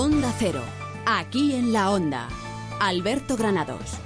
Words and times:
Onda 0.00 0.32
Cero, 0.38 0.62
aquí 1.04 1.54
en 1.54 1.74
la 1.74 1.90
Onda. 1.90 2.26
Alberto 2.80 3.36
Granados. 3.36 3.98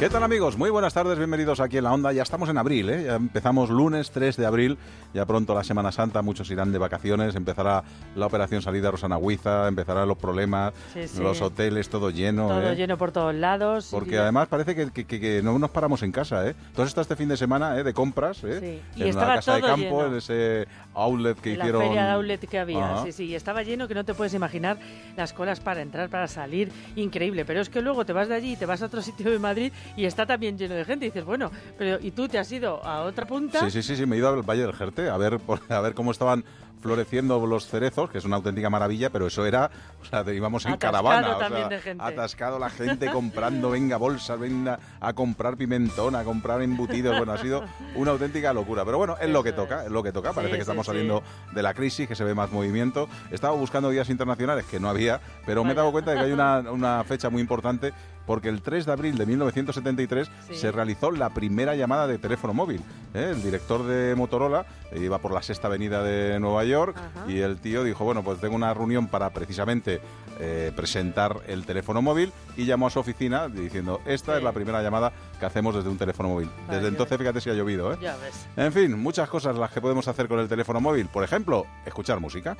¿Qué 0.00 0.08
tal 0.10 0.24
amigos? 0.24 0.58
Muy 0.58 0.70
buenas 0.70 0.92
tardes, 0.92 1.16
bienvenidos 1.18 1.60
aquí 1.60 1.78
en 1.78 1.84
la 1.84 1.92
Onda. 1.92 2.12
Ya 2.12 2.22
estamos 2.24 2.48
en 2.48 2.58
abril, 2.58 2.90
¿eh? 2.90 3.04
ya 3.04 3.14
empezamos 3.14 3.70
lunes 3.70 4.10
3 4.10 4.36
de 4.36 4.44
abril, 4.44 4.76
ya 5.14 5.24
pronto 5.24 5.54
la 5.54 5.62
Semana 5.62 5.92
Santa, 5.92 6.20
muchos 6.20 6.50
irán 6.50 6.72
de 6.72 6.78
vacaciones, 6.78 7.36
empezará 7.36 7.84
la 8.16 8.26
operación 8.26 8.60
salida 8.60 8.90
Rosana 8.90 9.16
Huiza, 9.18 9.68
empezarán 9.68 10.08
los 10.08 10.18
problemas, 10.18 10.74
Sí, 10.92 11.06
sí. 11.06 11.22
los 11.22 11.40
hoteles, 11.40 11.88
todo 11.88 12.10
lleno. 12.10 12.48
Todo 12.48 12.70
¿eh? 12.72 12.76
lleno 12.76 12.98
por 12.98 13.12
todos 13.12 13.34
lados. 13.34 13.88
Porque 13.92 14.16
Y- 14.16 14.18
además 14.18 14.48
parece 14.48 14.74
que, 14.74 14.90
que- 14.90 15.04
que- 15.06 15.20
que 15.20 15.42
no 15.42 15.58
nos 15.58 15.70
paramos 15.70 16.02
en 16.02 16.10
casa, 16.12 16.46
¿eh? 16.48 16.54
Todo 16.74 16.84
esto 16.84 17.00
este 17.00 17.14
fin 17.14 17.28
de 17.28 17.36
semana, 17.36 17.78
¿eh? 17.78 17.84
De 17.84 17.94
compras, 17.94 18.42
¿eh? 18.44 18.82
Sí. 18.96 19.02
En 19.04 19.14
la 19.16 19.26
casa 19.36 19.54
de 19.54 19.60
campo, 19.62 19.78
lleno. 20.02 20.06
en 20.06 20.14
ese 20.16 20.66
outlet 20.94 21.38
que 21.40 21.50
la 21.56 21.64
hicieron. 21.64 21.82
feria 21.82 22.04
de 22.04 22.10
outlet 22.12 22.40
que 22.48 22.58
había, 22.58 22.92
Ajá. 22.92 23.02
sí, 23.04 23.12
sí, 23.12 23.24
y 23.26 23.34
estaba 23.34 23.62
lleno 23.62 23.88
que 23.88 23.94
no 23.94 24.04
te 24.04 24.14
puedes 24.14 24.34
imaginar 24.34 24.78
las 25.16 25.32
colas 25.32 25.60
para 25.60 25.82
entrar, 25.82 26.08
para 26.08 26.28
salir, 26.28 26.70
increíble, 26.96 27.44
pero 27.44 27.60
es 27.60 27.68
que 27.68 27.80
luego 27.82 28.04
te 28.04 28.12
vas 28.12 28.28
de 28.28 28.34
allí 28.34 28.52
y 28.52 28.56
te 28.56 28.66
vas 28.66 28.82
a 28.82 28.86
otro 28.86 29.02
sitio 29.02 29.30
de 29.30 29.38
Madrid 29.38 29.72
y 29.96 30.04
está 30.04 30.26
también 30.26 30.56
lleno 30.56 30.74
de 30.74 30.84
gente 30.84 31.06
y 31.06 31.08
dices, 31.08 31.24
bueno, 31.24 31.50
pero 31.78 31.98
¿y 32.00 32.10
tú 32.12 32.28
te 32.28 32.38
has 32.38 32.50
ido 32.52 32.84
a 32.84 33.02
otra 33.02 33.26
punta? 33.26 33.60
Sí, 33.60 33.70
sí, 33.70 33.82
sí, 33.82 33.96
sí, 33.96 34.06
me 34.06 34.16
he 34.16 34.18
ido 34.18 34.28
al 34.28 34.42
Valle 34.42 34.62
del 34.62 34.72
Jerte 34.74 35.08
a 35.08 35.16
ver, 35.16 35.38
por- 35.40 35.60
a 35.72 35.80
ver 35.80 35.94
cómo 35.94 36.10
estaban 36.10 36.44
floreciendo 36.84 37.46
los 37.46 37.66
cerezos, 37.66 38.10
que 38.10 38.18
es 38.18 38.26
una 38.26 38.36
auténtica 38.36 38.68
maravilla, 38.68 39.08
pero 39.08 39.26
eso 39.26 39.46
era, 39.46 39.70
o 40.02 40.04
sea, 40.04 40.22
íbamos 40.34 40.66
en 40.66 40.74
Atascado 40.74 41.02
caravana. 41.08 41.36
o 41.36 41.68
sea, 41.70 41.80
gente. 41.80 42.04
Atascado 42.04 42.58
la 42.58 42.68
gente 42.68 43.10
comprando, 43.10 43.70
venga, 43.70 43.96
bolsas, 43.96 44.38
venga 44.38 44.78
a 45.00 45.14
comprar 45.14 45.56
pimentón, 45.56 46.14
a 46.14 46.24
comprar 46.24 46.60
embutidos. 46.60 47.16
Bueno, 47.16 47.32
ha 47.32 47.38
sido 47.38 47.64
una 47.94 48.10
auténtica 48.10 48.52
locura. 48.52 48.84
Pero 48.84 48.98
bueno, 48.98 49.16
es 49.18 49.30
lo 49.30 49.42
que 49.42 49.52
toca, 49.54 49.86
es. 49.86 49.90
lo 49.90 50.02
que 50.02 50.12
toca. 50.12 50.28
Sí, 50.28 50.34
Parece 50.34 50.56
que 50.56 50.60
estamos 50.60 50.84
sí. 50.84 50.92
saliendo 50.92 51.22
de 51.52 51.62
la 51.62 51.72
crisis, 51.72 52.06
que 52.06 52.14
se 52.14 52.22
ve 52.22 52.34
más 52.34 52.52
movimiento. 52.52 53.08
Estaba 53.30 53.56
buscando 53.56 53.88
días 53.88 54.10
internacionales, 54.10 54.66
que 54.66 54.78
no 54.78 54.90
había, 54.90 55.22
pero 55.46 55.64
me 55.64 55.72
he 55.72 55.74
dado 55.74 55.90
cuenta 55.90 56.10
de 56.10 56.18
que 56.18 56.24
hay 56.24 56.32
una, 56.32 56.58
una 56.70 57.02
fecha 57.04 57.30
muy 57.30 57.40
importante 57.40 57.94
porque 58.26 58.48
el 58.48 58.62
3 58.62 58.86
de 58.86 58.92
abril 58.92 59.16
de 59.18 59.26
1973 59.26 60.30
Sí. 60.48 60.54
se 60.54 60.72
realizó 60.72 61.10
la 61.10 61.30
primera 61.30 61.74
llamada 61.74 62.06
de 62.06 62.18
teléfono 62.18 62.54
móvil. 62.54 62.80
¿eh? 63.14 63.30
El 63.34 63.42
director 63.42 63.84
de 63.84 64.14
Motorola 64.14 64.66
iba 64.94 65.18
por 65.18 65.32
la 65.32 65.42
sexta 65.42 65.68
avenida 65.68 66.02
de 66.02 66.38
Nueva 66.40 66.64
York 66.64 66.96
Ajá. 66.96 67.30
y 67.30 67.38
el 67.40 67.58
tío 67.58 67.82
dijo, 67.84 68.04
bueno, 68.04 68.22
pues 68.22 68.40
tengo 68.40 68.54
una 68.56 68.72
reunión 68.74 69.06
para 69.08 69.30
precisamente 69.30 70.00
eh, 70.40 70.72
presentar 70.74 71.40
el 71.46 71.64
teléfono 71.64 72.02
móvil 72.02 72.32
y 72.56 72.64
llamó 72.64 72.86
a 72.88 72.90
su 72.90 72.98
oficina 72.98 73.48
diciendo, 73.48 74.00
esta 74.06 74.32
Sí. 74.32 74.38
es 74.38 74.44
la 74.44 74.52
primera 74.52 74.82
llamada 74.82 75.12
que 75.38 75.46
hacemos 75.46 75.74
desde 75.74 75.88
un 75.88 75.98
teléfono 75.98 76.28
móvil. 76.30 76.50
Desde 76.70 76.88
entonces, 76.88 77.16
fíjate 77.18 77.40
si 77.40 77.50
ha 77.50 77.54
llovido. 77.54 77.92
¿eh? 77.92 77.98
Ya 78.00 78.16
ves. 78.16 78.46
En 78.56 78.72
fin, 78.72 78.98
muchas 78.98 79.28
cosas 79.28 79.56
las 79.56 79.70
que 79.70 79.80
podemos 79.80 80.06
hacer 80.08 80.26
con 80.28 80.38
el 80.40 80.48
teléfono 80.48 80.80
móvil. 80.80 81.06
Por 81.08 81.22
ejemplo, 81.24 81.66
escuchar 81.86 82.20
música. 82.20 82.56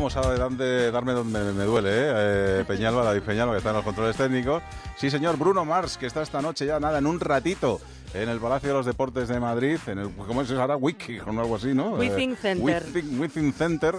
¿Cómo 0.00 0.08
sabe 0.08 0.38
dónde, 0.38 0.90
darme 0.90 1.12
donde 1.12 1.38
me, 1.44 1.52
me 1.52 1.64
duele, 1.64 1.90
eh? 1.90 2.12
Eh, 2.60 2.64
Peñalba, 2.66 3.04
David 3.04 3.20
Peñalba, 3.20 3.52
que 3.52 3.58
está 3.58 3.68
en 3.68 3.76
los 3.76 3.84
controles 3.84 4.16
técnicos. 4.16 4.62
Sí, 4.96 5.10
señor, 5.10 5.36
Bruno 5.36 5.66
Mars, 5.66 5.98
que 5.98 6.06
está 6.06 6.22
esta 6.22 6.40
noche 6.40 6.64
ya, 6.64 6.80
nada, 6.80 7.00
en 7.00 7.06
un 7.06 7.20
ratito, 7.20 7.78
en 8.14 8.30
el 8.30 8.40
Palacio 8.40 8.70
de 8.70 8.74
los 8.76 8.86
Deportes 8.86 9.28
de 9.28 9.38
Madrid, 9.38 9.78
en 9.88 9.98
el, 9.98 10.10
¿cómo 10.26 10.40
es 10.40 10.50
ahora? 10.52 10.76
Wiki, 10.78 11.18
o 11.18 11.28
algo 11.28 11.54
así, 11.56 11.74
¿no? 11.74 12.02
Eh, 12.02 12.34
Center. 12.40 12.82
Withing- 12.82 13.20
Withing 13.20 13.52
Center. 13.52 13.96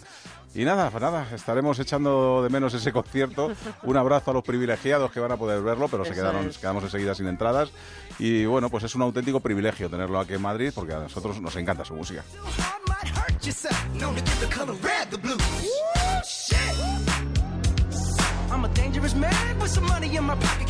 Y 0.55 0.65
nada, 0.65 0.89
pues 0.89 1.01
nada, 1.03 1.27
estaremos 1.35 1.77
echando 1.79 2.41
de 2.43 2.49
menos 2.49 2.73
ese 2.73 2.91
concierto. 2.91 3.51
Un 3.83 3.95
abrazo 3.95 4.31
a 4.31 4.33
los 4.33 4.43
privilegiados 4.43 5.11
que 5.11 5.19
van 5.19 5.31
a 5.31 5.37
poder 5.37 5.61
verlo, 5.61 5.87
pero 5.87 6.03
se 6.03 6.13
quedaron, 6.13 6.47
es. 6.49 6.57
quedamos 6.57 6.83
enseguida 6.83 7.13
sin 7.13 7.27
entradas. 7.27 7.69
Y 8.17 8.43
bueno, 8.45 8.69
pues 8.71 8.83
es 8.85 8.95
un 8.95 9.03
auténtico 9.03 9.39
privilegio 9.39 9.87
tenerlo 9.87 10.19
aquí 10.19 10.33
en 10.33 10.41
Madrid, 10.41 10.71
porque 10.73 10.93
a 10.95 10.99
nosotros 10.99 11.39
nos 11.39 11.55
encanta 11.57 11.85
su 11.85 11.93
música. 11.93 12.23
Yourself. 13.45 13.73
Uh, 13.73 13.97
known 13.97 14.15
to 14.15 14.39
the 14.39 14.47
color 14.47 14.73
red 14.73 15.09
the 15.09 15.17
blues. 15.17 16.00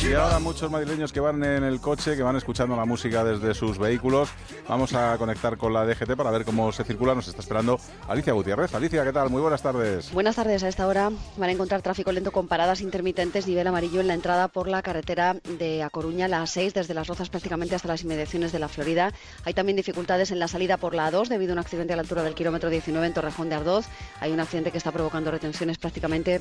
Y 0.02 0.14
ahora 0.14 0.38
muchos 0.38 0.70
madrileños 0.70 1.12
que 1.12 1.20
van 1.20 1.42
en 1.44 1.64
el 1.64 1.80
coche, 1.80 2.16
que 2.16 2.22
van 2.22 2.36
escuchando 2.36 2.74
la 2.76 2.84
música 2.84 3.24
desde 3.24 3.54
sus 3.54 3.78
vehículos. 3.78 4.30
Vamos 4.68 4.94
a 4.94 5.16
conectar 5.18 5.56
con 5.56 5.72
la 5.72 5.84
DGT 5.84 6.16
para 6.16 6.30
ver 6.30 6.44
cómo 6.44 6.72
se 6.72 6.82
circula. 6.84 7.14
Nos 7.14 7.28
está 7.28 7.40
esperando 7.40 7.78
Alicia 8.08 8.32
Gutiérrez. 8.32 8.74
Alicia, 8.74 9.04
¿qué 9.04 9.12
tal? 9.12 9.30
Muy 9.30 9.40
buenas 9.40 9.62
tardes. 9.62 10.10
Buenas 10.12 10.36
tardes. 10.36 10.62
A 10.62 10.68
esta 10.68 10.86
hora 10.86 11.10
van 11.36 11.48
a 11.48 11.52
encontrar 11.52 11.82
tráfico 11.82 12.10
lento 12.10 12.32
con 12.32 12.48
paradas 12.48 12.80
intermitentes, 12.80 13.46
nivel 13.46 13.66
amarillo 13.66 14.00
en 14.00 14.08
la 14.08 14.14
entrada 14.14 14.48
por 14.48 14.66
la 14.68 14.82
carretera 14.82 15.36
de 15.58 15.82
A 15.82 15.90
Coruña, 15.90 16.26
la 16.26 16.42
A6, 16.42 16.72
desde 16.72 16.94
Las 16.94 17.08
Rozas 17.08 17.28
prácticamente 17.28 17.74
hasta 17.74 17.88
las 17.88 18.02
inmediaciones 18.02 18.50
de 18.52 18.58
la 18.58 18.68
Florida. 18.68 19.12
Hay 19.44 19.54
también 19.54 19.76
dificultades 19.76 20.30
en 20.30 20.38
la 20.38 20.48
salida 20.48 20.78
por 20.78 20.94
la 20.94 21.10
A2 21.10 21.28
debido 21.28 21.52
a 21.52 21.54
un 21.54 21.58
accidente 21.58 21.92
a 21.92 21.96
la 21.96 22.02
altura 22.02 22.22
del 22.22 22.34
kilómetro 22.34 22.70
19 22.70 23.06
en 23.06 23.14
Torrejón 23.14 23.48
de 23.48 23.56
Ardoz. 23.56 23.86
Hay 24.20 24.32
un 24.32 24.40
accidente 24.40 24.70
que 24.70 24.78
está 24.78 24.90
provocando 24.90 25.30
retenciones 25.30 25.78
prácticamente 25.78 26.40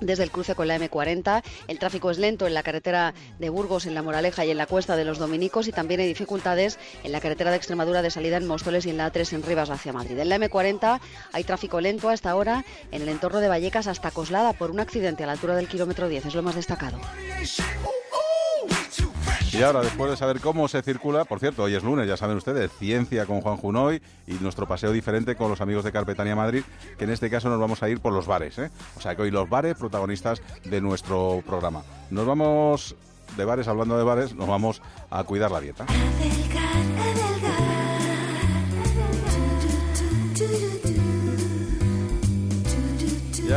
desde 0.00 0.24
el 0.24 0.30
cruce 0.30 0.54
con 0.54 0.66
la 0.66 0.78
M40. 0.78 1.19
El 1.68 1.78
tráfico 1.78 2.10
es 2.10 2.18
lento 2.18 2.46
en 2.46 2.54
la 2.54 2.62
carretera 2.62 3.12
de 3.38 3.50
Burgos, 3.50 3.86
en 3.86 3.94
la 3.94 4.02
Moraleja 4.02 4.44
y 4.44 4.50
en 4.50 4.56
la 4.56 4.66
Cuesta 4.66 4.96
de 4.96 5.04
los 5.04 5.18
Dominicos 5.18 5.68
y 5.68 5.72
también 5.72 6.00
hay 6.00 6.06
dificultades 6.06 6.78
en 7.04 7.12
la 7.12 7.20
carretera 7.20 7.50
de 7.50 7.56
Extremadura 7.56 8.00
de 8.00 8.10
salida 8.10 8.36
en 8.36 8.46
Móstoles 8.46 8.86
y 8.86 8.90
en 8.90 8.96
la 8.96 9.12
A3 9.12 9.34
en 9.34 9.42
Rivas 9.42 9.70
hacia 9.70 9.92
Madrid. 9.92 10.18
En 10.18 10.28
la 10.28 10.38
M40 10.38 11.00
hay 11.32 11.44
tráfico 11.44 11.80
lento 11.80 12.08
a 12.08 12.14
esta 12.14 12.34
hora 12.36 12.64
en 12.90 13.02
el 13.02 13.08
entorno 13.08 13.40
de 13.40 13.48
Vallecas 13.48 13.86
hasta 13.86 14.10
Coslada 14.10 14.52
por 14.54 14.70
un 14.70 14.80
accidente 14.80 15.24
a 15.24 15.26
la 15.26 15.32
altura 15.32 15.56
del 15.56 15.68
kilómetro 15.68 16.08
10. 16.08 16.26
Es 16.26 16.34
lo 16.34 16.42
más 16.42 16.54
destacado. 16.54 16.98
Y 19.52 19.62
ahora, 19.62 19.80
después 19.80 20.10
de 20.10 20.16
saber 20.16 20.40
cómo 20.40 20.68
se 20.68 20.80
circula, 20.80 21.24
por 21.24 21.40
cierto, 21.40 21.64
hoy 21.64 21.74
es 21.74 21.82
lunes, 21.82 22.06
ya 22.06 22.16
saben 22.16 22.36
ustedes, 22.36 22.70
ciencia 22.78 23.26
con 23.26 23.40
Juan 23.40 23.56
Junoy 23.56 24.00
y 24.26 24.34
nuestro 24.34 24.66
paseo 24.66 24.92
diferente 24.92 25.34
con 25.34 25.50
los 25.50 25.60
amigos 25.60 25.82
de 25.82 25.90
Carpetania 25.90 26.36
Madrid, 26.36 26.62
que 26.96 27.04
en 27.04 27.10
este 27.10 27.28
caso 27.30 27.48
nos 27.48 27.58
vamos 27.58 27.82
a 27.82 27.88
ir 27.88 28.00
por 28.00 28.12
los 28.12 28.26
bares. 28.26 28.58
¿eh? 28.58 28.70
O 28.96 29.00
sea 29.00 29.16
que 29.16 29.22
hoy 29.22 29.30
los 29.32 29.48
bares, 29.48 29.74
protagonistas 29.74 30.40
de 30.64 30.80
nuestro 30.80 31.42
programa. 31.44 31.82
Nos 32.10 32.26
vamos 32.26 32.94
de 33.36 33.44
bares, 33.44 33.66
hablando 33.66 33.98
de 33.98 34.04
bares, 34.04 34.34
nos 34.34 34.48
vamos 34.48 34.82
a 35.10 35.24
cuidar 35.24 35.50
la 35.50 35.60
dieta. 35.60 35.84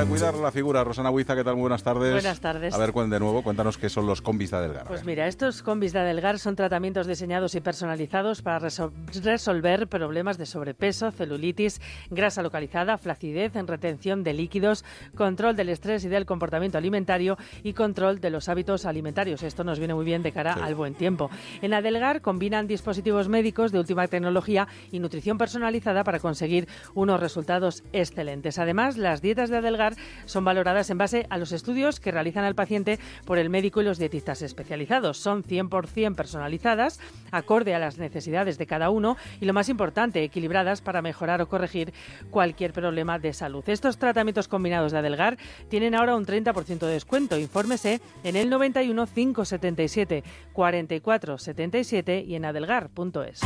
A 0.03 0.09
cuidar 0.09 0.33
la 0.35 0.51
figura, 0.51 0.83
Rosana 0.83 1.09
Huiza, 1.09 1.35
¿qué 1.35 1.43
tal? 1.43 1.53
Muy 1.55 1.61
buenas 1.61 1.83
tardes. 1.83 2.11
Buenas 2.13 2.39
tardes. 2.39 2.73
A 2.73 2.77
ver, 2.77 2.93
de 2.93 3.19
nuevo, 3.19 3.41
cuéntanos 3.43 3.77
qué 3.77 3.89
son 3.89 4.05
los 4.05 4.21
combis 4.21 4.51
de 4.51 4.57
Adelgar. 4.57 4.87
Pues 4.87 5.03
mira, 5.05 5.27
estos 5.27 5.61
combis 5.63 5.93
de 5.93 5.99
Adelgar 5.99 6.39
son 6.39 6.55
tratamientos 6.55 7.07
diseñados 7.07 7.55
y 7.55 7.61
personalizados 7.61 8.41
para 8.41 8.59
resol- 8.59 8.91
resolver 9.23 9.87
problemas 9.87 10.37
de 10.37 10.45
sobrepeso, 10.45 11.11
celulitis, 11.11 11.81
grasa 12.09 12.41
localizada, 12.41 12.97
flacidez, 12.97 13.55
en 13.55 13.67
retención 13.67 14.23
de 14.23 14.33
líquidos, 14.33 14.83
control 15.15 15.55
del 15.55 15.69
estrés 15.69 16.03
y 16.05 16.09
del 16.09 16.25
comportamiento 16.25 16.77
alimentario 16.77 17.37
y 17.63 17.73
control 17.73 18.19
de 18.19 18.29
los 18.29 18.49
hábitos 18.49 18.85
alimentarios. 18.85 19.43
Esto 19.43 19.63
nos 19.63 19.79
viene 19.79 19.93
muy 19.95 20.05
bien 20.05 20.23
de 20.23 20.31
cara 20.31 20.53
Sí. 20.55 20.59
al 20.63 20.75
buen 20.75 20.93
tiempo. 20.95 21.29
En 21.61 21.73
Adelgar 21.73 22.21
combinan 22.21 22.67
dispositivos 22.67 23.29
médicos 23.29 23.71
de 23.71 23.79
última 23.79 24.07
tecnología 24.07 24.67
y 24.91 24.99
nutrición 24.99 25.37
personalizada 25.37 26.03
para 26.03 26.19
conseguir 26.19 26.67
unos 26.93 27.19
resultados 27.19 27.83
excelentes. 27.93 28.59
Además, 28.59 28.97
las 28.97 29.21
dietas 29.21 29.49
de 29.49 29.57
Adelgar 29.57 29.92
son 30.25 30.45
valoradas 30.45 30.89
en 30.89 30.97
base 30.97 31.25
a 31.29 31.37
los 31.37 31.51
estudios 31.51 31.99
que 31.99 32.11
realizan 32.11 32.45
al 32.45 32.55
paciente 32.55 32.99
por 33.25 33.37
el 33.37 33.49
médico 33.49 33.81
y 33.81 33.85
los 33.85 33.97
dietistas 33.97 34.41
especializados. 34.41 35.17
Son 35.17 35.43
100% 35.43 36.15
personalizadas, 36.15 36.99
acorde 37.31 37.75
a 37.75 37.79
las 37.79 37.97
necesidades 37.97 38.57
de 38.57 38.67
cada 38.67 38.89
uno 38.89 39.17
y, 39.39 39.45
lo 39.45 39.53
más 39.53 39.69
importante, 39.69 40.23
equilibradas 40.23 40.81
para 40.81 41.01
mejorar 41.01 41.41
o 41.41 41.47
corregir 41.47 41.93
cualquier 42.29 42.73
problema 42.73 43.19
de 43.19 43.33
salud. 43.33 43.63
Estos 43.67 43.97
tratamientos 43.97 44.47
combinados 44.47 44.91
de 44.91 44.99
Adelgar 44.99 45.37
tienen 45.69 45.95
ahora 45.95 46.15
un 46.15 46.25
30% 46.25 46.79
de 46.79 46.93
descuento. 46.93 47.37
Infórmese 47.37 48.01
en 48.23 48.35
el 48.35 48.49
91 48.49 49.07
577 49.07 50.23
44 50.53 51.37
77 51.37 52.23
y 52.25 52.35
en 52.35 52.45
adelgar.es. 52.45 53.41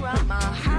from 0.00 0.28
my 0.28 0.34
heart. 0.34 0.69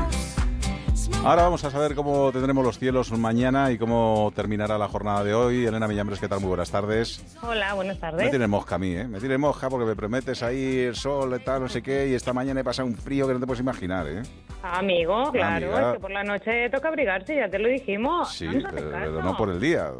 Ahora 1.23 1.43
vamos 1.43 1.63
a 1.63 1.69
saber 1.69 1.93
cómo 1.93 2.31
tendremos 2.31 2.65
los 2.65 2.79
cielos 2.79 3.11
mañana 3.11 3.69
y 3.71 3.77
cómo 3.77 4.33
terminará 4.35 4.79
la 4.79 4.87
jornada 4.87 5.23
de 5.23 5.35
hoy. 5.35 5.65
Elena 5.67 5.87
Millambres, 5.87 6.19
¿qué 6.19 6.27
tal? 6.27 6.39
Muy 6.39 6.47
buenas 6.49 6.71
tardes. 6.71 7.23
Hola, 7.43 7.75
buenas 7.75 7.97
Me 7.97 8.01
tardes. 8.01 8.29
tienes 8.31 8.49
mosca 8.49 8.75
a 8.75 8.77
mí, 8.79 8.95
¿eh? 8.95 9.03
Me 9.07 9.19
tienes 9.19 9.37
mosca 9.37 9.69
porque 9.69 9.85
me 9.85 9.95
prometes 9.95 10.41
ahí 10.41 10.79
el 10.79 10.95
sol 10.95 11.39
tal, 11.45 11.61
no 11.61 11.69
sé 11.69 11.83
qué, 11.83 12.07
y 12.07 12.15
esta 12.15 12.33
mañana 12.33 12.61
he 12.61 12.63
pasado 12.63 12.87
un 12.87 12.95
frío 12.95 13.27
que 13.27 13.33
no 13.35 13.39
te 13.39 13.45
puedes 13.45 13.61
imaginar, 13.61 14.07
¿eh? 14.07 14.23
Amigo, 14.63 15.31
claro, 15.31 15.67
Amiga. 15.75 15.89
es 15.89 15.93
que 15.95 15.99
por 16.01 16.11
la 16.11 16.23
noche 16.23 16.69
toca 16.71 16.87
abrigarse, 16.87 17.35
ya 17.35 17.47
te 17.49 17.59
lo 17.59 17.67
dijimos. 17.69 18.31
Sí, 18.33 18.47
No 18.47 18.69
pero, 18.73 18.89
pero 18.91 19.23
no 19.23 19.37
por 19.37 19.49
el 19.49 19.59
día. 19.59 19.91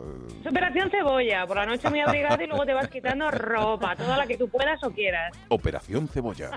Es 0.42 0.48
operación 0.48 0.90
cebolla, 0.90 1.46
por 1.46 1.56
la 1.58 1.66
noche 1.68 1.88
muy 1.90 2.00
abrigado 2.00 2.44
y 2.44 2.48
luego 2.48 2.66
te 2.66 2.74
vas 2.74 2.88
quitando 2.88 3.30
ropa, 3.30 3.96
toda 3.96 4.18
la 4.18 4.26
que 4.26 4.38
tú 4.38 4.50
puedas 4.50 4.84
o 4.84 4.90
quieras. 4.92 5.32
Operación 5.50 6.08
Cebolla. 6.08 6.50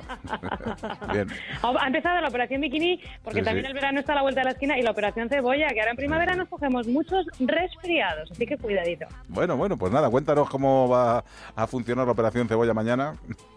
Bien. 1.12 1.28
Ha 1.62 1.86
empezado 1.86 2.20
la 2.22 2.28
operación 2.28 2.60
bikini 2.62 3.00
porque 3.22 3.40
Sí, 3.40 3.44
también 3.44 3.66
sí. 3.66 3.68
el 3.68 3.74
verano 3.74 4.00
está 4.00 4.12
a 4.12 4.16
la 4.16 4.22
vuelta 4.22 4.40
de 4.40 4.44
la 4.46 4.53
esquina 4.54 4.78
y 4.78 4.82
la 4.82 4.90
operación 4.90 5.28
cebolla, 5.28 5.68
que 5.68 5.80
ahora 5.80 5.90
en 5.92 5.96
primavera 5.96 6.34
nos 6.34 6.48
cogemos 6.48 6.86
muchos 6.88 7.26
resfriados, 7.38 8.30
así 8.32 8.46
que 8.46 8.56
cuidadito. 8.56 9.06
Bueno, 9.28 9.56
bueno, 9.56 9.76
pues 9.76 9.92
nada, 9.92 10.08
cuéntanos 10.10 10.48
cómo 10.48 10.88
va 10.88 11.22
a 11.54 11.66
funcionar 11.66 12.06
la 12.06 12.12
Operación 12.12 12.48
Cebolla 12.48 12.72
mañana. 12.74 13.14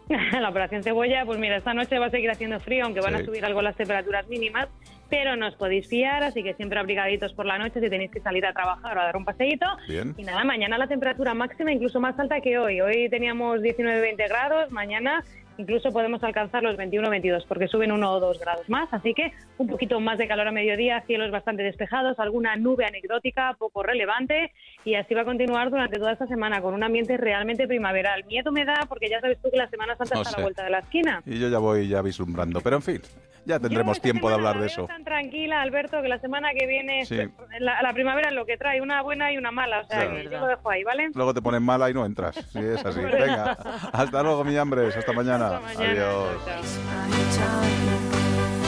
la 0.42 0.50
operación 0.50 0.84
cebolla, 0.84 1.26
pues 1.26 1.40
mira, 1.40 1.58
esta 1.58 1.74
noche 1.74 1.98
va 2.00 2.06
a 2.08 2.10
seguir 2.10 2.30
haciendo 2.30 2.60
frío, 2.60 2.86
aunque 2.86 3.02
van 3.02 3.16
Sí. 3.16 3.22
a 3.22 3.26
subir 3.26 3.44
algo 3.46 3.62
las 3.62 3.76
temperaturas 3.76 4.28
mínimas, 4.28 4.68
pero 5.10 5.36
no 5.36 5.48
os 5.48 5.56
podéis 5.56 5.88
fiar, 5.88 6.24
así 6.24 6.44
que 6.44 6.54
siempre 6.54 6.80
abrigaditos 6.80 7.34
por 7.34 7.46
la 7.46 7.58
noche 7.58 7.80
si 7.80 7.90
tenéis 7.90 8.12
que 8.12 8.20
salir 8.20 8.46
a 8.46 8.54
trabajar 8.54 8.98
o 8.98 9.02
a 9.02 9.06
dar 9.06 9.18
un 9.18 9.26
paseíto. 9.26 9.66
Bien. 9.88 10.14
Y 10.18 10.24
nada, 10.24 10.44
mañana 10.44 10.78
la 10.78 10.88
temperatura 10.88 11.34
máxima 11.34 11.72
incluso 11.72 12.00
más 12.00 12.18
alta 12.20 12.42
que 12.42 12.58
hoy. 12.58 12.82
Hoy 12.82 13.10
teníamos 13.10 13.62
19-20 13.62 14.28
grados, 14.30 14.72
mañana 14.72 15.24
incluso 15.58 15.92
podemos 15.92 16.24
alcanzar 16.24 16.64
los 16.64 16.78
21-22 16.78 17.46
porque 17.48 17.68
suben 17.68 17.92
uno 17.92 18.12
o 18.12 18.20
dos 18.20 18.40
grados 18.40 18.70
más, 18.70 18.94
así 18.94 19.14
que 19.14 19.34
un 19.58 19.68
poquito 19.68 20.00
más 20.00 20.18
de 20.18 20.28
calor 20.28 20.48
a 20.48 20.52
mediodía, 20.52 21.02
cielos 21.08 21.32
bastante 21.32 21.64
despejados, 21.64 22.20
alguna 22.20 22.56
nube 22.56 22.86
anecdótica 22.86 23.56
poco 23.58 23.84
relevante 23.84 24.52
y 24.86 24.96
así 24.96 25.14
va 25.14 25.22
a 25.22 25.26
continuar 25.26 25.70
durante 25.70 25.98
toda 25.98 26.14
esta 26.14 26.28
semana 26.28 26.62
con 26.62 26.74
un 26.74 26.84
ambiente 26.84 27.18
realmente 27.18 27.68
primaveral. 27.68 28.24
Miedo 28.26 28.52
me 28.52 28.66
da 28.66 28.86
porque 28.88 29.10
ya 29.10 29.20
sabes 29.20 29.40
tú 29.42 29.50
que 29.52 29.58
la 29.58 29.70
Semana 29.70 29.96
Santa 29.96 30.16
No 30.16 30.22
está 30.22 30.36
a 30.36 30.40
la 30.40 30.44
vuelta 30.44 30.64
de 30.64 30.70
la 30.70 30.80
esquina. 30.80 31.22
Y 31.26 31.40
yo 31.40 31.50
ya 31.50 31.60
voy 31.60 31.88
ya 31.88 32.02
vislumbrando. 32.02 32.62
Pero 32.62 32.78
en 32.78 32.82
fin, 32.82 33.02
ya 33.48 33.60
tendremos 33.60 34.00
tiempo 34.02 34.30
de 34.30 34.36
hablar 34.36 34.56
la 34.56 34.62
de 34.62 34.68
eso. 34.68 34.86
tan 34.86 35.04
tranquila, 35.04 35.62
Alberto, 35.62 36.02
que 36.02 36.08
la 36.08 36.20
semana 36.20 36.50
que 36.58 36.68
viene 36.68 37.06
Sí. 37.06 37.18
la, 37.60 37.82
la 37.82 37.94
primavera 37.94 38.30
es 38.30 38.36
lo 38.36 38.46
que 38.46 38.58
trae, 38.58 38.82
una 38.82 39.02
buena 39.02 39.32
y 39.32 39.38
una 39.38 39.52
mala. 39.52 39.80
O 39.82 39.86
sea, 39.88 40.00
Claro. 40.02 40.16
que 40.16 40.24
yo 40.26 40.40
lo 40.40 40.48
dejo 40.48 40.70
ahí, 40.70 40.84
¿vale? 40.84 41.10
Luego 41.16 41.34
te 41.34 41.42
pones 41.42 41.62
mala 41.62 41.90
y 41.90 41.94
no 41.94 42.06
entras. 42.06 42.36
Sí, 42.36 42.60
es 42.60 42.86
así. 42.86 43.00
Venga, 43.02 43.58
hasta 43.94 44.22
luego, 44.24 44.44
mi 44.44 44.56
hambres. 44.58 44.96
Hasta 44.96 45.14
mañana. 45.14 45.58
Hasta 45.58 45.80
mañana. 45.80 45.92
Adiós. 45.92 46.46
Chao. 47.36 48.68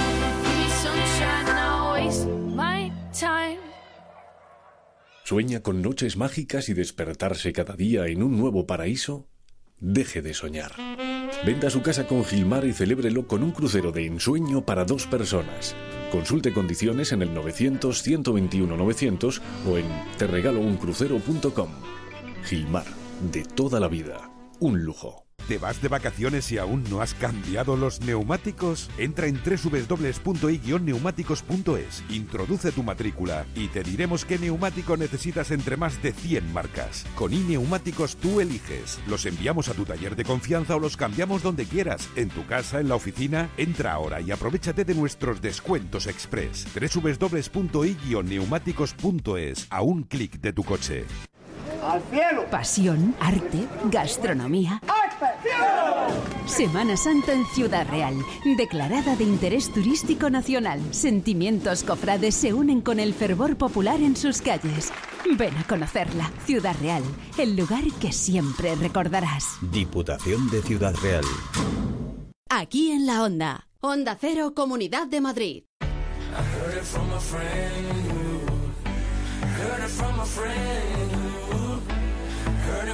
¿Sueña 5.23 5.61
con 5.61 5.81
noches 5.81 6.17
mágicas 6.17 6.69
y 6.69 6.73
despertarse 6.73 7.53
cada 7.53 7.75
día 7.75 8.07
en 8.07 8.23
un 8.23 8.37
nuevo 8.37 8.65
paraíso? 8.65 9.27
Deje 9.81 10.21
de 10.21 10.33
soñar. 10.33 10.73
Venda 11.45 11.69
su 11.69 11.81
casa 11.81 12.05
con 12.05 12.25
Gilmar 12.25 12.65
y 12.65 12.73
celébrelo 12.73 13.27
con 13.27 13.43
un 13.43 13.51
crucero 13.51 13.91
de 13.91 14.05
ensueño 14.05 14.65
para 14.65 14.83
dos 14.83 15.07
personas. 15.07 15.75
Consulte 16.11 16.53
condiciones 16.53 17.13
en 17.13 17.21
el 17.21 17.33
900-121-900 17.33 19.41
o 19.69 19.77
en 19.77 19.85
terregalouncrucero.com. 20.17 21.69
Gilmar, 22.43 22.85
de 23.31 23.43
toda 23.43 23.79
la 23.79 23.87
vida. 23.87 24.29
Un 24.59 24.83
lujo. 24.83 25.28
¿Te 25.49 25.57
vas 25.57 25.81
de 25.81 25.87
vacaciones 25.87 26.51
y 26.51 26.59
aún 26.59 26.83
no 26.91 27.01
has 27.01 27.15
cambiado 27.15 27.75
los 27.75 28.01
neumáticos? 28.01 28.87
Entra 28.99 29.25
en 29.25 29.41
www.i-neumáticos.es, 29.43 32.03
introduce 32.07 32.71
tu 32.71 32.83
matrícula 32.83 33.47
y 33.55 33.69
te 33.69 33.81
diremos 33.81 34.25
qué 34.25 34.37
neumático 34.37 34.95
necesitas 34.95 35.49
entre 35.49 35.75
más 35.75 36.03
de 36.03 36.11
100 36.11 36.53
marcas. 36.53 37.03
Con 37.15 37.33
iNeumáticos 37.33 38.17
tú 38.17 38.41
eliges. 38.41 38.99
Los 39.07 39.25
enviamos 39.25 39.69
a 39.69 39.73
tu 39.73 39.85
taller 39.85 40.15
de 40.15 40.23
confianza 40.23 40.75
o 40.75 40.79
los 40.79 40.95
cambiamos 40.95 41.41
donde 41.41 41.65
quieras, 41.65 42.07
en 42.15 42.29
tu 42.29 42.45
casa, 42.45 42.79
en 42.79 42.87
la 42.87 42.93
oficina. 42.93 43.49
Entra 43.57 43.93
ahora 43.93 44.21
y 44.21 44.29
aprovechate 44.29 44.85
de 44.85 44.93
nuestros 44.93 45.41
descuentos 45.41 46.05
express. 46.05 46.67
www.i-neumáticos.es, 46.75 49.65
a 49.71 49.81
un 49.81 50.03
clic 50.03 50.41
de 50.41 50.53
tu 50.53 50.63
coche. 50.63 51.07
Pasión, 52.51 53.15
arte, 53.19 53.67
gastronomía. 53.85 54.81
Semana 56.45 56.97
Santa 56.97 57.33
en 57.33 57.45
Ciudad 57.45 57.87
Real, 57.89 58.15
declarada 58.57 59.15
de 59.15 59.23
interés 59.23 59.71
turístico 59.71 60.29
nacional. 60.29 60.81
Sentimientos 60.91 61.83
cofrades 61.83 62.35
se 62.35 62.53
unen 62.53 62.81
con 62.81 62.99
el 62.99 63.13
fervor 63.13 63.55
popular 63.55 64.01
en 64.01 64.15
sus 64.15 64.41
calles. 64.41 64.91
Ven 65.37 65.55
a 65.57 65.63
conocerla, 65.63 66.31
Ciudad 66.45 66.75
Real, 66.81 67.03
el 67.37 67.55
lugar 67.55 67.83
que 68.01 68.11
siempre 68.11 68.75
recordarás. 68.75 69.57
Diputación 69.61 70.49
de 70.49 70.61
Ciudad 70.61 70.95
Real. 71.01 71.25
Aquí 72.49 72.91
en 72.91 73.05
la 73.05 73.23
Onda, 73.23 73.67
Onda 73.79 74.17
Cero, 74.19 74.53
Comunidad 74.55 75.07
de 75.07 75.21
Madrid. 75.21 75.63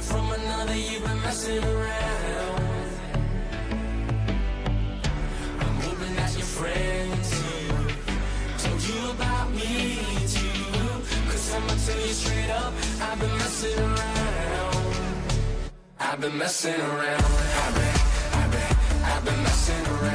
from 0.06 0.30
another, 0.32 0.76
you've 0.76 1.04
been 1.04 1.20
messing 1.22 1.62
around. 1.64 2.90
I'm 5.64 5.76
hoping 5.86 6.14
that 6.16 6.32
your 6.38 6.50
friends 6.58 7.28
who 7.42 7.54
told 8.62 8.82
you 8.90 9.10
about 9.10 9.50
me 9.50 9.98
too. 10.34 10.62
Cause 11.30 11.54
I'ma 11.54 11.74
tell 11.86 12.00
you 12.06 12.14
straight 12.22 12.50
up, 12.50 12.72
I've 13.00 13.18
been 13.20 13.36
messing 13.42 13.78
around. 13.78 14.96
I've 15.98 16.20
been 16.20 16.38
messing 16.38 16.80
around. 16.80 17.24
I've 17.62 17.74
been, 17.78 17.96
I've 18.40 18.50
been, 18.54 18.72
I've 19.12 19.24
been 19.24 19.45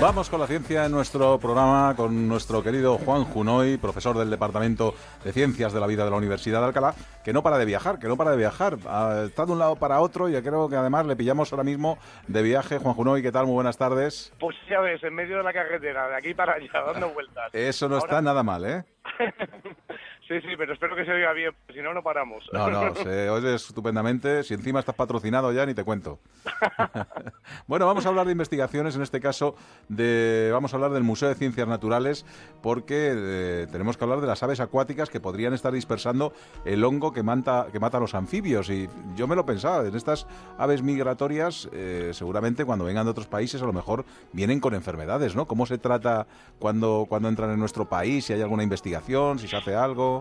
Vamos 0.01 0.31
con 0.31 0.39
la 0.39 0.48
ciencia 0.48 0.86
en 0.88 0.92
nuestro 0.92 1.38
programa 1.38 1.94
con 1.95 2.27
nuestro 2.27 2.63
querido 2.63 2.98
Juan 2.98 3.24
Junoy, 3.24 3.77
profesor 3.77 4.18
del 4.18 4.31
Departamento 4.31 4.95
de 5.24 5.31
Ciencias 5.31 5.74
de 5.74 5.80
la 5.80 5.86
Vida 5.86 6.03
de 6.03 6.09
la 6.09 6.18
Universidad 6.18 6.59
de 6.59 6.65
Alcalá, 6.65 6.95
que 7.24 7.31
no 7.31 7.44
para 7.44 7.59
de 7.59 7.65
viajar, 7.65 8.00
que 8.00 8.07
no 8.07 8.18
para 8.18 8.31
de 8.31 8.38
viajar. 8.38 8.77
Ah, 8.88 9.25
Está 9.27 9.45
de 9.45 9.51
un 9.51 9.59
lado 9.59 9.75
para 9.75 10.01
otro 10.01 10.27
y 10.27 10.33
creo 10.42 10.68
que 10.69 10.75
además 10.75 11.06
le 11.06 11.15
pillamos 11.15 11.53
ahora 11.53 11.63
mismo 11.63 12.00
de 12.27 12.42
viaje. 12.42 12.80
Juan 12.80 12.95
Junoy, 12.95 13.21
¿qué 13.21 13.31
tal? 13.31 13.45
Muy 13.45 13.53
buenas 13.53 13.77
tardes. 13.77 14.33
Pues 14.39 14.57
ya 14.68 14.80
ves, 14.80 15.03
en 15.03 15.13
medio 15.13 15.38
de 15.38 15.44
la 15.44 15.53
carretera, 15.53 16.07
de 16.07 16.15
aquí 16.15 16.33
para 16.33 16.53
allá, 16.53 16.81
dando 16.94 17.09
vueltas. 17.13 17.53
Eso 17.53 17.88
no 17.88 18.00
está 18.00 18.24
nada 18.24 18.42
mal, 18.42 18.65
¿eh? 18.65 18.83
Sí, 20.31 20.39
sí, 20.39 20.48
pero 20.57 20.72
espero 20.72 20.95
que 20.95 21.04
se 21.04 21.12
oiga 21.12 21.33
bien, 21.33 21.51
si 21.74 21.81
no, 21.81 21.94
no 21.94 22.01
paramos. 22.01 22.45
No, 22.54 22.69
no, 22.69 22.95
se 23.04 23.30
oye 23.30 23.54
estupendamente. 23.54 24.44
Si 24.44 24.54
encima 24.54 24.80
estás 24.80 24.95
patrocinado 24.95 25.51
ya, 25.51 25.66
ni 25.66 25.74
te 25.74 25.83
cuento. 25.83 26.19
bueno, 27.68 27.86
vamos 27.86 28.06
a 28.06 28.10
hablar 28.10 28.28
de 28.28 28.31
investigaciones, 28.31 28.95
en 28.95 29.01
este 29.01 29.19
caso 29.19 29.56
de, 29.89 30.50
vamos 30.54 30.74
a 30.74 30.78
hablar 30.78 30.92
del 30.92 31.04
Museo 31.04 31.27
de 31.27 31.36
Ciencias 31.36 31.67
Naturales, 31.67 32.25
porque 32.62 33.12
eh, 33.13 33.67
tenemos 33.74 33.98
que 33.98 34.06
hablar 34.06 34.22
de 34.22 34.27
las 34.27 34.41
aves 34.41 34.62
acuáticas 34.62 35.10
que 35.10 35.20
podrían 35.20 35.53
estar 35.53 35.74
dispersando 35.74 36.32
el 36.63 36.82
hongo 36.86 37.12
que, 37.12 37.24
manta, 37.24 37.67
que 37.70 37.82
mata 37.82 37.98
a 37.98 38.00
los 38.00 38.15
anfibios. 38.15 38.70
Y 38.70 38.88
yo 39.17 39.27
me 39.27 39.36
lo 39.36 39.46
pensaba, 39.46 39.86
en 39.86 39.96
estas 39.98 40.27
aves 40.58 40.82
migratorias, 40.82 41.67
eh, 41.74 42.12
seguramente 42.13 42.63
cuando 42.63 42.86
vengan 42.86 43.03
de 43.03 43.12
otros 43.12 43.27
países, 43.27 43.62
a 43.62 43.65
lo 43.65 43.74
mejor 43.74 44.06
vienen 44.32 44.62
con 44.62 44.75
enfermedades, 44.75 45.36
¿no? 45.36 45.46
¿Cómo 45.46 45.65
se 45.65 45.77
trata 45.77 46.25
cuando, 46.58 47.06
cuando 47.10 47.27
entran 47.27 47.51
en 47.51 47.60
nuestro 47.60 47.89
país? 47.89 48.24
Si 48.24 48.32
hay 48.32 48.41
alguna 48.41 48.63
investigación, 48.63 49.38
si 49.38 49.50
se 49.50 49.58
hace 49.58 49.75
algo. 49.75 50.21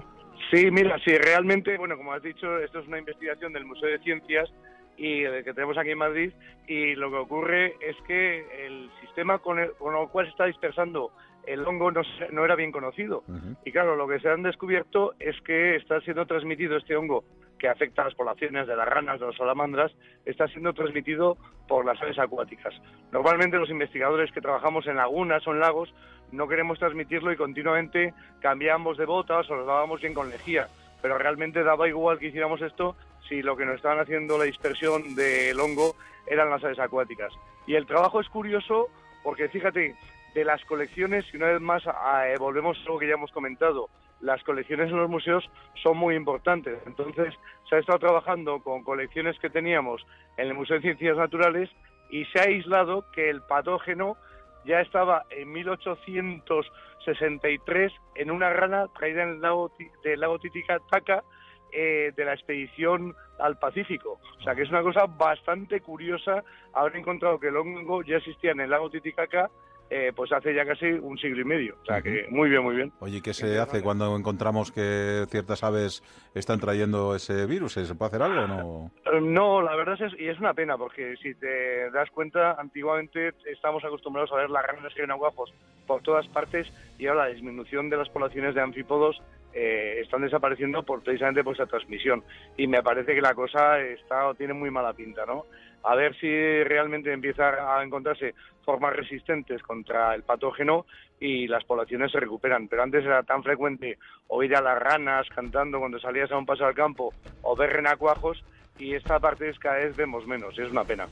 Sí, 0.50 0.70
mira, 0.70 0.98
sí, 1.04 1.16
realmente, 1.16 1.76
bueno, 1.78 1.96
como 1.96 2.12
has 2.12 2.22
dicho, 2.22 2.58
esto 2.58 2.80
es 2.80 2.88
una 2.88 2.98
investigación 2.98 3.52
del 3.52 3.64
Museo 3.64 3.88
de 3.88 3.98
Ciencias 4.00 4.50
y 4.96 5.22
que 5.22 5.54
tenemos 5.54 5.78
aquí 5.78 5.90
en 5.90 5.98
Madrid 5.98 6.32
y 6.66 6.94
lo 6.94 7.10
que 7.10 7.16
ocurre 7.16 7.76
es 7.80 7.96
que 8.06 8.66
el 8.66 8.90
sistema 9.00 9.38
con 9.38 9.58
el, 9.58 9.72
con 9.72 9.96
el 9.96 10.08
cual 10.08 10.26
se 10.26 10.32
está 10.32 10.44
dispersando 10.46 11.12
el 11.46 11.66
hongo 11.66 11.90
no, 11.90 12.02
no 12.32 12.44
era 12.44 12.54
bien 12.54 12.72
conocido. 12.72 13.24
Y 13.64 13.72
claro, 13.72 13.96
lo 13.96 14.06
que 14.06 14.20
se 14.20 14.28
han 14.28 14.42
descubierto 14.42 15.14
es 15.18 15.40
que 15.42 15.76
está 15.76 16.00
siendo 16.00 16.26
transmitido 16.26 16.76
este 16.76 16.96
hongo 16.96 17.24
que 17.60 17.68
afecta 17.68 18.02
a 18.02 18.06
las 18.06 18.14
poblaciones 18.14 18.66
de 18.66 18.74
las 18.74 18.88
ranas, 18.88 19.20
de 19.20 19.26
las 19.26 19.36
salamandras, 19.36 19.92
está 20.24 20.48
siendo 20.48 20.72
transmitido 20.72 21.36
por 21.68 21.84
las 21.84 22.00
aves 22.00 22.18
acuáticas. 22.18 22.74
Normalmente 23.12 23.58
los 23.58 23.70
investigadores 23.70 24.32
que 24.32 24.40
trabajamos 24.40 24.86
en 24.86 24.96
lagunas 24.96 25.46
o 25.46 25.52
en 25.52 25.60
lagos 25.60 25.94
no 26.32 26.48
queremos 26.48 26.78
transmitirlo 26.78 27.30
y 27.30 27.36
continuamente 27.36 28.14
cambiamos 28.40 28.96
de 28.96 29.04
botas 29.04 29.48
o 29.50 29.56
nos 29.56 29.66
dábamos 29.66 30.00
bien 30.00 30.14
con 30.14 30.30
lejía. 30.30 30.68
Pero 31.02 31.18
realmente 31.18 31.62
daba 31.62 31.86
igual 31.86 32.18
que 32.18 32.28
hiciéramos 32.28 32.62
esto 32.62 32.96
si 33.28 33.42
lo 33.42 33.56
que 33.56 33.66
nos 33.66 33.76
estaban 33.76 34.00
haciendo 34.00 34.38
la 34.38 34.44
dispersión 34.44 35.14
del 35.14 35.60
hongo 35.60 35.94
eran 36.26 36.50
las 36.50 36.64
aves 36.64 36.78
acuáticas. 36.78 37.32
Y 37.66 37.74
el 37.74 37.86
trabajo 37.86 38.20
es 38.20 38.28
curioso 38.28 38.88
porque 39.22 39.48
fíjate, 39.48 39.94
de 40.34 40.44
las 40.44 40.64
colecciones, 40.64 41.26
y 41.32 41.36
una 41.36 41.48
vez 41.48 41.60
más 41.60 41.82
ah, 41.86 42.26
eh, 42.26 42.38
volvemos 42.38 42.78
a 42.78 42.88
lo 42.90 42.98
que 42.98 43.06
ya 43.06 43.14
hemos 43.14 43.32
comentado, 43.32 43.90
las 44.20 44.42
colecciones 44.44 44.90
en 44.90 44.98
los 44.98 45.08
museos 45.08 45.50
son 45.82 45.96
muy 45.96 46.14
importantes. 46.14 46.78
Entonces, 46.86 47.34
se 47.68 47.76
ha 47.76 47.78
estado 47.78 47.98
trabajando 47.98 48.62
con 48.62 48.84
colecciones 48.84 49.38
que 49.38 49.48
teníamos 49.50 50.06
en 50.36 50.48
el 50.48 50.54
Museo 50.54 50.76
de 50.76 50.82
Ciencias 50.82 51.16
Naturales 51.16 51.70
y 52.10 52.26
se 52.26 52.40
ha 52.40 52.44
aislado 52.44 53.10
que 53.12 53.30
el 53.30 53.40
patógeno 53.42 54.16
ya 54.64 54.80
estaba 54.80 55.24
en 55.30 55.50
1863 55.52 57.92
en 58.16 58.30
una 58.30 58.50
rana 58.50 58.88
traída 58.88 59.22
en 59.22 59.30
el 59.30 59.40
lago, 59.40 59.72
del 60.04 60.20
lago 60.20 60.38
Titicaca 60.38 61.24
eh, 61.72 62.12
de 62.14 62.24
la 62.24 62.34
expedición 62.34 63.16
al 63.38 63.58
Pacífico. 63.58 64.20
O 64.38 64.42
sea 64.42 64.54
que 64.54 64.60
es 64.62 64.70
una 64.70 64.82
cosa 64.82 65.06
bastante 65.06 65.80
curiosa 65.80 66.44
haber 66.74 66.96
encontrado 66.96 67.40
que 67.40 67.48
el 67.48 67.56
hongo 67.56 68.02
ya 68.02 68.16
existía 68.16 68.50
en 68.52 68.60
el 68.60 68.68
lago 68.70 68.90
Titicaca 68.90 69.50
eh, 69.90 70.12
pues 70.14 70.32
hace 70.32 70.54
ya 70.54 70.64
casi 70.64 70.86
un 70.86 71.18
siglo 71.18 71.40
y 71.40 71.44
medio. 71.44 71.76
O 71.82 71.84
sea 71.84 72.00
que 72.00 72.26
muy 72.30 72.48
bien, 72.48 72.62
muy 72.62 72.76
bien. 72.76 72.92
Oye, 73.00 73.18
¿y 73.18 73.20
¿qué 73.20 73.34
se 73.34 73.58
hace 73.58 73.82
cuando 73.82 74.16
encontramos 74.16 74.70
que 74.70 75.24
ciertas 75.28 75.64
aves 75.64 76.02
están 76.34 76.60
trayendo 76.60 77.14
ese 77.14 77.46
virus? 77.46 77.72
¿Se 77.72 77.94
puede 77.94 78.08
hacer 78.08 78.22
algo 78.22 78.42
o 78.42 78.46
no? 78.46 78.90
Eh, 79.12 79.20
No, 79.20 79.60
la 79.62 79.74
verdad 79.74 80.00
es, 80.00 80.12
y 80.18 80.28
es 80.28 80.38
una 80.38 80.54
pena, 80.54 80.78
porque 80.78 81.16
si 81.22 81.34
te 81.34 81.90
das 81.90 82.08
cuenta, 82.10 82.52
antiguamente 82.52 83.32
estamos 83.50 83.84
acostumbrados 83.84 84.30
a 84.32 84.36
ver 84.36 84.50
las 84.50 84.64
ranas 84.64 84.92
y 84.96 85.10
aguajos 85.10 85.52
por 85.86 86.02
todas 86.02 86.26
partes 86.28 86.72
y 86.98 87.06
ahora 87.06 87.24
la 87.26 87.34
disminución 87.34 87.90
de 87.90 87.96
las 87.96 88.08
poblaciones 88.10 88.54
de 88.54 88.60
anfípodos 88.60 89.20
eh, 89.52 90.00
están 90.02 90.22
desapareciendo 90.22 90.82
por 90.82 91.02
precisamente 91.02 91.44
por 91.44 91.54
esa 91.54 91.66
transmisión. 91.66 92.22
Y 92.56 92.66
me 92.66 92.82
parece 92.82 93.14
que 93.14 93.20
la 93.20 93.34
cosa 93.34 93.80
está 93.80 94.32
tiene 94.34 94.54
muy 94.54 94.70
mala 94.70 94.92
pinta, 94.92 95.26
¿no? 95.26 95.46
A 95.82 95.94
ver 95.94 96.14
si 96.16 96.28
realmente 96.64 97.12
empieza 97.12 97.76
a 97.76 97.82
encontrarse 97.82 98.34
formas 98.64 98.94
resistentes 98.94 99.62
contra 99.62 100.14
el 100.14 100.22
patógeno 100.22 100.86
y 101.18 101.48
las 101.48 101.64
poblaciones 101.64 102.12
se 102.12 102.20
recuperan. 102.20 102.68
Pero 102.68 102.82
antes 102.82 103.04
era 103.04 103.22
tan 103.22 103.42
frecuente 103.42 103.98
oír 104.28 104.54
a 104.54 104.60
las 104.60 104.78
ranas 104.78 105.26
cantando 105.34 105.78
cuando 105.78 105.98
salías 105.98 106.30
a 106.30 106.38
un 106.38 106.46
paso 106.46 106.66
al 106.66 106.74
campo 106.74 107.12
o 107.42 107.56
ver 107.56 107.72
renacuajos 107.72 108.44
y 108.78 108.94
esta 108.94 109.18
parte 109.18 109.48
es 109.48 109.58
cada 109.58 109.78
vemos 109.96 110.26
menos. 110.26 110.58
Es 110.58 110.70
una 110.70 110.84
pena. 110.84 111.06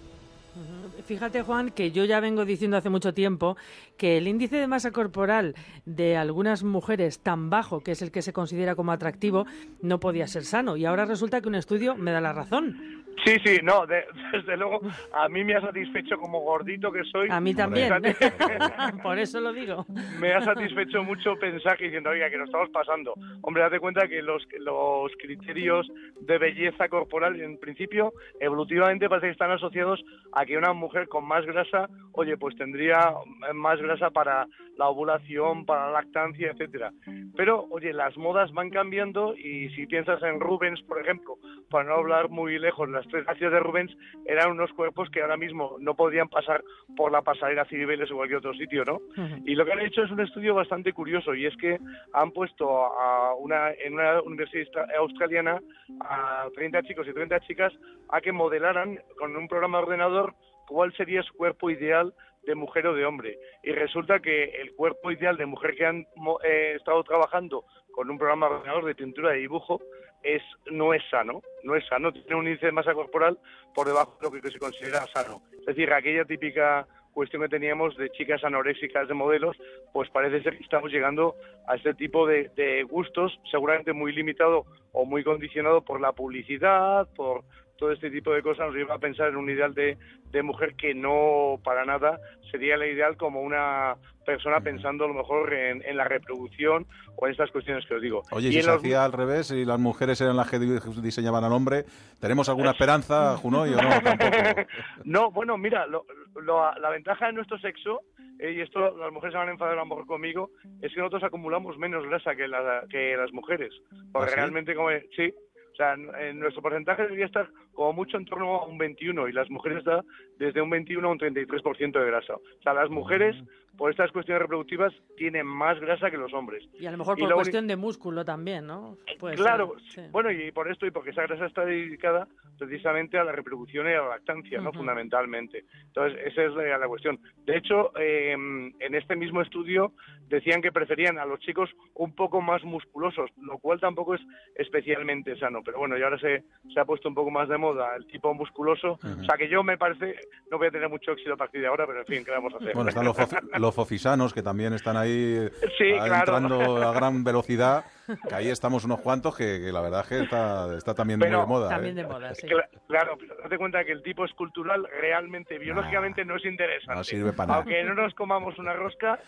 Fíjate, 1.04 1.42
Juan, 1.42 1.70
que 1.70 1.90
yo 1.90 2.04
ya 2.04 2.20
vengo 2.20 2.44
diciendo 2.44 2.76
hace 2.76 2.90
mucho 2.90 3.14
tiempo 3.14 3.56
que 3.96 4.18
el 4.18 4.28
índice 4.28 4.56
de 4.56 4.66
masa 4.66 4.90
corporal 4.90 5.54
de 5.86 6.16
algunas 6.16 6.64
mujeres 6.64 7.20
tan 7.20 7.48
bajo, 7.50 7.80
que 7.80 7.92
es 7.92 8.02
el 8.02 8.10
que 8.10 8.20
se 8.20 8.32
considera 8.32 8.74
como 8.74 8.92
atractivo, 8.92 9.46
no 9.80 10.00
podía 10.00 10.26
ser 10.26 10.44
sano. 10.44 10.76
Y 10.76 10.84
ahora 10.84 11.06
resulta 11.06 11.40
que 11.40 11.48
un 11.48 11.54
estudio 11.54 11.96
me 11.96 12.10
da 12.10 12.20
la 12.20 12.32
razón. 12.32 13.06
Sí, 13.24 13.36
sí, 13.44 13.58
no, 13.62 13.86
de- 13.86 14.04
desde 14.32 14.56
luego 14.56 14.80
a 15.12 15.28
mí 15.28 15.44
me 15.44 15.54
ha 15.56 15.60
satisfecho 15.60 16.16
como 16.18 16.40
gordito 16.40 16.90
que 16.92 17.02
soy. 17.04 17.28
A 17.30 17.40
mí 17.40 17.54
también. 17.54 17.92
Por 19.02 19.18
eso 19.18 19.40
lo 19.40 19.52
digo. 19.52 19.84
me 20.20 20.32
ha 20.32 20.42
satisfecho 20.42 21.02
mucho 21.02 21.36
pensar 21.36 21.76
que 21.76 21.84
diciendo, 21.84 22.10
oiga, 22.10 22.30
que 22.30 22.38
nos 22.38 22.46
estamos 22.48 22.70
pasando. 22.70 23.14
Hombre, 23.42 23.62
date 23.62 23.80
cuenta 23.80 24.06
que 24.08 24.22
los, 24.22 24.46
los 24.58 25.12
criterios 25.20 25.86
de 26.20 26.38
belleza 26.38 26.88
corporal, 26.88 27.40
en 27.40 27.58
principio, 27.58 28.12
evolutivamente 28.40 29.08
parece 29.08 29.26
que 29.28 29.32
están 29.32 29.50
asociados 29.50 30.02
a 30.32 30.44
que 30.46 30.56
una 30.56 30.72
mujer 30.72 31.08
con 31.08 31.24
más 31.26 31.44
grasa, 31.44 31.88
oye, 32.12 32.36
pues 32.36 32.56
tendría 32.56 33.12
más 33.54 33.80
grasa 33.80 34.10
para 34.10 34.46
la 34.76 34.88
ovulación, 34.88 35.66
para 35.66 35.86
la 35.86 35.92
lactancia, 35.92 36.52
etcétera. 36.52 36.92
Pero, 37.36 37.66
oye, 37.70 37.92
las 37.92 38.16
modas 38.16 38.52
van 38.52 38.70
cambiando 38.70 39.34
y 39.36 39.68
si 39.70 39.86
piensas 39.86 40.22
en 40.22 40.38
Rubens, 40.38 40.80
por 40.82 41.00
ejemplo, 41.00 41.34
para 41.68 41.88
no 41.88 41.94
hablar 41.96 42.28
muy 42.28 42.58
lejos, 42.58 42.88
las 42.88 43.06
tres 43.08 43.24
gracias 43.24 43.50
de 43.52 43.60
Rubens 43.60 43.96
eran 44.26 44.50
unos 44.52 44.72
cuerpos 44.72 45.10
que 45.10 45.20
ahora 45.22 45.36
mismo 45.36 45.76
no 45.80 45.94
podrían 45.94 46.28
pasar 46.28 46.62
por 46.96 47.10
la 47.12 47.22
pasarela 47.22 47.64
Cibeles 47.66 48.10
o 48.10 48.16
cualquier 48.16 48.38
otro 48.38 48.54
sitio, 48.54 48.84
¿no? 48.84 48.98
Y 49.44 49.54
lo 49.54 49.64
que 49.64 49.72
han 49.72 49.80
hecho 49.80 50.02
es 50.02 50.10
un 50.10 50.20
estudio 50.20 50.54
bastante 50.54 50.92
curioso 50.92 51.34
y 51.34 51.46
es 51.46 51.56
que 51.56 51.78
han 52.12 52.30
puesto 52.32 52.68
a 52.86 53.34
una, 53.34 53.70
en 53.72 53.94
una 53.94 54.20
universidad 54.22 54.66
austra- 54.66 54.96
australiana 54.98 55.60
a 56.00 56.46
30 56.54 56.82
chicos 56.82 57.06
y 57.08 57.12
30 57.12 57.40
chicas 57.40 57.72
a 58.10 58.20
que 58.20 58.32
modelaran 58.32 58.98
con 59.18 59.36
un 59.36 59.48
programa 59.48 59.78
de 59.78 59.84
ordenador 59.84 60.34
cuál 60.66 60.92
sería 60.94 61.22
su 61.22 61.34
cuerpo 61.34 61.70
ideal 61.70 62.12
de 62.44 62.54
mujer 62.54 62.86
o 62.86 62.94
de 62.94 63.04
hombre. 63.04 63.38
Y 63.62 63.72
resulta 63.72 64.20
que 64.20 64.44
el 64.44 64.74
cuerpo 64.74 65.10
ideal 65.10 65.36
de 65.36 65.46
mujer 65.46 65.74
que 65.74 65.86
han 65.86 66.06
eh, 66.44 66.74
estado 66.76 67.02
trabajando 67.04 67.64
con 67.90 68.10
un 68.10 68.16
programa 68.18 68.48
de 68.48 68.54
ordenador 68.54 68.84
de 68.84 68.94
pintura 68.94 69.30
de 69.32 69.38
dibujo 69.38 69.80
es 70.22 70.42
no 70.70 70.94
es 70.94 71.02
sano, 71.10 71.42
no 71.62 71.74
es 71.74 71.86
sano, 71.86 72.12
tiene 72.12 72.36
un 72.36 72.46
índice 72.46 72.66
de 72.66 72.72
masa 72.72 72.94
corporal 72.94 73.38
por 73.74 73.86
debajo 73.86 74.16
de 74.20 74.26
lo 74.26 74.32
que 74.32 74.50
se 74.50 74.58
considera 74.58 75.06
sano. 75.06 75.42
Es 75.60 75.66
decir, 75.66 75.92
aquella 75.92 76.24
típica 76.24 76.86
cuestión 77.12 77.42
que 77.42 77.48
teníamos 77.48 77.96
de 77.96 78.10
chicas 78.10 78.44
anoréxicas 78.44 79.08
de 79.08 79.14
modelos, 79.14 79.56
pues 79.92 80.08
parece 80.10 80.42
ser 80.42 80.56
que 80.56 80.62
estamos 80.62 80.92
llegando 80.92 81.34
a 81.66 81.74
este 81.74 81.94
tipo 81.94 82.26
de, 82.26 82.50
de 82.54 82.84
gustos, 82.84 83.40
seguramente 83.50 83.92
muy 83.92 84.12
limitado 84.12 84.66
o 84.92 85.04
muy 85.04 85.24
condicionado 85.24 85.82
por 85.82 86.00
la 86.00 86.12
publicidad, 86.12 87.08
por 87.16 87.42
todo 87.78 87.92
este 87.92 88.10
tipo 88.10 88.32
de 88.32 88.42
cosas, 88.42 88.66
nos 88.66 88.74
lleva 88.76 88.96
a 88.96 88.98
pensar 88.98 89.28
en 89.28 89.36
un 89.36 89.48
ideal 89.48 89.72
de, 89.72 89.96
de 90.30 90.42
mujer 90.42 90.74
que 90.74 90.94
no 90.94 91.60
para 91.64 91.84
nada 91.84 92.18
sería 92.50 92.74
el 92.74 92.82
ideal 92.92 93.16
como 93.16 93.40
una 93.40 93.94
persona 94.26 94.60
pensando 94.60 95.04
a 95.04 95.08
lo 95.08 95.14
mejor 95.14 95.54
en, 95.54 95.82
en 95.86 95.96
la 95.96 96.04
reproducción 96.04 96.86
o 97.16 97.26
en 97.26 97.32
estas 97.32 97.50
cuestiones 97.50 97.86
que 97.86 97.94
os 97.94 98.02
digo. 98.02 98.22
Oye, 98.32 98.48
Y 98.48 98.52
si 98.52 98.60
se 98.62 98.66
los- 98.66 98.76
hacía 98.78 99.04
al 99.04 99.12
revés 99.12 99.50
y 99.52 99.64
las 99.64 99.78
mujeres 99.78 100.20
eran 100.20 100.36
las 100.36 100.50
que 100.50 100.58
di- 100.58 100.78
diseñaban 101.00 101.44
al 101.44 101.52
hombre, 101.52 101.84
¿tenemos 102.20 102.48
alguna 102.48 102.70
esperanza, 102.78 103.36
Junoy, 103.38 103.72
o 103.74 103.76
no? 103.76 103.88
No, 105.04 105.30
bueno, 105.30 105.56
mira, 105.56 105.86
lo- 105.86 106.04
lo- 106.42 106.72
la 106.78 106.90
ventaja 106.90 107.26
de 107.26 107.32
nuestro 107.32 107.58
sexo, 107.58 108.00
eh, 108.38 108.52
y 108.52 108.60
esto 108.60 108.96
las 108.98 109.12
mujeres 109.12 109.32
se 109.32 109.38
van 109.38 109.48
a 109.48 109.52
enfadar 109.52 109.74
a 109.74 109.80
lo 109.80 109.86
mejor 109.86 110.06
conmigo, 110.06 110.50
es 110.82 110.92
que 110.92 111.00
nosotros 111.00 111.24
acumulamos 111.24 111.78
menos 111.78 112.04
grasa 112.06 112.34
que, 112.34 112.48
la- 112.48 112.84
que 112.90 113.16
las 113.16 113.32
mujeres. 113.32 113.72
Porque 114.12 114.26
¿Ah, 114.26 114.30
sí? 114.30 114.36
realmente, 114.36 114.74
como 114.74 114.90
sí, 115.16 115.32
o 115.72 115.76
sea, 115.76 115.94
en 115.94 116.40
nuestro 116.40 116.60
porcentaje 116.60 117.02
debería 117.04 117.26
estar 117.26 117.48
como 117.78 117.92
mucho 117.92 118.16
en 118.16 118.24
torno 118.24 118.56
a 118.56 118.66
un 118.66 118.76
21 118.76 119.28
y 119.28 119.32
las 119.32 119.48
mujeres 119.50 119.78
está 119.78 120.02
desde 120.36 120.60
un 120.60 120.68
21 120.68 121.06
a 121.06 121.12
un 121.12 121.18
33% 121.20 121.92
de 121.92 122.06
grasa. 122.06 122.34
O 122.34 122.62
sea, 122.64 122.74
las 122.74 122.90
mujeres, 122.90 123.36
por 123.76 123.92
estas 123.92 124.10
cuestiones 124.10 124.42
reproductivas, 124.42 124.92
tienen 125.16 125.46
más 125.46 125.78
grasa 125.78 126.10
que 126.10 126.16
los 126.16 126.34
hombres. 126.34 126.64
Y 126.80 126.86
a 126.86 126.90
lo 126.90 126.98
mejor 126.98 127.16
Y 127.16 127.20
por 127.22 127.30
lo 127.30 127.36
cuestión 127.36 127.68
de 127.68 127.76
músculo 127.76 128.24
también, 128.24 128.66
¿no? 128.66 128.96
Puede 129.20 129.36
Claro, 129.36 129.74
ser, 129.92 130.06
sí. 130.06 130.10
bueno, 130.10 130.32
y 130.32 130.50
por 130.50 130.68
esto 130.68 130.86
y 130.86 130.90
porque 130.90 131.10
esa 131.10 131.22
grasa 131.22 131.46
está 131.46 131.64
dedicada 131.64 132.26
precisamente 132.58 133.16
a 133.16 133.22
la 133.22 133.30
reproducción 133.30 133.86
y 133.86 133.90
a 133.92 134.02
la 134.02 134.08
lactancia, 134.08 134.60
¿no? 134.60 134.72
Fundamentalmente. 134.72 135.64
Entonces, 135.86 136.18
esa 136.26 136.42
es 136.46 136.54
la, 136.54 136.78
la 136.78 136.88
cuestión. 136.88 137.20
De 137.46 137.56
hecho, 137.56 137.92
eh, 137.96 138.32
en 138.32 138.94
este 138.96 139.14
mismo 139.14 139.40
estudio 139.40 139.92
decían 140.28 140.60
que 140.60 140.72
preferían 140.72 141.16
a 141.18 141.24
los 141.24 141.38
chicos 141.38 141.70
un 141.94 142.12
poco 142.12 142.40
más 142.40 142.64
musculosos, 142.64 143.30
lo 143.40 143.58
cual 143.58 143.78
tampoco 143.78 144.16
es 144.16 144.20
especialmente 144.56 145.38
sano. 145.38 145.62
Pero 145.64 145.78
bueno, 145.78 145.96
y 145.96 146.02
ahora 146.02 146.18
se, 146.18 146.42
se 146.74 146.80
ha 146.80 146.84
puesto 146.84 147.08
un 147.08 147.14
poco 147.14 147.30
más 147.30 147.48
de 147.48 147.56
moda 147.56 147.67
el 147.96 148.06
tipo 148.06 148.32
musculoso. 148.34 148.92
O 149.02 149.24
sea, 149.24 149.36
que 149.36 149.48
yo 149.48 149.62
me 149.62 149.76
parece, 149.78 150.14
no 150.50 150.58
voy 150.58 150.68
a 150.68 150.70
tener 150.70 150.88
mucho 150.88 151.12
éxito 151.12 151.32
a 151.34 151.36
partir 151.36 151.60
de 151.60 151.66
ahora, 151.66 151.86
pero 151.86 152.00
en 152.00 152.06
fin, 152.06 152.24
¿qué 152.24 152.30
vamos 152.30 152.52
a 152.54 152.56
hacer? 152.58 152.74
Bueno, 152.74 152.88
están 152.90 153.04
los, 153.04 153.16
los 153.58 153.74
fofisanos, 153.74 154.32
que 154.32 154.42
también 154.42 154.72
están 154.72 154.96
ahí 154.96 155.48
Sí, 155.78 155.92
claro. 155.94 156.14
entrando 156.16 156.76
a 156.88 156.92
gran 156.92 157.24
velocidad, 157.24 157.84
que 158.28 158.34
ahí 158.34 158.48
estamos 158.48 158.84
unos 158.84 159.00
cuantos 159.00 159.36
que, 159.36 159.60
que 159.60 159.72
la 159.72 159.80
verdad 159.80 160.00
es 160.02 160.08
que 160.08 160.20
está, 160.20 160.76
está 160.76 160.94
también 160.94 161.18
Pero- 161.20 161.38
muy 161.38 161.40
de 161.40 161.46
moda. 161.48 161.68
También 161.68 161.98
¿eh? 161.98 162.02
de 162.02 162.08
moda, 162.08 162.34
sí. 162.34 162.46
Cla- 162.46 162.68
Claro, 162.86 163.16
pero 163.18 163.34
date 163.42 163.58
cuenta 163.58 163.84
que 163.84 163.92
el 163.92 164.02
tipo 164.02 164.24
escultural 164.24 164.86
realmente, 165.00 165.58
biológicamente, 165.58 166.24
no 166.24 166.36
es 166.36 166.44
interesante. 166.46 166.94
no 166.94 167.04
sirve 167.04 167.32
para 167.32 167.46
nada. 167.48 167.58
Aunque 167.60 167.84
no 167.84 167.94
nos 167.94 168.14
comamos 168.14 168.58
una 168.58 168.72
rosca, 168.72 169.18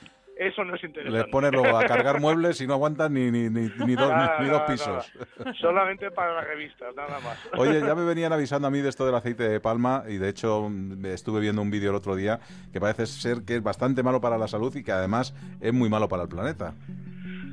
eso 0.41 0.65
no 0.65 0.75
es 0.75 0.83
interesante. 0.83 1.19
Les 1.19 1.29
pones 1.29 1.53
luego 1.53 1.77
a 1.77 1.85
cargar 1.85 2.19
muebles 2.21 2.61
y 2.61 2.67
no 2.67 2.73
aguantan 2.75 3.13
ni, 3.13 3.31
ni, 3.31 3.51
ni, 3.51 3.71
ni 3.85 3.95
dos, 3.95 4.09
Nada, 4.09 4.41
ni 4.41 4.49
dos 4.49 4.63
pisos. 4.63 5.13
nada. 5.39 5.55
Solamente 5.61 6.11
para 6.11 6.35
las 6.35 6.47
revistas, 6.47 6.95
nada 6.97 7.21
más. 7.21 7.39
Oye, 7.59 7.81
ya 7.81 7.95
me 7.95 8.05
venían 8.05 8.33
avisando 8.33 8.67
a 8.67 8.71
mí 8.71 8.81
de 8.81 8.89
esto 8.89 9.05
del 9.05 9.15
aceite 9.15 9.49
de 9.49 9.61
palma 9.61 10.05
y 10.09 10.17
de 10.17 10.31
hecho 10.31 10.71
estuve 11.05 11.41
viendo 11.41 11.61
un 11.61 11.71
vídeo 11.71 11.91
el 11.91 11.97
otro 11.97 12.17
día 12.17 12.41
que 12.73 12.81
parece 12.81 13.07
ser 13.07 13.43
que 13.43 13.57
es 13.57 13.63
bastante 13.63 14.03
malo 14.03 14.21
para 14.21 14.39
la 14.39 14.49
salud 14.49 14.75
y 14.75 14.83
que 14.83 14.93
además 14.93 15.35
es 15.61 15.73
muy 15.75 15.89
malo 15.91 16.09
para 16.09 16.23
el 16.23 16.29
planeta. 16.29 16.75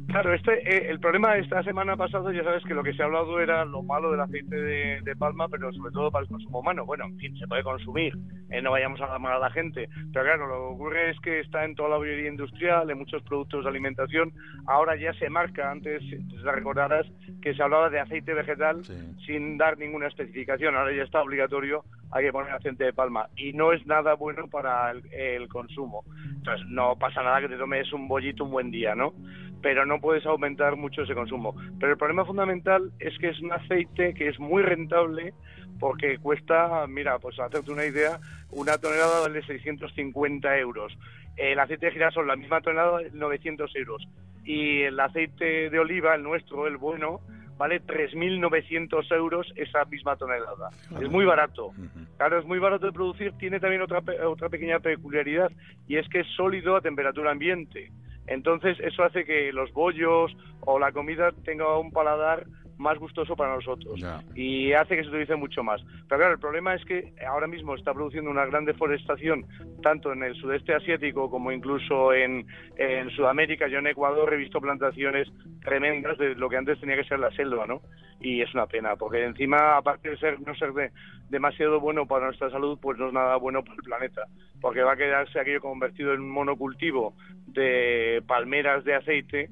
Claro, 0.08 0.34
este, 0.34 0.54
eh, 0.54 0.90
el 0.90 1.02
problema 1.02 1.34
de 1.34 1.42
esta 1.42 1.62
semana 1.64 1.98
pasada, 1.98 2.32
ya 2.32 2.44
sabes 2.44 2.64
que 2.64 2.74
lo 2.74 2.82
que 2.82 2.94
se 2.94 3.02
ha 3.02 3.06
hablado 3.06 3.42
era 3.42 3.66
lo 3.66 3.84
malo 3.84 4.10
del 4.10 4.22
aceite 4.22 4.56
de, 4.56 5.02
de 5.02 5.16
palma, 5.18 5.50
pero 5.50 5.72
sobre 5.74 5.92
todo 5.92 6.10
para 6.10 6.24
el 6.24 6.30
consumo 6.30 6.60
humano. 6.60 6.86
Bueno, 6.86 7.06
en 7.06 7.18
fin, 7.18 7.38
se 7.38 7.46
puede 7.46 7.62
consumir, 7.62 8.18
eh, 8.50 8.62
no 8.62 8.72
vayamos 8.72 9.02
a 9.02 9.20
mal 9.20 9.34
a 9.34 9.40
la 9.40 9.50
gente. 9.52 9.90
Pero 10.14 10.26
claro, 10.26 10.48
lo 10.48 10.54
que 10.54 10.76
ocurre 10.76 11.10
es 11.10 11.20
que 11.20 11.42
está 11.42 11.66
en 11.66 11.76
toda 11.76 11.90
la 11.90 11.98
bollería 11.98 12.30
industrial, 12.30 12.90
en 12.90 13.00
muchos 13.00 13.22
productos 13.24 13.66
de 13.66 13.70
alimentación. 13.70 14.32
Ahora 14.66 14.96
ya 14.96 15.14
se 15.14 15.30
marca, 15.30 15.72
antes, 15.72 16.02
te 16.10 16.52
recordarás, 16.52 17.06
que 17.42 17.54
se 17.54 17.62
hablaba 17.62 17.90
de 17.90 18.00
aceite 18.00 18.34
vegetal 18.34 18.84
sin 19.26 19.58
dar 19.58 19.78
ninguna 19.78 20.08
especificación. 20.08 20.76
Ahora 20.78 20.96
ya 20.96 21.04
está 21.04 21.22
obligatorio, 21.22 21.84
hay 22.12 22.26
que 22.26 22.32
poner 22.32 22.54
aceite 22.54 22.86
de 22.86 22.94
palma. 22.94 23.30
Y 23.36 23.54
no 23.54 23.74
es 23.74 23.86
nada 23.86 24.16
bueno 24.16 24.48
para 24.48 24.92
el, 24.92 25.04
el 25.14 25.48
consumo. 25.48 26.04
Entonces, 26.36 26.66
no 26.70 26.96
pasa 26.98 27.24
nada 27.24 27.42
que 27.42 27.50
te 27.50 27.58
tomes 27.58 27.92
un 27.94 28.08
bollito 28.08 28.46
un 28.46 28.52
buen 28.52 28.72
día, 28.72 28.96
¿no? 28.96 29.14
pero 29.62 29.86
no 29.86 30.00
puedes 30.00 30.26
aumentar 30.26 30.76
mucho 30.76 31.04
ese 31.04 31.16
consumo. 31.16 31.56
Pero 31.80 31.94
el 31.94 31.98
problema 31.98 32.26
fundamental 32.26 32.92
es 33.00 33.18
que 33.18 33.30
es 33.30 33.40
un 33.42 33.52
aceite 33.52 34.14
que 34.14 34.30
es 34.30 34.40
muy 34.40 34.64
rentable 34.64 35.34
porque 35.80 36.18
cuesta, 36.18 36.86
mira, 36.88 37.20
pues 37.20 37.40
hacerte 37.40 37.72
una 37.72 37.86
idea, 37.86 38.20
una 38.52 38.78
tonelada 38.78 39.22
vale 39.22 39.46
650 39.46 40.58
euros. 40.58 40.98
El 41.36 41.60
aceite 41.60 41.88
de 41.88 41.92
girasol, 41.92 42.28
la 42.28 42.36
misma 42.36 42.62
tonelada, 42.62 43.00
900 43.14 43.76
euros. 43.76 44.08
Y 44.44 44.82
el 44.82 45.00
aceite 45.00 45.70
de 45.70 45.80
oliva, 45.80 46.16
el 46.16 46.24
nuestro, 46.24 46.68
el 46.68 46.78
bueno, 46.78 47.22
vale 47.58 47.82
3.900 47.82 49.12
euros 49.16 49.52
esa 49.56 49.86
misma 49.86 50.16
tonelada. 50.16 50.70
Es 51.02 51.10
muy 51.10 51.26
barato. 51.26 51.72
Claro, 52.18 52.40
es 52.40 52.46
muy 52.46 52.60
barato 52.60 52.86
de 52.86 52.92
producir. 52.94 53.32
Tiene 53.34 53.60
también 53.60 53.82
otra, 53.82 54.02
pe- 54.02 54.20
otra 54.22 54.50
pequeña 54.50 54.80
peculiaridad 54.80 55.52
y 55.88 55.98
es 55.98 56.08
que 56.10 56.22
es 56.22 56.28
sólido 56.36 56.76
a 56.76 56.82
temperatura 56.82 57.32
ambiente. 57.32 57.92
Entonces, 58.28 58.78
eso 58.82 59.04
hace 59.04 59.24
que 59.24 59.52
los 59.54 59.72
bollos 59.72 60.36
o 60.62 60.80
la 60.80 60.92
comida 60.92 61.32
tenga 61.46 61.78
un 61.78 61.92
paladar 61.92 62.46
más 62.78 62.98
gustoso 63.00 63.36
para 63.36 63.56
nosotros 63.56 64.00
y 64.36 64.72
hace 64.74 64.96
que 64.96 65.04
se 65.04 65.10
utilice 65.10 65.36
mucho 65.36 65.64
más. 65.64 65.82
Pero 66.08 66.20
claro, 66.20 66.34
el 66.34 66.40
problema 66.40 66.76
es 66.76 66.86
que 66.86 67.14
ahora 67.28 67.48
mismo 67.48 67.76
está 67.76 67.94
produciendo 67.94 68.30
una 68.30 68.46
gran 68.46 68.66
deforestación 68.66 69.46
tanto 69.82 70.14
en 70.14 70.24
el 70.24 70.36
sudeste 70.36 70.74
asiático 70.76 71.30
como 71.30 71.52
incluso 71.52 72.14
en, 72.14 72.46
en 72.78 73.10
Sudamérica. 73.12 73.68
Yo 73.68 73.80
en 73.80 73.88
Ecuador 73.88 74.34
he 74.34 74.38
visto 74.38 74.62
plantaciones 74.62 75.28
tremendas 75.64 76.18
de 76.18 76.36
lo 76.36 76.50
que 76.50 76.58
antes 76.58 76.80
tenía 76.80 76.96
que 76.96 77.04
ser 77.04 77.20
la 77.20 77.32
selva, 77.32 77.66
¿no? 77.66 77.82
Y 78.20 78.42
es 78.42 78.52
una 78.54 78.66
pena, 78.66 78.96
porque 78.96 79.24
encima, 79.24 79.78
aparte 79.78 80.10
de 80.10 80.18
ser 80.18 80.40
no 80.42 80.56
ser 80.56 80.74
de- 80.74 80.92
demasiado 81.30 81.80
bueno 81.80 82.08
para 82.08 82.26
nuestra 82.26 82.50
salud, 82.50 82.80
pues 82.82 82.98
no 82.98 83.08
es 83.08 83.14
nada 83.14 83.36
bueno 83.38 83.64
para 83.64 83.76
el 83.76 83.84
planeta, 83.84 84.24
porque 84.62 84.82
va 84.82 84.94
a 84.94 84.98
quedarse 84.98 85.40
aquello 85.40 85.62
convertido 85.62 86.14
en 86.14 86.22
un 86.22 86.30
monocultivo 86.32 87.14
de 87.48 88.24
palmeras 88.28 88.84
de 88.86 88.96
aceite 88.96 89.50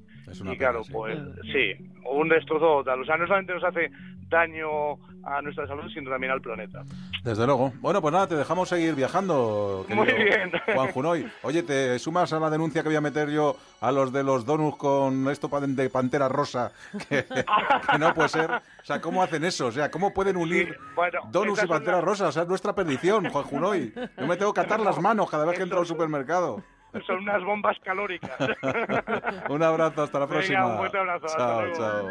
y 0.53 0.57
claro, 0.57 0.81
pues 0.91 1.15
sí, 1.51 1.75
un 2.09 2.29
destrozo 2.29 2.65
total. 2.79 3.01
O 3.01 3.05
sea, 3.05 3.17
no 3.17 3.27
solamente 3.27 3.53
nos 3.53 3.63
hace 3.63 3.91
daño 4.29 4.93
a 5.23 5.41
nuestra 5.41 5.67
salud, 5.67 5.89
sino 5.91 6.09
también 6.09 6.31
al 6.31 6.41
planeta. 6.41 6.83
Desde 7.23 7.45
luego. 7.45 7.73
Bueno, 7.79 8.01
pues 8.01 8.13
nada, 8.13 8.27
te 8.27 8.35
dejamos 8.35 8.69
seguir 8.69 8.93
viajando. 8.93 9.85
Muy 9.89 10.05
bien. 10.07 10.51
Juan 10.73 10.91
Junoy. 10.91 11.31
Oye, 11.41 11.63
¿te 11.63 11.97
sumas 11.97 12.31
a 12.33 12.39
la 12.39 12.49
denuncia 12.49 12.83
que 12.83 12.89
voy 12.89 12.95
a 12.95 13.01
meter 13.01 13.29
yo 13.29 13.55
a 13.81 13.91
los 13.91 14.13
de 14.13 14.23
los 14.23 14.45
donuts 14.45 14.77
con 14.77 15.29
esto 15.29 15.49
de 15.49 15.89
pantera 15.89 16.29
rosa? 16.29 16.71
Que, 17.09 17.25
que 17.25 17.99
no 17.99 18.13
puede 18.13 18.29
ser. 18.29 18.51
O 18.51 18.61
sea, 18.83 19.01
¿cómo 19.01 19.21
hacen 19.21 19.43
eso? 19.43 19.67
O 19.67 19.71
sea, 19.71 19.91
¿cómo 19.91 20.13
pueden 20.13 20.37
unir 20.37 20.75
Bueno, 20.95 21.21
donuts 21.31 21.63
y 21.63 21.67
pantera 21.67 22.01
rosa? 22.01 22.27
O 22.27 22.31
sea, 22.31 22.43
es 22.43 22.49
nuestra 22.49 22.73
perdición, 22.73 23.29
Juan 23.29 23.43
Junoy. 23.45 23.93
Yo 24.17 24.27
me 24.27 24.37
tengo 24.37 24.53
que 24.53 24.61
atar 24.61 24.79
las 24.79 24.99
manos 24.99 25.29
cada 25.29 25.45
vez 25.45 25.57
que 25.57 25.63
entro 25.63 25.79
al 25.79 25.85
supermercado. 25.85 26.63
Son 27.05 27.17
unas 27.17 27.43
bombas 27.43 27.77
calóricas. 27.83 28.31
Un 29.49 29.63
abrazo, 29.63 30.03
hasta 30.03 30.19
la 30.19 30.25
Venga, 30.25 30.37
próxima. 30.39 30.65
un 30.67 30.77
fuerte 30.77 30.97
abrazo, 30.97 31.25
hasta 31.25 31.37
Chao, 31.37 31.73
chao. 31.73 32.09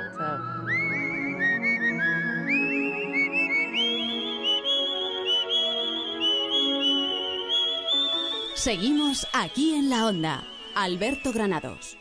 Seguimos 8.55 9.26
aquí 9.33 9.75
en 9.75 9.91
la 9.91 10.07
onda. 10.07 10.45
Alberto 10.75 11.33
Granados. 11.33 11.97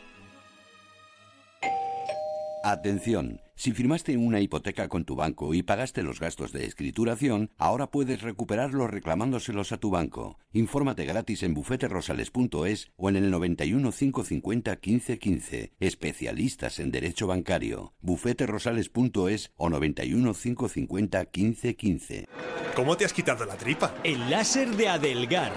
Atención, 2.64 3.40
si 3.56 3.72
firmaste 3.72 4.16
una 4.16 4.40
hipoteca 4.40 4.88
con 4.88 5.04
tu 5.04 5.16
banco 5.16 5.54
y 5.54 5.62
pagaste 5.62 6.02
los 6.02 6.20
gastos 6.20 6.52
de 6.52 6.66
escrituración, 6.66 7.50
ahora 7.56 7.90
puedes 7.90 8.22
recuperarlos 8.22 8.90
reclamándoselos 8.90 9.72
a 9.72 9.78
tu 9.78 9.90
banco. 9.90 10.38
Infórmate 10.52 11.04
gratis 11.04 11.42
en 11.42 11.54
bufeterosales.es 11.54 12.90
o 12.96 13.08
en 13.08 13.16
el 13.16 13.30
91 13.30 13.92
550 13.92 14.70
1515. 14.72 15.72
Especialistas 15.80 16.78
en 16.80 16.90
Derecho 16.90 17.26
Bancario. 17.26 17.94
bufeterosales.es 18.00 19.52
o 19.56 19.70
91 19.70 20.34
550 20.34 21.18
1515. 21.20 22.28
¿Cómo 22.74 22.96
te 22.96 23.04
has 23.04 23.12
quitado 23.12 23.44
la 23.44 23.56
tripa? 23.56 23.94
El 24.02 24.30
láser 24.30 24.68
de 24.76 24.88
Adelgar. 24.88 25.52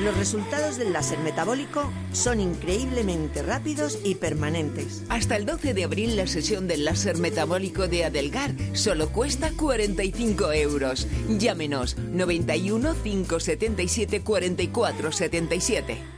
Los 0.00 0.16
resultados 0.16 0.76
del 0.76 0.92
láser 0.92 1.18
metabólico 1.18 1.90
son 2.12 2.38
increíblemente 2.38 3.42
rápidos 3.42 3.98
y 4.04 4.14
permanentes. 4.14 5.02
Hasta 5.08 5.34
el 5.34 5.44
12 5.44 5.74
de 5.74 5.84
abril 5.84 6.16
la 6.16 6.28
sesión 6.28 6.68
del 6.68 6.84
láser 6.84 7.18
metabólico 7.18 7.88
de 7.88 8.04
Adelgar 8.04 8.54
solo 8.74 9.08
cuesta 9.10 9.50
45 9.56 10.52
euros. 10.52 11.08
Llámenos 11.28 11.96
91 11.98 12.94
577 13.02 14.22
44 14.22 15.10
77. 15.10 16.17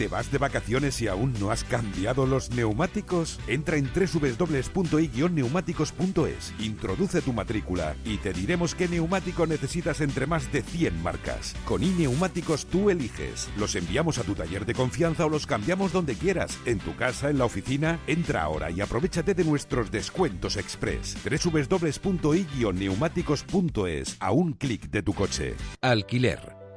¿Te 0.00 0.08
vas 0.08 0.32
de 0.32 0.38
vacaciones 0.38 1.00
y 1.02 1.08
aún 1.08 1.34
no 1.38 1.50
has 1.50 1.62
cambiado 1.62 2.24
los 2.24 2.48
neumáticos? 2.52 3.38
Entra 3.46 3.76
en 3.76 3.90
www.i-neumáticos.es, 3.94 6.54
introduce 6.58 7.20
tu 7.20 7.34
matrícula 7.34 7.94
y 8.02 8.16
te 8.16 8.32
diremos 8.32 8.74
qué 8.74 8.88
neumático 8.88 9.46
necesitas 9.46 10.00
entre 10.00 10.26
más 10.26 10.50
de 10.52 10.62
100 10.62 11.02
marcas. 11.02 11.54
Con 11.66 11.82
iNeumáticos 11.82 12.64
tú 12.64 12.88
eliges. 12.88 13.50
Los 13.58 13.74
enviamos 13.74 14.16
a 14.16 14.22
tu 14.22 14.34
taller 14.34 14.64
de 14.64 14.72
confianza 14.72 15.26
o 15.26 15.28
los 15.28 15.46
cambiamos 15.46 15.92
donde 15.92 16.14
quieras, 16.14 16.58
en 16.64 16.78
tu 16.78 16.96
casa, 16.96 17.28
en 17.28 17.36
la 17.36 17.44
oficina. 17.44 18.00
Entra 18.06 18.44
ahora 18.44 18.70
y 18.70 18.80
aprovechate 18.80 19.34
de 19.34 19.44
nuestros 19.44 19.90
descuentos 19.90 20.56
express. 20.56 21.14
www.i-neumáticos.es, 21.26 24.16
a 24.18 24.32
un 24.32 24.54
clic 24.54 24.88
de 24.88 25.02
tu 25.02 25.12
coche. 25.12 25.56
Alquiler. 25.82 26.59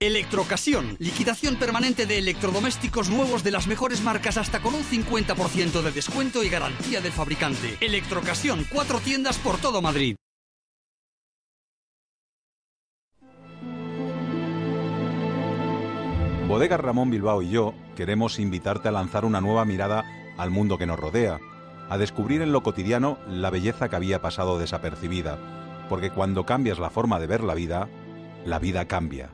Electrocasión, 0.00 0.96
liquidación 1.00 1.56
permanente 1.56 2.06
de 2.06 2.18
electrodomésticos 2.18 3.10
nuevos 3.10 3.42
de 3.42 3.50
las 3.50 3.66
mejores 3.66 4.00
marcas 4.02 4.36
hasta 4.36 4.60
con 4.60 4.74
un 4.74 4.84
50% 4.84 5.82
de 5.82 5.90
descuento 5.90 6.44
y 6.44 6.48
garantía 6.48 7.00
del 7.00 7.10
fabricante. 7.10 7.76
Electrocasión, 7.80 8.64
cuatro 8.72 9.00
tiendas 9.00 9.38
por 9.38 9.58
todo 9.58 9.82
Madrid. 9.82 10.14
Bodegas 16.46 16.80
Ramón 16.80 17.10
Bilbao 17.10 17.42
y 17.42 17.50
yo 17.50 17.74
queremos 17.96 18.38
invitarte 18.38 18.88
a 18.88 18.92
lanzar 18.92 19.24
una 19.24 19.40
nueva 19.40 19.64
mirada 19.64 20.04
al 20.38 20.50
mundo 20.50 20.78
que 20.78 20.86
nos 20.86 20.98
rodea, 20.98 21.40
a 21.90 21.98
descubrir 21.98 22.40
en 22.40 22.52
lo 22.52 22.62
cotidiano 22.62 23.18
la 23.28 23.50
belleza 23.50 23.88
que 23.90 23.96
había 23.96 24.22
pasado 24.22 24.58
desapercibida, 24.58 25.38
porque 25.90 26.10
cuando 26.10 26.46
cambias 26.46 26.78
la 26.78 26.88
forma 26.88 27.18
de 27.18 27.26
ver 27.26 27.42
la 27.42 27.54
vida, 27.54 27.88
la 28.44 28.58
vida 28.58 28.86
cambia. 28.86 29.30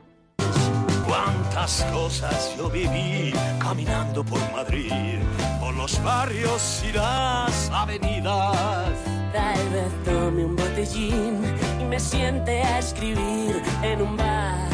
Cuántas 1.07 1.83
cosas 1.93 2.55
yo 2.57 2.69
viví 2.69 3.33
caminando 3.59 4.23
por 4.23 4.39
Madrid, 4.51 5.19
por 5.59 5.73
los 5.75 6.01
barrios 6.03 6.83
y 6.87 6.91
las 6.93 7.69
avenidas. 7.71 8.91
Tal 9.31 9.69
vez 9.69 9.91
tome 10.03 10.45
un 10.45 10.55
botellín 10.55 11.43
y 11.79 11.83
me 11.83 11.95
me 11.95 11.99
siente 12.01 12.61
a 12.61 12.79
escribir 12.79 13.63
en 13.81 14.01
un 14.01 14.17
bar. 14.17 14.67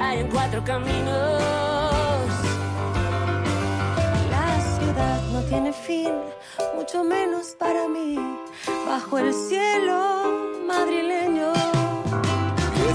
Hay 0.00 0.20
en 0.20 0.28
cuatro 0.28 0.64
caminos. 0.64 1.42
La 4.30 4.48
ciudad 4.78 5.20
no 5.34 5.42
tiene 5.42 5.70
fin, 5.74 6.12
mucho 6.74 7.04
menos 7.04 7.54
para 7.58 7.88
mí. 7.88 8.16
Bajo 8.86 9.18
el 9.18 9.34
cielo 9.34 10.24
madrileño. 10.66 11.75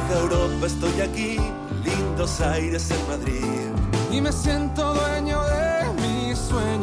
Vieja 0.08 0.22
Europa, 0.22 0.66
estoy 0.66 1.02
aquí, 1.02 1.38
lindos 1.84 2.42
aires 2.42 2.90
en 2.92 3.08
Madrid. 3.08 3.72
Y 4.12 4.22
me 4.22 4.32
siento 4.32 4.94
dueño 4.94 5.42
de 5.44 5.94
mis 6.02 6.38
sueños. 6.38 6.81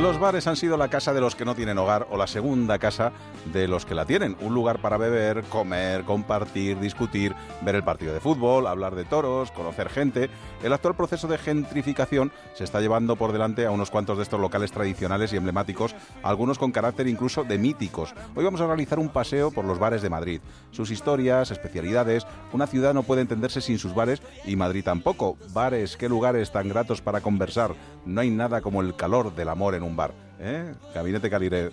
Los 0.00 0.18
bares 0.18 0.46
han 0.46 0.56
sido 0.56 0.78
la 0.78 0.88
casa 0.88 1.12
de 1.12 1.20
los 1.20 1.36
que 1.36 1.44
no 1.44 1.54
tienen 1.54 1.76
hogar 1.76 2.06
o 2.10 2.16
la 2.16 2.26
segunda 2.26 2.78
casa 2.78 3.12
de 3.52 3.68
los 3.68 3.84
que 3.84 3.94
la 3.94 4.06
tienen. 4.06 4.36
Un 4.40 4.54
lugar 4.54 4.80
para 4.80 4.96
beber, 4.96 5.42
comer, 5.44 6.04
compartir, 6.04 6.80
discutir, 6.80 7.34
ver 7.60 7.74
el 7.74 7.84
partido 7.84 8.14
de 8.14 8.20
fútbol, 8.20 8.66
hablar 8.66 8.94
de 8.94 9.04
toros, 9.04 9.50
conocer 9.52 9.90
gente. 9.90 10.30
El 10.62 10.72
actual 10.72 10.96
proceso 10.96 11.28
de 11.28 11.36
gentrificación 11.36 12.32
se 12.54 12.64
está 12.64 12.80
llevando 12.80 13.16
por 13.16 13.32
delante 13.32 13.66
a 13.66 13.70
unos 13.70 13.90
cuantos 13.90 14.16
de 14.16 14.22
estos 14.22 14.40
locales 14.40 14.72
tradicionales 14.72 15.32
y 15.32 15.36
emblemáticos, 15.36 15.94
algunos 16.22 16.58
con 16.58 16.72
carácter 16.72 17.06
incluso 17.06 17.44
de 17.44 17.58
míticos. 17.58 18.14
Hoy 18.34 18.44
vamos 18.44 18.62
a 18.62 18.66
realizar 18.66 18.98
un 18.98 19.10
paseo 19.10 19.50
por 19.50 19.66
los 19.66 19.78
bares 19.78 20.00
de 20.00 20.10
Madrid. 20.10 20.40
Sus 20.70 20.90
historias, 20.90 21.50
especialidades. 21.50 22.26
Una 22.52 22.66
ciudad 22.66 22.94
no 22.94 23.02
puede 23.02 23.20
entenderse 23.20 23.60
sin 23.60 23.78
sus 23.78 23.94
bares 23.94 24.22
y 24.46 24.56
Madrid 24.56 24.84
tampoco. 24.84 25.36
Bares, 25.52 25.98
qué 25.98 26.08
lugares 26.08 26.50
tan 26.50 26.70
gratos 26.70 27.02
para 27.02 27.20
conversar. 27.20 27.74
No 28.06 28.22
hay 28.22 28.30
nada 28.30 28.62
como 28.62 28.80
el 28.80 28.96
calor 28.96 29.34
del 29.34 29.50
amor 29.50 29.74
en 29.74 29.81
un 29.82 29.96
bar. 29.96 30.12
¿eh? 30.44 30.74
Gabinete 30.92 31.30
Caligari. 31.30 31.70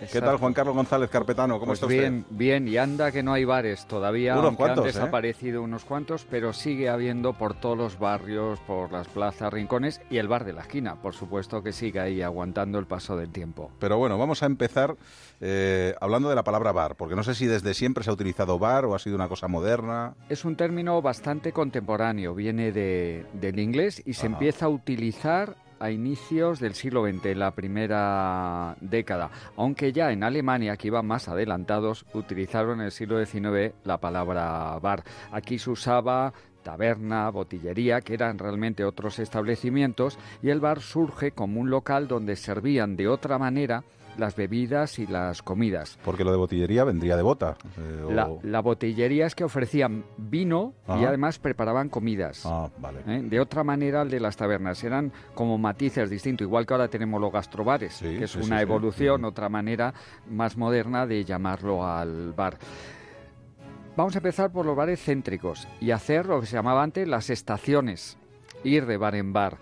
¿Qué 0.00 0.04
Exacto. 0.06 0.26
tal, 0.26 0.36
Juan 0.38 0.52
Carlos 0.52 0.74
González 0.74 1.08
Carpetano? 1.08 1.54
¿Cómo 1.60 1.66
Pues 1.66 1.76
está 1.76 1.86
usted? 1.86 2.00
bien, 2.00 2.26
bien, 2.30 2.66
y 2.66 2.76
anda 2.78 3.12
que 3.12 3.22
no 3.22 3.32
hay 3.32 3.44
bares 3.44 3.86
todavía, 3.86 4.32
Unos 4.32 4.46
aunque 4.46 4.56
cuantos, 4.56 4.84
han 4.86 4.90
¿eh? 4.90 4.92
desaparecido 4.92 5.62
unos 5.62 5.84
cuantos, 5.84 6.26
pero 6.28 6.52
sigue 6.52 6.88
habiendo 6.88 7.34
por 7.34 7.54
todos 7.54 7.78
los 7.78 7.96
barrios, 8.00 8.58
por 8.66 8.90
las 8.90 9.06
plazas, 9.06 9.52
rincones 9.52 10.00
y 10.10 10.16
el 10.18 10.26
bar 10.26 10.44
de 10.44 10.52
la 10.54 10.62
esquina, 10.62 10.96
por 10.96 11.14
supuesto 11.14 11.62
que 11.62 11.72
sigue 11.72 12.00
ahí 12.00 12.22
aguantando 12.22 12.80
el 12.80 12.86
paso 12.86 13.16
del 13.16 13.30
tiempo. 13.30 13.70
Pero 13.78 13.98
bueno, 13.98 14.18
vamos 14.18 14.42
a 14.42 14.46
empezar 14.46 14.96
eh, 15.40 15.94
hablando 16.00 16.28
de 16.28 16.34
la 16.34 16.42
palabra 16.42 16.72
bar, 16.72 16.96
porque 16.96 17.14
no 17.14 17.22
sé 17.22 17.36
si 17.36 17.46
desde 17.46 17.72
siempre 17.72 18.02
se 18.02 18.10
ha 18.10 18.14
utilizado 18.14 18.58
bar 18.58 18.84
o 18.86 18.96
ha 18.96 18.98
sido 18.98 19.14
una 19.14 19.28
cosa 19.28 19.46
moderna. 19.46 20.14
Es 20.28 20.44
un 20.44 20.56
término 20.56 21.00
bastante 21.02 21.52
contemporáneo, 21.52 22.34
viene 22.34 22.72
de- 22.72 23.26
del 23.34 23.60
inglés 23.60 24.02
y 24.04 24.14
se 24.14 24.26
Ajá. 24.26 24.34
empieza 24.34 24.66
a 24.66 24.70
utilizar 24.70 25.54
a 25.78 25.90
inicios 25.90 26.60
del 26.60 26.74
siglo 26.74 27.04
XX, 27.04 27.26
en 27.26 27.38
la 27.38 27.50
primera 27.52 28.76
década, 28.80 29.30
aunque 29.56 29.92
ya 29.92 30.12
en 30.12 30.22
Alemania, 30.22 30.76
que 30.76 30.88
iban 30.88 31.06
más 31.06 31.28
adelantados, 31.28 32.06
utilizaron 32.14 32.80
en 32.80 32.86
el 32.86 32.92
siglo 32.92 33.24
XIX 33.24 33.74
la 33.84 33.98
palabra 33.98 34.78
bar. 34.80 35.04
Aquí 35.32 35.58
se 35.58 35.70
usaba 35.70 36.32
taberna, 36.62 37.30
botillería, 37.30 38.00
que 38.00 38.14
eran 38.14 38.38
realmente 38.38 38.84
otros 38.84 39.18
establecimientos, 39.18 40.18
y 40.42 40.50
el 40.50 40.60
bar 40.60 40.80
surge 40.80 41.30
como 41.30 41.60
un 41.60 41.70
local 41.70 42.08
donde 42.08 42.34
servían 42.34 42.96
de 42.96 43.08
otra 43.08 43.38
manera 43.38 43.84
las 44.18 44.34
bebidas 44.36 44.98
y 44.98 45.06
las 45.06 45.42
comidas. 45.42 45.98
Porque 46.04 46.24
lo 46.24 46.30
de 46.30 46.36
botillería 46.36 46.84
vendría 46.84 47.16
de 47.16 47.22
bota. 47.22 47.56
eh, 47.78 48.02
o- 48.06 48.10
La, 48.10 48.28
la 48.42 48.60
botillería 48.60 49.26
es 49.26 49.34
que 49.34 49.44
ofrecían 49.44 50.04
vino 50.16 50.74
y 50.88 51.04
además 51.04 51.38
preparaban 51.38 51.88
comidas. 51.88 52.42
Ah, 52.46 52.70
vale. 52.78 53.00
¿eh? 53.06 53.22
De 53.24 53.40
otra 53.40 53.64
manera, 53.64 54.02
el 54.02 54.10
de 54.10 54.20
las 54.20 54.36
tabernas 54.36 54.82
eran 54.84 55.12
como 55.34 55.58
matices 55.58 56.08
distintos, 56.10 56.44
igual 56.46 56.66
que 56.66 56.74
ahora 56.74 56.88
tenemos 56.88 57.20
los 57.20 57.32
gastrobares, 57.32 57.98
que 57.98 58.24
es 58.24 58.30
sí, 58.32 58.38
una 58.42 58.56
sí. 58.58 58.62
evolución, 58.62 59.24
otra 59.24 59.48
manera 59.48 59.92
más 60.30 60.56
moderna 60.56 61.06
de 61.06 61.24
llamarlo 61.24 61.86
al 61.86 62.32
bar. 62.32 62.56
Vamos 63.96 64.14
a 64.14 64.18
empezar 64.18 64.52
por 64.52 64.66
los 64.66 64.76
bares 64.76 65.02
céntricos 65.02 65.66
y 65.80 65.90
hacer 65.90 66.26
lo 66.26 66.40
que 66.40 66.46
se 66.46 66.56
llamaba 66.56 66.82
antes 66.82 67.08
las 67.08 67.30
estaciones, 67.30 68.18
ir 68.62 68.84
de 68.86 68.96
bar 68.98 69.14
en 69.14 69.32
bar. 69.32 69.56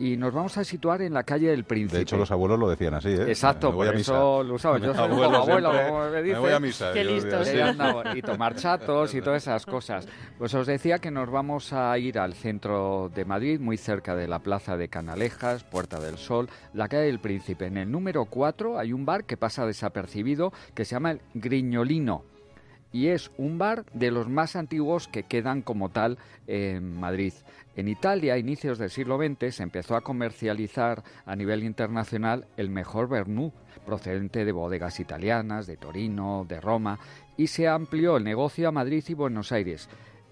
Y 0.00 0.16
nos 0.16 0.32
vamos 0.32 0.56
a 0.56 0.64
situar 0.64 1.02
en 1.02 1.12
la 1.12 1.22
calle 1.24 1.48
del 1.50 1.64
Príncipe. 1.64 1.98
De 1.98 2.02
hecho, 2.02 2.16
los 2.16 2.30
abuelos 2.30 2.58
lo 2.58 2.68
decían 2.70 2.94
así, 2.94 3.10
¿eh? 3.10 3.24
Exacto, 3.28 3.68
Me 3.70 3.76
voy 3.76 3.86
por 3.86 3.94
a 3.94 3.98
misa. 3.98 4.12
eso 4.14 4.42
lo 4.42 4.54
usaba. 4.54 4.78
Yo 4.80 4.94
soy 4.94 5.08
como 5.10 5.22
abuelo 5.22 5.36
abuelo, 5.36 5.70
siempre, 5.72 5.90
como 5.90 6.10
me 6.10 6.22
Me 6.22 6.38
voy 6.38 6.52
a 6.52 6.58
misa. 6.60 6.92
Qué 6.94 7.04
yo- 7.04 7.10
listo, 7.10 7.44
sí. 7.44 7.50
sí, 7.52 7.60
anda, 7.60 8.16
y 8.16 8.22
tomar 8.22 8.56
chatos 8.56 9.14
y 9.14 9.20
todas 9.20 9.42
esas 9.42 9.66
cosas. 9.66 10.08
Pues 10.38 10.54
os 10.54 10.66
decía 10.66 10.98
que 11.00 11.10
nos 11.10 11.30
vamos 11.30 11.72
a 11.74 11.96
ir 11.98 12.18
al 12.18 12.32
centro 12.32 13.10
de 13.14 13.24
Madrid, 13.26 13.60
muy 13.60 13.76
cerca 13.76 14.16
de 14.16 14.26
la 14.26 14.38
plaza 14.38 14.76
de 14.78 14.88
Canalejas, 14.88 15.64
Puerta 15.64 16.00
del 16.00 16.16
Sol, 16.16 16.48
la 16.72 16.88
calle 16.88 17.04
del 17.04 17.20
Príncipe. 17.20 17.66
En 17.66 17.76
el 17.76 17.90
número 17.90 18.24
4 18.24 18.78
hay 18.78 18.94
un 18.94 19.04
bar 19.04 19.24
que 19.24 19.36
pasa 19.36 19.66
desapercibido 19.66 20.52
que 20.74 20.86
se 20.86 20.94
llama 20.96 21.10
el 21.10 21.20
Griñolino. 21.34 22.24
Y 22.92 23.08
es 23.08 23.30
un 23.38 23.58
bar 23.58 23.84
de 23.92 24.10
los 24.10 24.28
más 24.28 24.56
antiguos 24.56 25.06
que 25.08 25.22
quedan 25.22 25.62
como 25.62 25.90
tal 25.90 26.18
en 26.46 26.98
Madrid. 26.98 27.32
En 27.76 27.88
Italia, 27.88 28.34
a 28.34 28.38
inicios 28.38 28.78
del 28.78 28.90
siglo 28.90 29.16
XX, 29.16 29.54
se 29.54 29.62
empezó 29.62 29.94
a 29.94 30.00
comercializar 30.00 31.04
a 31.24 31.36
nivel 31.36 31.62
internacional 31.62 32.46
el 32.56 32.68
mejor 32.68 33.08
vermú, 33.08 33.52
procedente 33.86 34.44
de 34.44 34.52
bodegas 34.52 34.98
italianas, 34.98 35.66
de 35.66 35.76
Torino, 35.76 36.44
de 36.48 36.60
Roma, 36.60 36.98
y 37.36 37.46
se 37.46 37.68
amplió 37.68 38.16
el 38.16 38.24
negocio 38.24 38.68
a 38.68 38.72
Madrid 38.72 39.04
y 39.08 39.14
Buenos 39.14 39.52
Aires. 39.52 39.88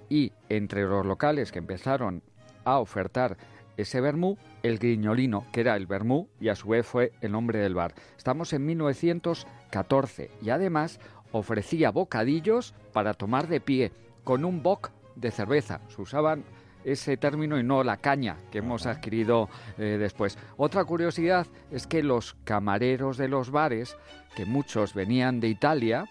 Y 0.09 0.33
entre 0.49 0.83
los 0.83 1.07
locales 1.07 1.53
que 1.53 1.61
empezaron 1.61 2.23
a 2.65 2.79
ofertar 2.79 3.37
ese 3.79 4.01
vermú, 4.01 4.37
el 4.65 4.79
Griñolino, 4.79 5.47
que 5.53 5.61
era 5.61 5.77
el 5.77 5.87
vermú 5.87 6.29
y 6.41 6.49
a 6.49 6.57
su 6.57 6.69
vez 6.69 6.85
fue 6.85 7.13
el 7.21 7.31
nombre 7.31 7.61
del 7.61 7.75
bar. 7.75 7.95
Estamos 8.17 8.53
en 8.53 8.67
1914 8.67 10.31
y 10.43 10.51
además 10.51 10.99
ofrecía 11.33 11.91
bocadillos 11.91 12.75
para 12.93 13.15
tomar 13.15 13.49
de 13.49 13.61
pie 13.61 13.93
con 14.25 14.45
un 14.45 14.63
boc 14.63 14.91
de 15.17 15.31
cerveza. 15.31 15.81
Se 15.89 16.03
usaban 16.03 16.45
ese 16.85 17.17
término 17.17 17.59
y 17.59 17.63
no 17.63 17.83
la 17.85 17.97
caña 17.97 18.37
que 18.51 18.59
hemos 18.59 18.87
adquirido 18.87 19.49
eh, 19.79 19.97
después. 19.99 20.39
Otra 20.57 20.85
curiosidad 20.85 21.47
es 21.71 21.87
que 21.87 22.03
los 22.03 22.35
camareros 22.45 23.17
de 23.17 23.29
los 23.29 23.51
bares, 23.51 23.97
que 24.37 24.45
muchos 24.45 24.95
venían 24.95 25.41
de 25.41 25.49
Italia, 25.49 26.05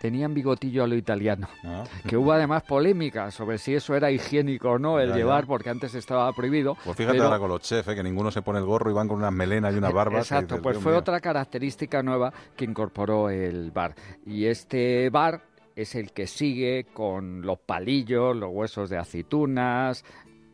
tenían 0.00 0.34
bigotillo 0.34 0.84
a 0.84 0.86
lo 0.86 0.94
italiano. 0.94 1.48
Que 2.08 2.16
hubo 2.16 2.32
además 2.32 2.62
polémica 2.62 3.30
sobre 3.30 3.58
si 3.58 3.74
eso 3.74 3.94
era 3.96 4.10
higiénico 4.10 4.70
o 4.70 4.78
no 4.78 4.98
el 5.00 5.08
Ya, 5.08 5.14
ya. 5.14 5.18
llevar, 5.18 5.46
porque 5.46 5.70
antes 5.70 5.94
estaba 5.94 6.32
prohibido. 6.32 6.76
Pues 6.84 6.96
fíjate 6.96 7.14
pero- 7.14 7.24
ahora 7.24 7.38
con 7.38 7.48
los 7.48 7.60
chefs, 7.62 7.88
¿eh? 7.88 7.94
que 7.94 8.02
ninguno 8.02 8.30
se 8.30 8.42
pone 8.42 8.58
el 8.58 8.64
gorro 8.64 8.90
y 8.90 8.94
van 8.94 9.08
con 9.08 9.18
unas 9.18 9.32
melenas 9.32 9.74
y 9.74 9.78
unas 9.78 9.92
barbas. 9.92 10.28
que 10.28 10.34
Exacto, 10.34 10.54
dices, 10.56 10.62
pues 10.62 10.78
fue 10.78 10.92
mío. 10.92 11.00
otra 11.00 11.20
característica 11.20 12.02
nueva 12.02 12.32
que 12.56 12.64
incorporó 12.64 13.30
el 13.30 13.70
bar. 13.72 13.94
Y 14.24 14.46
este 14.46 15.10
bar 15.10 15.42
es 15.74 15.94
el 15.94 16.12
que 16.12 16.26
sigue 16.26 16.86
con 16.92 17.42
los 17.42 17.58
palillos, 17.58 18.34
los 18.36 18.50
huesos 18.52 18.88
de 18.88 18.98
aceitunas, 18.98 20.04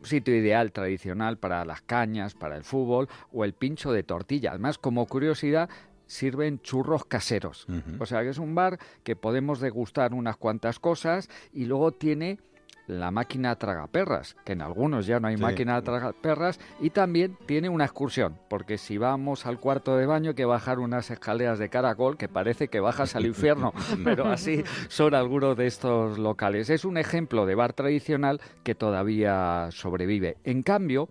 sitio 0.01 0.35
ideal 0.35 0.71
tradicional 0.73 1.37
para 1.37 1.63
las 1.63 1.81
cañas, 1.81 2.33
para 2.33 2.57
el 2.57 2.63
fútbol 2.63 3.07
o 3.31 3.45
el 3.45 3.53
pincho 3.53 3.91
de 3.93 4.03
tortilla. 4.03 4.49
Además, 4.51 4.77
como 4.77 5.05
curiosidad, 5.05 5.69
sirven 6.13 6.59
churros 6.61 7.05
caseros. 7.05 7.67
O 7.99 8.05
sea 8.05 8.21
que 8.21 8.29
es 8.29 8.37
un 8.37 8.55
bar 8.55 8.79
que 9.03 9.15
podemos 9.15 9.59
degustar 9.59 10.13
unas 10.13 10.37
cuantas 10.37 10.79
cosas 10.79 11.29
y 11.51 11.65
luego 11.65 11.91
tiene 11.91 12.39
la 12.85 13.11
máquina 13.11 13.55
tragaperras, 13.55 14.35
que 14.43 14.51
en 14.51 14.61
algunos 14.61 15.05
ya 15.05 15.17
no 15.21 15.29
hay 15.29 15.37
Sí. 15.37 15.41
máquina 15.41 15.81
tragaperras, 15.81 16.59
y 16.81 16.89
también 16.89 17.37
tiene 17.45 17.69
una 17.69 17.85
excursión, 17.85 18.37
porque 18.49 18.77
si 18.77 18.97
vamos 18.97 19.45
al 19.45 19.57
cuarto 19.57 19.95
de 19.95 20.05
baño 20.05 20.31
hay 20.31 20.35
que 20.35 20.43
bajar 20.43 20.79
unas 20.79 21.09
escaleras 21.09 21.59
de 21.59 21.69
caracol 21.69 22.17
que 22.17 22.27
parece 22.27 22.67
que 22.67 22.81
bajas 22.81 23.15
al 23.15 23.25
infierno, 23.25 23.71
pero 24.03 24.25
así 24.29 24.63
son 24.89 25.15
algunos 25.15 25.55
de 25.55 25.65
estos 25.67 26.19
locales. 26.19 26.69
Es 26.69 26.83
un 26.83 26.97
ejemplo 26.97 27.45
de 27.45 27.55
bar 27.55 27.71
tradicional 27.71 28.41
que 28.63 28.75
todavía 28.75 29.69
sobrevive. 29.71 30.35
En 30.43 30.61
cambio, 30.61 31.07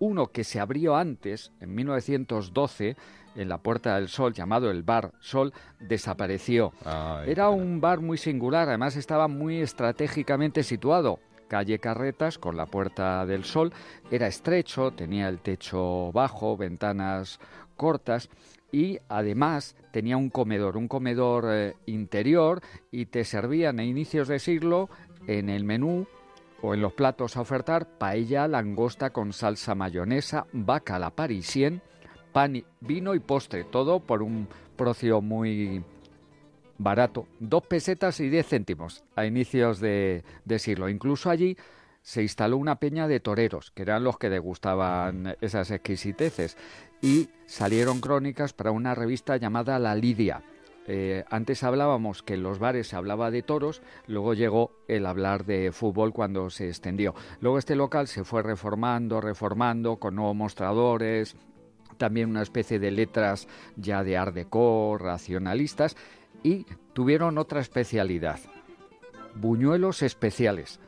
uno 0.00 0.26
que 0.32 0.42
se 0.42 0.58
abrió 0.58 0.96
antes, 0.96 1.52
en 1.60 1.72
1912, 1.76 2.96
en 3.34 3.48
la 3.48 3.58
Puerta 3.58 3.96
del 3.96 4.08
Sol, 4.08 4.32
llamado 4.32 4.70
el 4.70 4.82
Bar 4.82 5.12
Sol, 5.20 5.52
desapareció. 5.80 6.72
Era 7.26 7.50
un 7.50 7.80
bar 7.80 8.00
muy 8.00 8.18
singular, 8.18 8.68
además 8.68 8.96
estaba 8.96 9.28
muy 9.28 9.60
estratégicamente 9.60 10.62
situado. 10.62 11.20
Calle 11.48 11.78
Carretas 11.78 12.38
con 12.38 12.56
la 12.56 12.66
Puerta 12.66 13.26
del 13.26 13.44
Sol, 13.44 13.72
era 14.10 14.26
estrecho, 14.26 14.92
tenía 14.92 15.28
el 15.28 15.40
techo 15.40 16.10
bajo, 16.12 16.56
ventanas 16.56 17.40
cortas 17.76 18.30
y 18.70 18.98
además 19.08 19.76
tenía 19.90 20.16
un 20.16 20.30
comedor, 20.30 20.78
un 20.78 20.88
comedor 20.88 21.44
eh, 21.48 21.76
interior 21.84 22.62
y 22.90 23.06
te 23.06 23.24
servían 23.24 23.80
a 23.80 23.84
inicios 23.84 24.28
de 24.28 24.38
siglo 24.38 24.88
en 25.26 25.50
el 25.50 25.64
menú 25.64 26.06
o 26.62 26.74
en 26.74 26.80
los 26.80 26.94
platos 26.94 27.36
a 27.36 27.42
ofertar 27.42 27.98
paella, 27.98 28.48
langosta 28.48 29.10
con 29.10 29.32
salsa 29.32 29.74
mayonesa, 29.74 30.46
vaca 30.52 30.98
la 30.98 31.10
parisien, 31.10 31.82
pan, 32.32 32.64
vino 32.80 33.14
y 33.14 33.20
postre, 33.20 33.64
todo 33.64 34.00
por 34.00 34.22
un 34.22 34.48
precio 34.76 35.20
muy 35.20 35.84
barato, 36.78 37.26
dos 37.38 37.62
pesetas 37.64 38.18
y 38.20 38.28
diez 38.28 38.48
céntimos 38.48 39.04
a 39.14 39.24
inicios 39.26 39.78
de, 39.78 40.24
de 40.44 40.58
siglo. 40.58 40.88
Incluso 40.88 41.30
allí 41.30 41.56
se 42.02 42.22
instaló 42.22 42.56
una 42.56 42.76
peña 42.76 43.06
de 43.06 43.20
toreros, 43.20 43.70
que 43.70 43.82
eran 43.82 44.02
los 44.02 44.18
que 44.18 44.30
degustaban 44.30 45.36
esas 45.40 45.70
exquisiteces, 45.70 46.56
y 47.00 47.28
salieron 47.46 48.00
crónicas 48.00 48.52
para 48.52 48.72
una 48.72 48.94
revista 48.96 49.36
llamada 49.36 49.78
La 49.78 49.94
Lidia. 49.94 50.42
eh, 50.88 51.24
antes 51.30 51.62
hablábamos 51.62 52.22
que 52.22 52.34
en 52.34 52.42
los 52.42 52.58
bares 52.58 52.88
se 52.88 52.96
hablaba 52.96 53.30
de 53.30 53.42
toros, 53.42 53.82
luego 54.08 54.34
llegó 54.34 54.72
el 54.88 55.06
hablar 55.06 55.44
de 55.44 55.70
fútbol 55.70 56.12
cuando 56.12 56.50
se 56.50 56.68
extendió. 56.68 57.14
Luego 57.40 57.58
este 57.58 57.76
local 57.76 58.08
se 58.08 58.24
fue 58.24 58.42
reformando, 58.42 59.20
reformando, 59.20 59.96
con 59.96 60.16
nuevos 60.16 60.34
mostradores, 60.34 61.36
también 61.96 62.30
una 62.30 62.42
especie 62.42 62.78
de 62.78 62.90
letras 62.90 63.48
ya 63.76 64.02
de 64.04 64.16
art 64.16 64.34
déco, 64.34 64.96
racionalistas, 64.98 65.96
y 66.42 66.66
tuvieron 66.92 67.38
otra 67.38 67.60
especialidad, 67.60 68.40
buñuelos 69.34 70.02
especiales. 70.02 70.80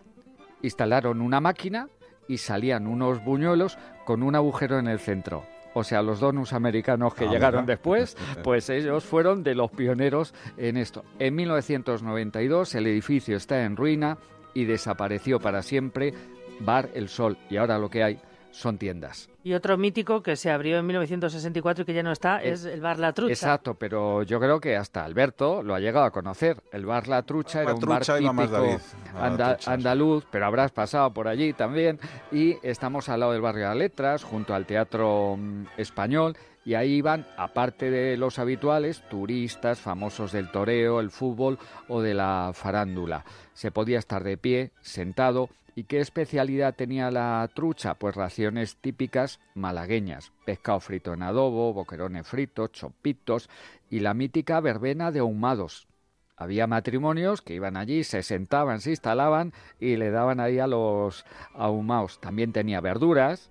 Instalaron 0.63 1.21
una 1.21 1.41
máquina 1.41 1.89
y 2.29 2.39
salían 2.39 2.87
unos 2.87 3.23
buñuelos 3.25 3.79
con 4.05 4.23
un 4.23 4.35
agujero 4.35 4.79
en 4.79 4.89
el 4.89 4.99
centro. 4.99 5.45
O 5.75 5.83
sea, 5.83 6.03
los 6.03 6.21
donuts 6.21 6.53
americanos 6.53 7.15
que 7.15 7.25
Ah, 7.27 7.31
llegaron 7.31 7.67
después, 7.67 8.17
pues 8.45 8.71
ellos 8.71 9.05
fueron 9.05 9.43
de 9.43 9.55
los 9.55 9.71
pioneros 9.71 10.33
en 10.57 10.77
esto. 10.77 11.05
En 11.19 11.35
1992 11.35 12.75
el 12.77 12.87
edificio 12.87 13.37
está 13.37 13.65
en 13.65 13.77
ruina 13.77 14.19
y 14.55 14.65
desapareció 14.65 15.41
para 15.41 15.63
siempre 15.63 16.15
Bar 16.61 16.91
El 16.95 17.09
Sol. 17.09 17.37
Y 17.51 17.57
ahora 17.57 17.79
lo 17.79 17.91
que 17.91 18.05
hay 18.05 18.21
son 18.55 18.79
tiendas. 18.79 19.29
Y 19.43 19.53
otro 19.53 19.77
mítico 19.77 20.23
que 20.23 20.37
se 20.37 20.51
abrió 20.51 20.79
en 20.79 20.87
1964 20.87 21.83
y 21.83 21.85
que 21.85 21.93
ya 21.93 22.03
no 22.03 22.13
está 22.13 22.43
Eh, 22.43 22.51
es 22.53 22.65
el 22.65 22.81
Bar 22.81 22.99
La 22.99 23.13
Trucha. 23.13 23.33
Exacto, 23.33 23.75
pero 23.75 24.23
yo 24.23 24.39
creo 24.41 24.61
que 24.61 24.77
hasta 24.77 25.05
Alberto 25.05 25.63
lo 25.63 25.75
ha 25.75 25.81
llegado 25.81 26.07
a 26.07 26.11
conocer. 26.13 26.63
El 26.73 26.87
bar 26.87 27.09
La 27.09 27.23
Trucha 27.23 27.59
La 27.59 27.65
era 27.65 27.75
un 27.75 27.81
bar 27.81 28.03
típico 28.05 28.47
David 28.47 28.79
a 29.15 29.19
la 29.19 29.27
anda- 29.27 29.47
Trucha, 29.57 29.63
sí. 29.65 29.71
andaluz, 29.71 30.25
pero 30.31 30.47
habrás 30.47 30.71
pasado 30.73 31.13
por 31.13 31.29
allí 31.29 31.53
también. 31.53 31.99
Y 32.33 32.57
estamos 32.63 33.09
al 33.09 33.21
lado 33.21 33.33
del 33.33 33.41
barrio 33.43 33.69
de 33.69 33.75
Letras, 33.75 34.23
junto 34.23 34.55
al 34.55 34.65
Teatro 34.67 35.37
mm, 35.37 35.65
Español. 35.77 36.37
Y 36.65 36.73
ahí 36.75 36.93
iban, 36.95 37.27
aparte 37.37 37.91
de 37.91 38.17
los 38.17 38.39
habituales, 38.39 39.03
turistas, 39.11 39.79
famosos 39.81 40.33
del 40.33 40.51
toreo, 40.51 41.01
el 41.01 41.11
fútbol 41.11 41.59
o 41.89 42.01
de 42.01 42.15
la 42.15 42.53
farándula. 42.55 43.25
Se 43.53 43.71
podía 43.71 43.99
estar 43.99 44.25
de 44.25 44.39
pie, 44.39 44.71
sentado. 44.81 45.51
¿Y 45.77 45.85
qué 45.85 45.99
especialidad 45.99 46.75
tenía 46.75 47.11
la 47.11 47.49
trucha? 47.53 47.95
Pues 47.95 48.15
raciones 48.15 48.77
típicas 48.77 49.41
malagueñas. 49.55 50.33
Pescado 50.45 50.79
frito 50.79 51.15
en 51.15 51.23
adobo, 51.23 51.73
boquerones 51.73 52.27
fritos, 52.29 52.71
chopitos 52.73 53.51
y 53.91 54.01
la 54.01 54.15
mítica 54.15 54.61
verbena 54.61 55.11
de 55.11 55.19
ahumados. 55.19 55.89
Había 56.37 56.67
matrimonios 56.67 57.43
que 57.43 57.55
iban 57.55 57.77
allí, 57.77 58.05
se 58.05 58.23
sentaban, 58.23 58.81
se 58.81 58.91
instalaban 58.91 59.53
y 59.81 59.97
le 59.97 60.11
daban 60.11 60.39
ahí 60.39 60.61
a 60.61 60.67
los 60.69 61.25
ahumados. 61.55 62.21
También 62.21 62.53
tenía 62.53 62.81
verduras 62.81 63.51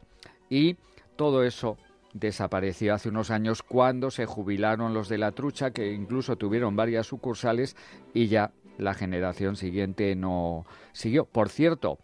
y 0.49 0.77
todo 1.17 1.43
eso 1.43 1.77
desapareció 2.13 2.93
hace 2.93 3.09
unos 3.09 3.31
años 3.31 3.63
cuando 3.63 4.11
se 4.11 4.25
jubilaron 4.25 4.93
los 4.93 5.09
de 5.09 5.17
la 5.17 5.31
trucha, 5.31 5.71
que 5.71 5.91
incluso 5.91 6.37
tuvieron 6.37 6.75
varias 6.75 7.07
sucursales 7.07 7.75
y 8.13 8.27
ya 8.27 8.51
la 8.77 8.93
generación 8.93 9.55
siguiente 9.55 10.15
no 10.15 10.65
siguió. 10.91 11.25
Por 11.25 11.49
cierto, 11.49 11.99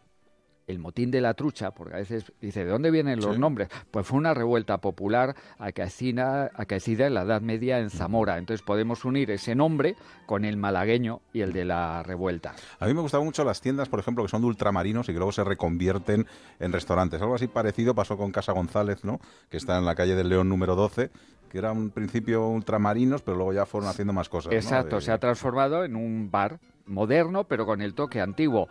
el 0.69 0.77
motín 0.77 1.10
de 1.10 1.19
la 1.19 1.34
trucha, 1.34 1.71
porque 1.71 1.95
a 1.95 1.97
veces 1.97 2.32
dice, 2.39 2.63
¿de 2.63 2.69
dónde 2.69 2.91
vienen 2.91 3.19
los 3.19 3.34
Sí. 3.36 3.41
nombres? 3.41 3.69
Pues 3.89 4.05
fue 4.05 4.19
una 4.19 4.36
revuelta 4.36 4.77
popular 4.77 5.36
acaecida, 5.58 6.51
acaecida 6.53 7.08
en 7.08 7.15
la 7.15 7.23
Edad 7.23 7.41
Media 7.41 7.79
en 7.79 7.89
Zamora. 7.89 8.38
Entonces 8.38 8.62
podemos 8.63 9.03
unir 9.03 9.32
ese 9.32 9.55
nombre 9.55 9.95
con 10.27 10.45
el 10.45 10.58
malagueño 10.58 11.21
y 11.34 11.41
el 11.41 11.53
de 11.53 11.65
la 11.65 12.03
revuelta. 12.03 12.53
A 12.79 12.86
mí 12.86 12.93
me 12.93 13.01
gustaban 13.01 13.25
mucho 13.25 13.43
las 13.43 13.62
tiendas, 13.62 13.89
por 13.89 13.99
ejemplo, 13.99 14.23
que 14.23 14.29
son 14.29 14.41
de 14.41 14.47
ultramarinos 14.47 15.10
y 15.10 15.13
que 15.13 15.17
luego 15.17 15.32
se 15.32 15.43
reconvierten 15.43 16.27
en 16.60 16.71
restaurantes. 16.71 17.19
Algo 17.21 17.34
así 17.36 17.47
parecido 17.47 17.95
pasó 17.95 18.15
con 18.17 18.32
Casa 18.32 18.51
González, 18.51 19.03
¿no? 19.03 19.19
Que 19.49 19.58
está 19.58 19.77
en 19.79 19.86
la 19.86 19.95
calle 19.95 20.15
del 20.15 20.29
León 20.29 20.49
número 20.49 20.75
12, 20.75 21.10
que 21.49 21.58
era 21.58 21.71
un 21.71 21.89
principio 21.89 22.47
ultramarinos, 22.47 23.23
pero 23.23 23.38
luego 23.38 23.53
ya 23.53 23.65
fueron 23.65 23.89
haciendo 23.89 24.13
más 24.13 24.29
cosas. 24.29 24.51
¿no? 24.51 24.58
Exacto, 24.58 24.97
De- 24.97 25.01
se 25.01 25.12
ha 25.12 25.17
transformado 25.17 25.84
en 25.84 25.95
un 25.95 26.29
bar 26.29 26.60
moderno, 26.86 27.45
pero 27.45 27.65
con 27.65 27.82
el 27.82 27.93
toque 27.95 28.21
antiguo. 28.21 28.67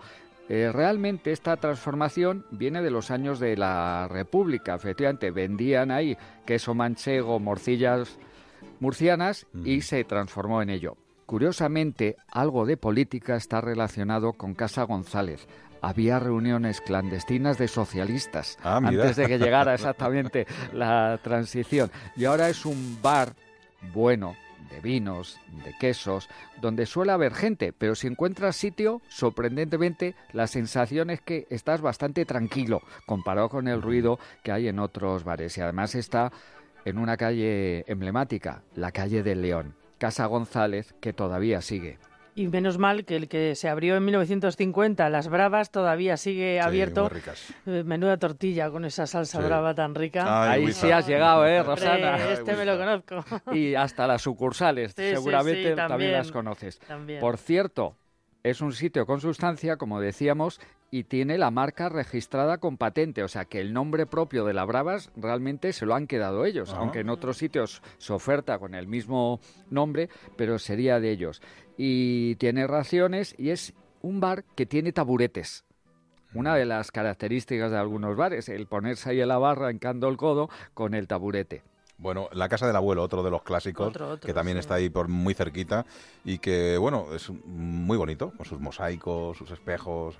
Eh, 0.48 0.70
realmente 0.72 1.32
esta 1.32 1.56
transformación 1.56 2.46
viene 2.50 2.82
de 2.82 2.90
los 2.90 3.10
años 3.10 3.38
de 3.38 3.56
la 3.56 4.08
República. 4.08 4.74
Efectivamente, 4.74 5.30
vendían 5.30 5.90
ahí 5.90 6.16
queso 6.46 6.74
manchego, 6.74 7.38
morcillas 7.38 8.18
murcianas 8.80 9.46
y 9.64 9.82
se 9.82 10.04
transformó 10.04 10.62
en 10.62 10.70
ello. 10.70 10.96
Curiosamente, 11.26 12.16
algo 12.30 12.64
de 12.64 12.78
política 12.78 13.36
está 13.36 13.60
relacionado 13.60 14.32
con 14.32 14.54
Casa 14.54 14.84
González. 14.84 15.46
Había 15.82 16.18
reuniones 16.18 16.80
clandestinas 16.80 17.58
de 17.58 17.68
socialistas 17.68 18.56
Ah, 18.62 18.78
antes 18.78 19.16
de 19.16 19.26
que 19.26 19.38
llegara 19.38 19.74
exactamente 19.74 20.46
la 20.72 21.20
transición. 21.22 21.90
Y 22.16 22.24
ahora 22.24 22.48
es 22.48 22.64
un 22.64 22.98
bar 23.02 23.34
bueno, 23.92 24.34
de 24.70 24.80
vinos, 24.80 25.38
de 25.64 25.74
quesos, 25.78 26.28
donde 26.60 26.86
suele 26.86 27.12
haber 27.12 27.34
gente, 27.34 27.72
pero 27.72 27.94
si 27.94 28.06
encuentras 28.06 28.56
sitio, 28.56 29.00
sorprendentemente, 29.08 30.14
la 30.32 30.46
sensación 30.46 31.10
es 31.10 31.20
que 31.20 31.46
estás 31.50 31.80
bastante 31.80 32.24
tranquilo 32.24 32.82
comparado 33.06 33.48
con 33.48 33.68
el 33.68 33.82
ruido 33.82 34.18
que 34.42 34.52
hay 34.52 34.68
en 34.68 34.78
otros 34.78 35.24
bares. 35.24 35.56
Y 35.58 35.60
además 35.60 35.94
está 35.94 36.32
en 36.84 36.98
una 36.98 37.16
calle 37.16 37.84
emblemática, 37.90 38.62
la 38.74 38.92
calle 38.92 39.22
del 39.22 39.42
León, 39.42 39.74
Casa 39.98 40.26
González, 40.26 40.94
que 41.00 41.12
todavía 41.12 41.60
sigue. 41.60 41.98
Y 42.38 42.46
menos 42.46 42.78
mal 42.78 43.04
que 43.04 43.16
el 43.16 43.28
que 43.28 43.54
se 43.56 43.68
abrió 43.68 43.96
en 43.96 44.04
1950, 44.04 45.08
Las 45.10 45.28
Bravas, 45.28 45.70
todavía 45.72 46.16
sigue 46.16 46.60
abierto. 46.60 47.02
muy 47.02 47.10
ricas. 47.10 47.52
Eh, 47.66 47.82
Menuda 47.84 48.16
tortilla 48.16 48.70
con 48.70 48.84
esa 48.84 49.06
salsa 49.08 49.40
Sí. 49.40 49.44
brava 49.46 49.74
tan 49.74 49.94
rica. 49.96 50.24
Ay, 50.42 50.60
Ahí 50.60 50.64
Huiza. 50.66 50.80
sí 50.86 50.92
has 50.92 51.06
llegado, 51.08 51.44
¿eh, 51.46 51.62
Rosana? 51.64 52.16
este 52.32 52.54
me 52.54 52.64
lo 52.64 52.78
conozco. 52.78 53.24
y 53.54 53.74
hasta 53.74 54.06
las 54.06 54.22
sucursales, 54.22 54.92
Sí, 54.96 55.02
sí, 55.02 55.14
seguramente 55.16 55.62
sí, 55.70 55.76
también. 55.76 55.88
también, 55.88 56.12
las 56.12 56.30
conoces. 56.30 56.78
también. 56.80 57.18
Por 57.20 57.38
cierto, 57.38 57.96
es 58.44 58.60
un 58.60 58.72
sitio 58.72 59.04
con 59.04 59.20
sustancia, 59.20 59.76
como 59.76 60.00
decíamos, 60.00 60.60
y 60.90 61.04
tiene 61.04 61.36
la 61.38 61.50
marca 61.50 61.88
registrada 61.88 62.58
con 62.58 62.76
patente, 62.76 63.22
o 63.22 63.28
sea 63.28 63.44
que 63.44 63.60
el 63.60 63.72
nombre 63.72 64.06
propio 64.06 64.44
de 64.44 64.54
la 64.54 64.64
Bravas 64.64 65.10
realmente 65.16 65.72
se 65.72 65.86
lo 65.86 65.94
han 65.94 66.06
quedado 66.06 66.44
ellos, 66.44 66.72
aunque 66.72 67.00
en 67.00 67.10
otros 67.10 67.36
sitios 67.36 67.82
se 67.98 68.12
oferta 68.12 68.58
con 68.58 68.74
el 68.74 68.86
mismo 68.86 69.40
nombre, 69.70 70.08
pero 70.36 70.58
sería 70.58 71.00
de 71.00 71.10
ellos. 71.10 71.42
Y 71.76 72.36
tiene 72.36 72.66
raciones 72.66 73.34
y 73.38 73.50
es 73.50 73.74
un 74.00 74.20
bar 74.20 74.44
que 74.54 74.66
tiene 74.66 74.92
taburetes. 74.92 75.64
Una 76.34 76.54
de 76.54 76.66
las 76.66 76.90
características 76.90 77.70
de 77.70 77.78
algunos 77.78 78.16
bares, 78.16 78.48
el 78.48 78.66
ponerse 78.66 79.10
ahí 79.10 79.20
en 79.20 79.28
la 79.28 79.38
barra, 79.38 79.70
encando 79.70 80.08
el 80.08 80.16
codo 80.16 80.50
con 80.74 80.94
el 80.94 81.06
taburete. 81.06 81.62
Bueno, 81.96 82.28
la 82.32 82.48
casa 82.48 82.66
del 82.66 82.76
abuelo, 82.76 83.02
otro 83.02 83.22
de 83.22 83.30
los 83.30 83.42
clásicos, 83.42 83.88
Otro, 83.88 84.10
otro, 84.10 84.26
que 84.26 84.32
también 84.32 84.56
sí. 84.56 84.60
está 84.60 84.74
ahí 84.74 84.88
por 84.88 85.08
muy 85.08 85.34
cerquita 85.34 85.84
y 86.24 86.38
que, 86.38 86.76
bueno, 86.76 87.08
es 87.14 87.30
muy 87.44 87.96
bonito, 87.96 88.32
con 88.36 88.46
sus 88.46 88.60
mosaicos, 88.60 89.36
sus 89.36 89.50
espejos. 89.50 90.16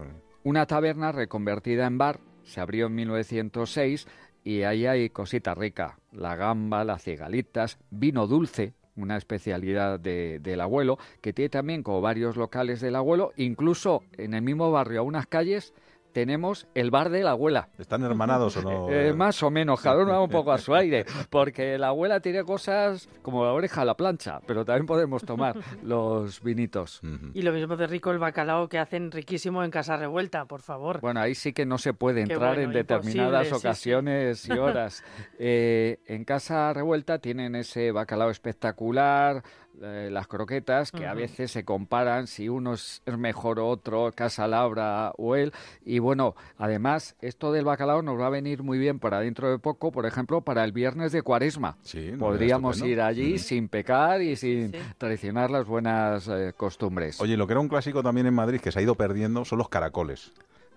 Una 0.48 0.64
taberna 0.64 1.12
reconvertida 1.12 1.87
en 1.87 1.98
bar. 1.98 2.20
Se 2.42 2.62
abrió 2.62 2.87
en 2.87 2.94
1906 2.94 4.08
y 4.44 4.62
ahí 4.62 4.87
hay 4.87 5.11
cosita 5.11 5.54
rica, 5.54 5.98
la 6.11 6.37
gamba, 6.37 6.84
las 6.84 7.02
cigalitas, 7.02 7.76
vino 7.90 8.26
dulce, 8.26 8.72
una 8.96 9.18
especialidad 9.18 10.00
de- 10.00 10.38
del 10.38 10.62
abuelo, 10.62 10.96
que 11.20 11.34
tiene 11.34 11.50
también 11.50 11.82
como 11.82 12.00
varios 12.00 12.38
locales 12.38 12.80
del 12.80 12.96
abuelo, 12.96 13.32
incluso 13.37 14.04
en 14.16 14.32
el 14.32 14.40
mismo 14.40 14.70
barrio, 14.72 15.00
a 15.00 15.02
unas 15.02 15.26
calles, 15.26 15.74
tenemos 16.18 16.66
el 16.74 16.90
bar 16.90 17.11
de 17.11 17.22
la 17.22 17.31
abuela. 17.31 17.68
¿Están 17.78 18.02
hermanados 18.02 18.57
o 18.57 18.62
no? 18.62 18.88
Eh, 18.98 19.12
más 19.12 19.42
o 19.42 19.50
menos, 19.50 19.81
cada 19.81 20.02
uno 20.02 20.12
va 20.12 20.20
un 20.20 20.31
poco 20.31 20.50
a 20.50 20.59
su 20.59 20.74
aire, 20.74 21.04
porque 21.31 21.78
la 21.78 21.88
abuela 21.88 22.20
tiene 22.20 22.42
cosas 22.42 23.09
como 23.22 23.44
la 23.44 23.52
oreja 23.52 23.83
a 23.83 23.85
la 23.85 23.96
plancha, 23.96 24.40
pero 24.46 24.64
también 24.64 24.87
podemos 24.87 25.22
tomar 25.24 25.57
los 25.83 26.42
vinitos. 26.42 27.00
Y 27.35 27.42
lo 27.42 27.52
mismo 27.52 27.76
de 27.76 27.87
rico 27.87 28.11
el 28.11 28.18
bacalao 28.18 28.68
que 28.68 28.78
hacen 28.78 29.12
riquísimo 29.12 29.62
en 29.62 29.70
Casa 29.70 29.96
Revuelta, 29.96 30.46
por 30.46 30.62
favor. 30.62 31.00
Bueno, 31.00 31.20
ahí 31.20 31.35
sí 31.35 31.52
que 31.52 31.66
no 31.66 31.78
se 31.78 31.92
puede 31.92 32.22
entrar 32.22 32.57
bueno, 32.57 32.62
en 32.62 32.72
determinadas 32.72 33.48
sí, 33.48 33.54
ocasiones 33.54 34.48
y 34.48 34.52
horas. 34.52 35.04
Eh, 35.40 36.00
en 36.07 36.24
Casa 36.24 36.72
Revuelta 36.72 37.18
tienen 37.20 37.54
ese 37.54 37.92
bacalao 37.92 38.31
espectacular, 38.31 39.42
eh, 39.82 40.08
las 40.10 40.26
croquetas, 40.26 40.90
que 40.92 41.06
a 41.06 41.14
veces 41.14 41.50
se 41.50 41.64
comparan 41.64 42.26
si 42.26 42.48
uno 42.48 42.74
es 42.74 43.02
mejor 43.06 43.58
o 43.58 43.68
otro, 43.68 44.10
Casa 44.14 44.48
Labra 44.48 45.12
o 45.16 45.36
él. 45.36 45.52
Y 45.84 45.98
bueno, 45.98 46.34
además, 46.56 47.16
esto 47.20 47.52
del 47.52 47.64
bacalao 47.64 48.02
nos 48.02 48.18
va 48.18 48.26
a 48.26 48.30
venir 48.30 48.62
muy 48.62 48.78
bien 48.78 48.98
para 48.98 49.20
dentro 49.20 49.50
de 49.50 49.58
poco, 49.58 49.92
por 49.92 50.06
ejemplo, 50.06 50.40
para 50.40 50.64
el 50.64 50.72
viernes 50.72 51.12
de 51.12 51.22
Cuaresma. 51.22 51.76
no, 51.94 52.18
Podríamos 52.18 52.80
ir 52.82 53.00
allí 53.00 53.38
sin 53.38 53.68
pecar 53.68 54.22
y 54.22 54.36
sin 54.36 54.72
traicionar 54.98 55.50
las 55.50 55.66
buenas 55.66 56.28
eh, 56.28 56.52
costumbres. 56.56 57.20
Oye, 57.20 57.36
lo 57.36 57.46
que 57.46 57.52
era 57.52 57.60
un 57.60 57.68
clásico 57.68 58.02
también 58.02 58.26
en 58.26 58.34
Madrid, 58.34 58.60
que 58.60 58.72
se 58.72 58.78
ha 58.78 58.82
ido 58.82 58.94
perdiendo, 58.94 59.44
son 59.44 59.58
los 59.58 59.68
caracoles. 59.68 60.32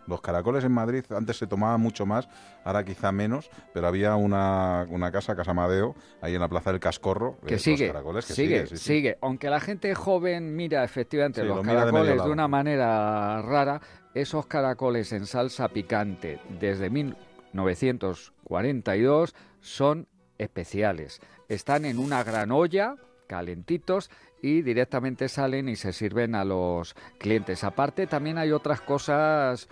Los 0.08 0.22
caracoles 0.22 0.64
en 0.64 0.72
Madrid 0.72 1.04
antes 1.16 1.38
se 1.38 1.48
tomaba 1.48 1.78
mucho 1.78 2.06
más, 2.06 2.28
ahora 2.64 2.84
quizá 2.84 3.12
menos, 3.12 3.50
pero 3.74 3.88
había 3.88 4.16
una, 4.16 4.86
una 4.90 5.12
casa, 5.12 5.36
Casa 5.36 5.52
Amadeo, 5.52 5.96
ahí 6.22 6.34
en 6.36 6.42
la 6.42 6.48
Plaza 6.50 6.72
del 6.72 6.80
Cascorro. 6.80 7.38
eh, 7.44 7.48
que 7.48 7.54
los 7.54 7.62
sigue, 7.62 7.88
caracoles, 7.88 8.26
que 8.26 8.34
sigue, 8.34 8.68
sí, 8.68 8.78
sí. 8.78 8.84
sigue. 8.84 9.18
Aunque 9.22 9.50
la 9.50 9.60
gente 9.60 9.94
joven 9.96 10.56
mira 10.56 10.84
efectivamente 10.84 11.42
Sí, 11.42 11.48
los 11.48 11.58
lo 11.58 11.64
de 11.64 11.70
caracoles 11.70 12.08
de, 12.10 12.16
lado. 12.16 12.32
una 12.32 12.48
manera 12.48 13.42
rara, 13.42 13.82
esos 14.14 14.46
caracoles 14.48 15.12
en 15.14 15.26
salsa 15.26 15.68
picante 15.70 16.40
desde 16.60 16.90
1942 16.90 19.34
son 19.62 20.08
especiales. 20.38 21.20
Están 21.50 21.86
en 21.86 21.98
una 22.00 22.24
gran 22.24 22.52
olla 22.52 22.96
calentitos 23.28 24.10
y 24.42 24.62
directamente 24.62 25.30
salen 25.30 25.70
y 25.70 25.76
se 25.78 25.94
sirven 25.94 26.36
a 26.36 26.44
los 26.44 26.96
clientes. 27.18 27.64
Aparte 27.64 28.06
también 28.08 28.38
hay 28.38 28.52
otras 28.52 28.82
cosas 28.82 29.70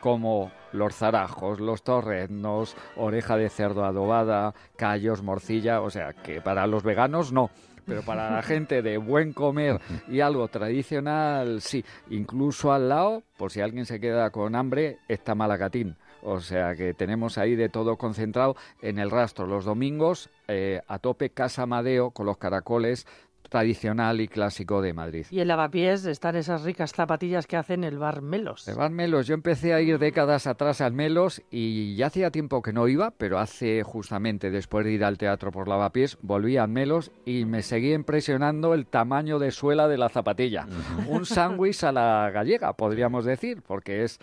como 0.00 0.50
los 0.72 0.94
zarajos, 0.94 1.60
los 1.60 1.82
torreznos, 1.82 2.76
oreja 2.96 3.36
de 3.36 3.48
cerdo 3.48 3.84
adobada, 3.84 4.54
callos, 4.76 5.22
morcilla, 5.22 5.80
o 5.80 5.90
sea 5.90 6.12
que 6.12 6.40
para 6.40 6.66
los 6.66 6.82
veganos 6.82 7.32
no. 7.32 7.50
Pero 7.86 8.02
para 8.02 8.30
la 8.30 8.42
gente 8.42 8.82
de 8.82 8.98
buen 8.98 9.32
comer 9.32 9.80
y 10.06 10.20
algo 10.20 10.46
tradicional, 10.48 11.60
sí. 11.60 11.84
Incluso 12.10 12.72
al 12.72 12.88
lado, 12.88 13.24
por 13.36 13.50
si 13.50 13.60
alguien 13.62 13.84
se 13.84 13.98
queda 13.98 14.30
con 14.30 14.54
hambre, 14.54 14.98
está 15.08 15.34
Malacatín. 15.34 15.96
O 16.22 16.40
sea 16.40 16.74
que 16.76 16.94
tenemos 16.94 17.38
ahí 17.38 17.56
de 17.56 17.68
todo 17.68 17.96
concentrado 17.96 18.54
en 18.82 18.98
el 18.98 19.10
rastro. 19.10 19.46
Los 19.46 19.64
domingos 19.64 20.30
eh, 20.48 20.82
a 20.86 20.98
tope 20.98 21.30
Casa 21.30 21.62
Amadeo 21.62 22.10
con 22.10 22.26
los 22.26 22.36
caracoles 22.36 23.06
tradicional 23.50 24.20
y 24.20 24.28
clásico 24.28 24.80
de 24.80 24.94
Madrid. 24.94 25.26
Y 25.30 25.40
en 25.40 25.48
Lavapiés 25.48 26.06
están 26.06 26.36
esas 26.36 26.62
ricas 26.62 26.92
zapatillas 26.92 27.46
que 27.46 27.56
hacen 27.58 27.84
el 27.84 27.98
bar 27.98 28.22
Melos. 28.22 28.66
El 28.66 28.76
bar 28.76 28.90
Melos, 28.90 29.26
yo 29.26 29.34
empecé 29.34 29.74
a 29.74 29.82
ir 29.82 29.98
décadas 29.98 30.46
atrás 30.46 30.80
al 30.80 30.94
Melos 30.94 31.42
y 31.50 31.96
ya 31.96 32.06
hacía 32.06 32.30
tiempo 32.30 32.62
que 32.62 32.72
no 32.72 32.88
iba, 32.88 33.10
pero 33.10 33.38
hace 33.38 33.82
justamente 33.82 34.50
después 34.50 34.86
de 34.86 34.92
ir 34.92 35.04
al 35.04 35.18
teatro 35.18 35.50
por 35.50 35.68
Lavapiés, 35.68 36.16
volví 36.22 36.56
al 36.56 36.68
Melos 36.68 37.10
y 37.26 37.44
me 37.44 37.62
seguía 37.62 37.94
impresionando 37.94 38.72
el 38.72 38.86
tamaño 38.86 39.38
de 39.38 39.50
suela 39.50 39.88
de 39.88 39.98
la 39.98 40.08
zapatilla. 40.08 40.66
Un 41.08 41.26
sándwich 41.26 41.82
a 41.84 41.92
la 41.92 42.30
gallega, 42.32 42.72
podríamos 42.74 43.24
decir, 43.24 43.62
porque 43.66 44.04
es 44.04 44.20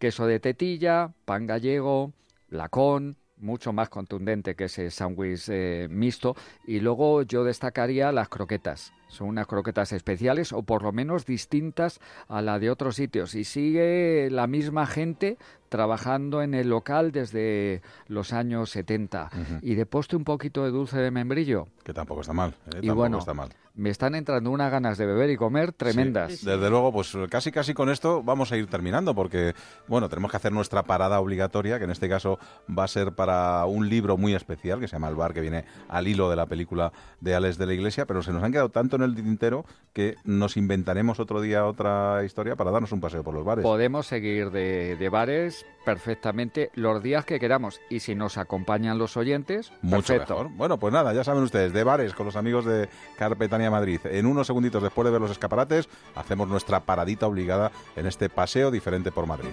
queso 0.00 0.26
de 0.26 0.40
tetilla, 0.40 1.12
pan 1.24 1.46
gallego, 1.46 2.12
lacón, 2.48 3.16
mucho 3.44 3.72
más 3.72 3.88
contundente 3.88 4.56
que 4.56 4.64
ese 4.64 4.90
sándwich 4.90 5.48
eh, 5.48 5.86
mixto. 5.90 6.34
Y 6.66 6.80
luego 6.80 7.22
yo 7.22 7.44
destacaría 7.44 8.10
las 8.10 8.28
croquetas. 8.28 8.92
Son 9.14 9.28
unas 9.28 9.46
croquetas 9.46 9.92
especiales 9.92 10.52
o 10.52 10.62
por 10.62 10.82
lo 10.82 10.92
menos 10.92 11.24
distintas 11.26 12.00
a 12.28 12.42
la 12.42 12.58
de 12.58 12.70
otros 12.70 12.96
sitios. 12.96 13.34
Y 13.34 13.44
sigue 13.44 14.28
la 14.30 14.46
misma 14.46 14.86
gente 14.86 15.38
trabajando 15.68 16.42
en 16.42 16.54
el 16.54 16.68
local 16.68 17.10
desde 17.10 17.82
los 18.06 18.32
años 18.32 18.70
70. 18.70 19.30
Y 19.62 19.74
de 19.74 19.86
poste 19.86 20.14
un 20.14 20.22
poquito 20.24 20.64
de 20.64 20.70
dulce 20.70 20.98
de 20.98 21.10
membrillo. 21.10 21.66
Que 21.82 21.92
tampoco 21.92 22.20
está 22.20 22.32
mal. 22.32 22.50
¿eh? 22.50 22.68
Y 22.68 22.72
Tampoco 22.86 22.94
bueno, 22.94 23.18
está 23.18 23.34
mal. 23.34 23.48
me 23.74 23.90
están 23.90 24.14
entrando 24.14 24.50
unas 24.52 24.70
ganas 24.70 24.98
de 24.98 25.06
beber 25.06 25.30
y 25.30 25.36
comer 25.36 25.72
tremendas. 25.72 26.32
Sí, 26.34 26.46
Desde 26.46 26.70
luego, 26.70 26.92
pues 26.92 27.16
casi 27.28 27.50
casi 27.50 27.74
con 27.74 27.90
esto 27.90 28.22
vamos 28.22 28.52
a 28.52 28.56
ir 28.56 28.68
terminando 28.68 29.16
porque, 29.16 29.54
bueno, 29.88 30.08
tenemos 30.08 30.30
que 30.30 30.36
hacer 30.36 30.52
nuestra 30.52 30.84
parada 30.84 31.18
obligatoria, 31.18 31.78
que 31.78 31.84
en 31.84 31.90
este 31.90 32.08
caso 32.08 32.38
va 32.70 32.84
a 32.84 32.88
ser 32.88 33.12
para 33.12 33.64
un 33.66 33.88
libro 33.88 34.16
muy 34.16 34.34
especial 34.34 34.78
que 34.78 34.86
se 34.86 34.92
llama 34.94 35.08
El 35.08 35.16
bar, 35.16 35.34
que 35.34 35.40
viene 35.40 35.64
al 35.88 36.06
hilo 36.06 36.30
de 36.30 36.36
la 36.36 36.46
película 36.46 36.92
de 37.20 37.34
Alex 37.34 37.58
de 37.58 37.66
la 37.66 37.74
Iglesia, 37.74 38.06
pero 38.06 38.22
se 38.22 38.32
nos 38.32 38.44
han 38.44 38.52
quedado 38.52 38.68
tanto 38.68 38.94
en 38.94 39.02
el 39.04 39.14
tintero 39.14 39.64
que 39.92 40.16
nos 40.24 40.56
inventaremos 40.56 41.20
otro 41.20 41.40
día 41.40 41.66
otra 41.66 42.24
historia 42.24 42.56
para 42.56 42.70
darnos 42.72 42.90
un 42.92 43.00
paseo 43.00 43.22
por 43.22 43.32
los 43.34 43.44
bares. 43.44 43.62
Podemos 43.62 44.06
seguir 44.06 44.50
de, 44.50 44.96
de 44.96 45.08
bares 45.08 45.64
perfectamente 45.84 46.70
los 46.74 47.02
días 47.02 47.24
que 47.24 47.38
queramos 47.38 47.80
y 47.90 48.00
si 48.00 48.14
nos 48.14 48.36
acompañan 48.38 48.98
los 48.98 49.16
oyentes, 49.16 49.72
Mucho 49.82 50.14
perfecto. 50.14 50.34
mejor. 50.34 50.56
Bueno, 50.56 50.78
pues 50.78 50.92
nada, 50.92 51.12
ya 51.12 51.22
saben 51.22 51.42
ustedes, 51.44 51.72
de 51.72 51.84
bares 51.84 52.12
con 52.14 52.26
los 52.26 52.34
amigos 52.36 52.64
de 52.64 52.88
Carpetania 53.16 53.70
Madrid. 53.70 54.00
En 54.04 54.26
unos 54.26 54.46
segunditos 54.48 54.82
después 54.82 55.04
de 55.04 55.12
ver 55.12 55.20
los 55.20 55.30
escaparates, 55.30 55.88
hacemos 56.16 56.48
nuestra 56.48 56.80
paradita 56.80 57.26
obligada 57.26 57.70
en 57.94 58.06
este 58.06 58.28
paseo 58.28 58.70
diferente 58.72 59.12
por 59.12 59.26
Madrid. 59.26 59.50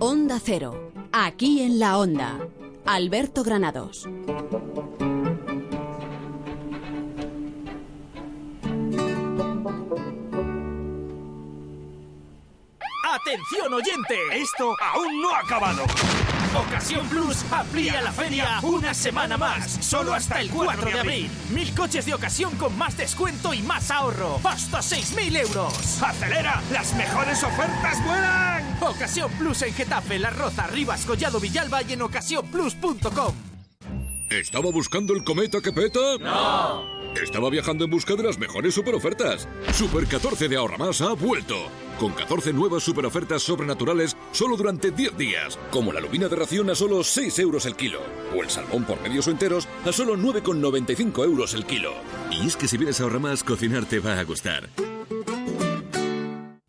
Onda 0.00 0.38
Cero, 0.42 0.90
aquí 1.12 1.62
en 1.62 1.78
la 1.78 1.98
Onda. 1.98 2.38
Alberto 2.86 3.42
Granados. 3.42 4.06
¡Atención 13.04 13.74
oyente! 13.74 14.16
Esto 14.32 14.74
aún 14.80 15.20
no 15.20 15.30
ha 15.34 15.40
acabado. 15.40 15.82
Ocasión 16.56 17.06
Plus 17.08 17.44
amplía 17.50 18.00
la 18.00 18.12
feria 18.12 18.60
una 18.62 18.94
semana 18.94 19.36
más, 19.36 19.70
solo 19.84 20.14
hasta 20.14 20.40
el 20.40 20.50
4 20.50 20.84
de 20.90 21.00
abril. 21.00 21.30
Mil 21.50 21.74
coches 21.74 22.06
de 22.06 22.14
ocasión 22.14 22.54
con 22.56 22.76
más 22.76 22.96
descuento 22.96 23.52
y 23.52 23.60
más 23.62 23.90
ahorro. 23.90 24.40
¡Hasta 24.44 24.78
6.000 24.78 25.36
euros! 25.36 26.02
¡Acelera! 26.02 26.62
¡Las 26.72 26.94
mejores 26.94 27.42
ofertas 27.42 28.04
vuelan! 28.04 28.78
Ocasión 28.80 29.30
Plus 29.32 29.62
en 29.62 29.74
Getafe, 29.74 30.18
La 30.18 30.30
Roza, 30.30 30.66
Rivas, 30.68 31.04
Collado 31.04 31.38
Villalba 31.38 31.82
y 31.82 31.92
en 31.92 32.02
ocasiónplus.com. 32.02 33.34
¿Estaba 34.30 34.70
buscando 34.70 35.14
el 35.14 35.24
cometa 35.24 35.60
que 35.60 35.72
peta? 35.72 36.16
¡No! 36.20 36.98
Estaba 37.22 37.50
viajando 37.50 37.84
en 37.84 37.90
busca 37.90 38.14
de 38.14 38.22
las 38.22 38.38
mejores 38.38 38.74
superofertas. 38.74 39.48
Super 39.72 40.06
14 40.06 40.48
de 40.48 40.56
Ahorra 40.56 40.78
Más 40.78 41.00
ha 41.00 41.14
vuelto. 41.14 41.56
Con 41.98 42.12
14 42.12 42.52
nuevas 42.52 42.84
superofertas 42.84 43.42
sobrenaturales 43.42 44.16
solo 44.30 44.56
durante 44.56 44.92
10 44.92 45.16
días. 45.18 45.58
Como 45.70 45.92
la 45.92 46.00
lubina 46.00 46.28
de 46.28 46.36
ración 46.36 46.70
a 46.70 46.76
solo 46.76 47.02
6 47.02 47.38
euros 47.40 47.66
el 47.66 47.74
kilo. 47.74 48.00
O 48.36 48.42
el 48.42 48.50
salmón 48.50 48.84
por 48.84 49.00
medios 49.00 49.26
o 49.26 49.30
enteros 49.32 49.66
a 49.84 49.92
solo 49.92 50.16
9,95 50.16 51.24
euros 51.24 51.54
el 51.54 51.66
kilo. 51.66 51.92
Y 52.30 52.46
es 52.46 52.56
que 52.56 52.68
si 52.68 52.76
vienes 52.76 53.00
a 53.00 53.04
Ahorra 53.04 53.18
Más, 53.18 53.42
cocinar 53.42 53.84
te 53.84 53.98
va 53.98 54.18
a 54.18 54.24
gustar. 54.24 54.68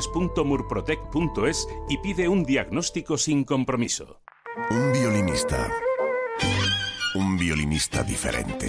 www.murprotec.es 0.00 1.68
y 1.88 1.98
pide 1.98 2.28
un 2.28 2.44
diagnóstico 2.44 3.16
sin 3.18 3.44
compromiso. 3.44 4.20
Un 4.70 4.92
violinista. 4.92 5.70
Un 7.14 7.36
violinista 7.36 8.02
diferente. 8.02 8.68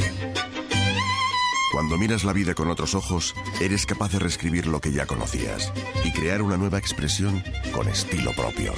Cuando 1.71 1.97
miras 1.97 2.23
la 2.23 2.33
vida 2.33 2.55
con 2.55 2.69
otros 2.69 2.95
ojos, 2.95 3.35
eres 3.59 3.85
capaz 3.85 4.13
de 4.13 4.19
reescribir 4.19 4.67
lo 4.67 4.79
que 4.79 4.91
ya 4.91 5.05
conocías 5.05 5.71
y 6.03 6.11
crear 6.11 6.41
una 6.41 6.57
nueva 6.57 6.77
expresión 6.77 7.43
con 7.73 7.89
estilo 7.89 8.31
propio. 8.31 8.73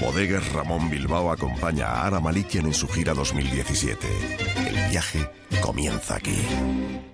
Bodegas 0.00 0.52
Ramón 0.52 0.90
Bilbao 0.90 1.30
acompaña 1.30 1.86
a 1.86 2.06
Ara 2.06 2.20
Malikian 2.20 2.66
en 2.66 2.74
su 2.74 2.88
gira 2.88 3.14
2017. 3.14 4.08
El 4.68 4.90
viaje 4.90 5.30
comienza 5.62 6.16
aquí. 6.16 7.13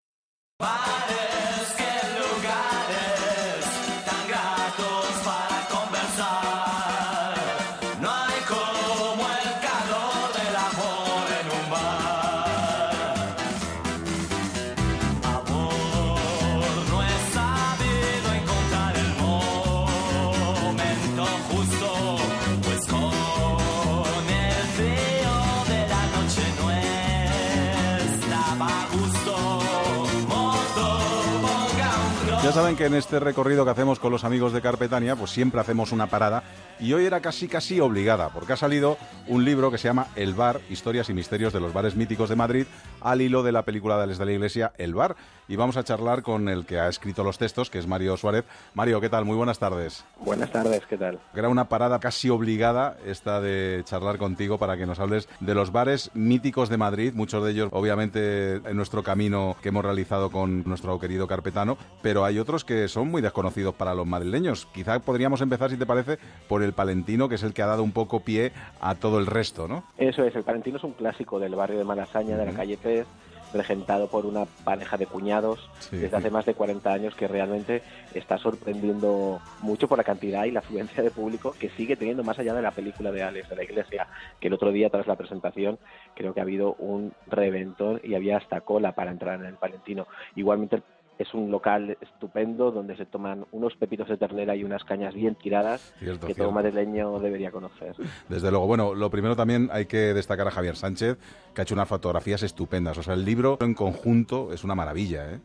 Ya 32.51 32.55
saben 32.55 32.75
que 32.75 32.85
en 32.85 32.95
este 32.95 33.21
recorrido 33.21 33.63
que 33.63 33.71
hacemos 33.71 33.97
con 33.97 34.11
los 34.11 34.25
amigos 34.25 34.51
de 34.51 34.59
Carpetania, 34.59 35.15
pues 35.15 35.31
siempre 35.31 35.61
hacemos 35.61 35.93
una 35.93 36.07
parada 36.07 36.43
y 36.81 36.91
hoy 36.91 37.05
era 37.05 37.21
casi 37.21 37.47
casi 37.47 37.79
obligada, 37.79 38.27
porque 38.27 38.51
ha 38.51 38.57
salido 38.57 38.97
un 39.27 39.45
libro 39.45 39.71
que 39.71 39.77
se 39.77 39.87
llama 39.87 40.07
El 40.17 40.33
Bar, 40.33 40.59
Historias 40.69 41.09
y 41.09 41.13
Misterios 41.13 41.53
de 41.53 41.61
los 41.61 41.71
Bares 41.71 41.95
Míticos 41.95 42.27
de 42.27 42.35
Madrid, 42.35 42.65
al 42.99 43.21
hilo 43.21 43.41
de 43.41 43.53
la 43.53 43.63
película 43.63 44.01
de 44.01 44.07
Les 44.07 44.17
de 44.17 44.25
la 44.25 44.33
Iglesia, 44.33 44.73
El 44.77 44.95
Bar. 44.95 45.15
Y 45.47 45.57
vamos 45.57 45.75
a 45.75 45.83
charlar 45.83 46.23
con 46.23 46.47
el 46.49 46.65
que 46.65 46.79
ha 46.79 46.87
escrito 46.87 47.23
los 47.23 47.37
textos, 47.37 47.69
que 47.69 47.77
es 47.77 47.85
Mario 47.85 48.15
Suárez. 48.15 48.45
Mario, 48.73 49.01
¿qué 49.01 49.09
tal? 49.09 49.25
Muy 49.25 49.35
buenas 49.35 49.59
tardes. 49.59 50.05
Buenas 50.19 50.49
tardes, 50.51 50.85
¿qué 50.85 50.97
tal? 50.97 51.19
Era 51.35 51.49
una 51.49 51.67
parada 51.67 51.99
casi 51.99 52.29
obligada 52.29 52.97
esta 53.05 53.41
de 53.41 53.81
charlar 53.85 54.17
contigo 54.17 54.57
para 54.57 54.77
que 54.77 54.85
nos 54.85 54.99
hables 54.99 55.27
de 55.39 55.53
los 55.53 55.71
bares 55.71 56.09
míticos 56.13 56.69
de 56.69 56.77
Madrid, 56.77 57.13
muchos 57.13 57.43
de 57.43 57.51
ellos 57.51 57.69
obviamente 57.73 58.55
en 58.55 58.77
nuestro 58.77 59.03
camino 59.03 59.57
que 59.61 59.69
hemos 59.69 59.83
realizado 59.83 60.31
con 60.31 60.63
nuestro 60.63 60.97
querido 60.99 61.27
carpetano, 61.27 61.77
pero 62.01 62.23
hay 62.23 62.39
otros 62.41 62.65
que 62.65 62.87
son 62.87 63.09
muy 63.09 63.21
desconocidos 63.21 63.73
para 63.75 63.93
los 63.93 64.05
madrileños. 64.05 64.65
Quizá 64.73 64.99
podríamos 64.99 65.41
empezar, 65.41 65.69
si 65.69 65.77
te 65.77 65.85
parece, 65.85 66.17
por 66.47 66.63
el 66.63 66.73
Palentino, 66.73 67.29
que 67.29 67.35
es 67.35 67.43
el 67.43 67.53
que 67.53 67.61
ha 67.61 67.67
dado 67.67 67.83
un 67.83 67.91
poco 67.91 68.19
pie 68.21 68.51
a 68.79 68.95
todo 68.95 69.19
el 69.19 69.25
resto, 69.27 69.67
¿no? 69.67 69.83
Eso 69.97 70.23
es, 70.23 70.35
el 70.35 70.43
Palentino 70.43 70.77
es 70.77 70.83
un 70.83 70.93
clásico 70.93 71.39
del 71.39 71.55
barrio 71.55 71.77
de 71.77 71.83
Malasaña, 71.83 72.35
de 72.37 72.45
la 72.45 72.51
calle 72.53 72.77
Pez, 72.77 73.07
regentado 73.53 74.07
por 74.07 74.25
una 74.25 74.45
pareja 74.63 74.95
de 74.95 75.05
cuñados 75.07 75.69
Sí. 75.79 75.97
desde 75.97 76.15
hace 76.15 76.29
más 76.29 76.45
de 76.45 76.53
40 76.53 76.89
años 76.93 77.15
que 77.15 77.27
realmente 77.27 77.81
está 78.13 78.37
sorprendiendo 78.37 79.41
mucho 79.61 79.89
por 79.89 79.97
la 79.97 80.05
cantidad 80.05 80.45
y 80.45 80.51
la 80.51 80.59
afluencia 80.61 81.03
de 81.03 81.11
público 81.11 81.53
que 81.59 81.69
sigue 81.71 81.97
teniendo 81.97 82.23
más 82.23 82.39
allá 82.39 82.53
de 82.53 82.61
la 82.61 82.71
película 82.71 83.11
de 83.11 83.23
Alex 83.23 83.49
de 83.49 83.55
la 83.57 83.63
Iglesia, 83.63 84.07
que 84.39 84.47
el 84.47 84.53
otro 84.53 84.71
día 84.71 84.89
tras 84.89 85.05
la 85.05 85.17
presentación 85.17 85.79
creo 86.15 86.33
que 86.33 86.39
ha 86.39 86.43
habido 86.43 86.75
un 86.75 87.11
reventón 87.27 87.99
y 88.05 88.15
había 88.15 88.37
hasta 88.37 88.61
cola 88.61 88.93
para 88.93 89.11
entrar 89.11 89.37
en 89.41 89.45
el 89.47 89.55
Palentino. 89.55 90.07
Igualmente 90.35 90.81
es 91.21 91.33
un 91.33 91.51
local 91.51 91.97
estupendo 92.01 92.71
donde 92.71 92.95
se 92.97 93.05
toman 93.05 93.45
unos 93.51 93.75
pepitos 93.75 94.09
de 94.09 94.17
ternera 94.17 94.55
y 94.55 94.63
unas 94.63 94.83
cañas 94.83 95.13
bien 95.13 95.35
tiradas 95.35 95.93
Cierto, 95.99 96.27
que 96.27 96.33
cierto. 96.33 96.43
todo 96.43 96.51
madrileño 96.51 97.19
debería 97.19 97.51
conocer. 97.51 97.95
Desde 98.29 98.49
luego, 98.51 98.67
bueno, 98.67 98.93
lo 98.95 99.09
primero 99.09 99.35
también 99.35 99.69
hay 99.71 99.85
que 99.85 100.13
destacar 100.13 100.47
a 100.47 100.51
Javier 100.51 100.75
Sánchez, 100.75 101.17
que 101.53 101.61
ha 101.61 101.63
hecho 101.63 101.75
unas 101.75 101.87
fotografías 101.87 102.43
estupendas. 102.43 102.97
O 102.97 103.03
sea, 103.03 103.13
el 103.13 103.25
libro 103.25 103.57
en 103.61 103.73
conjunto 103.73 104.51
es 104.53 104.63
una 104.63 104.75
maravilla, 104.75 105.31
¿eh? 105.31 105.39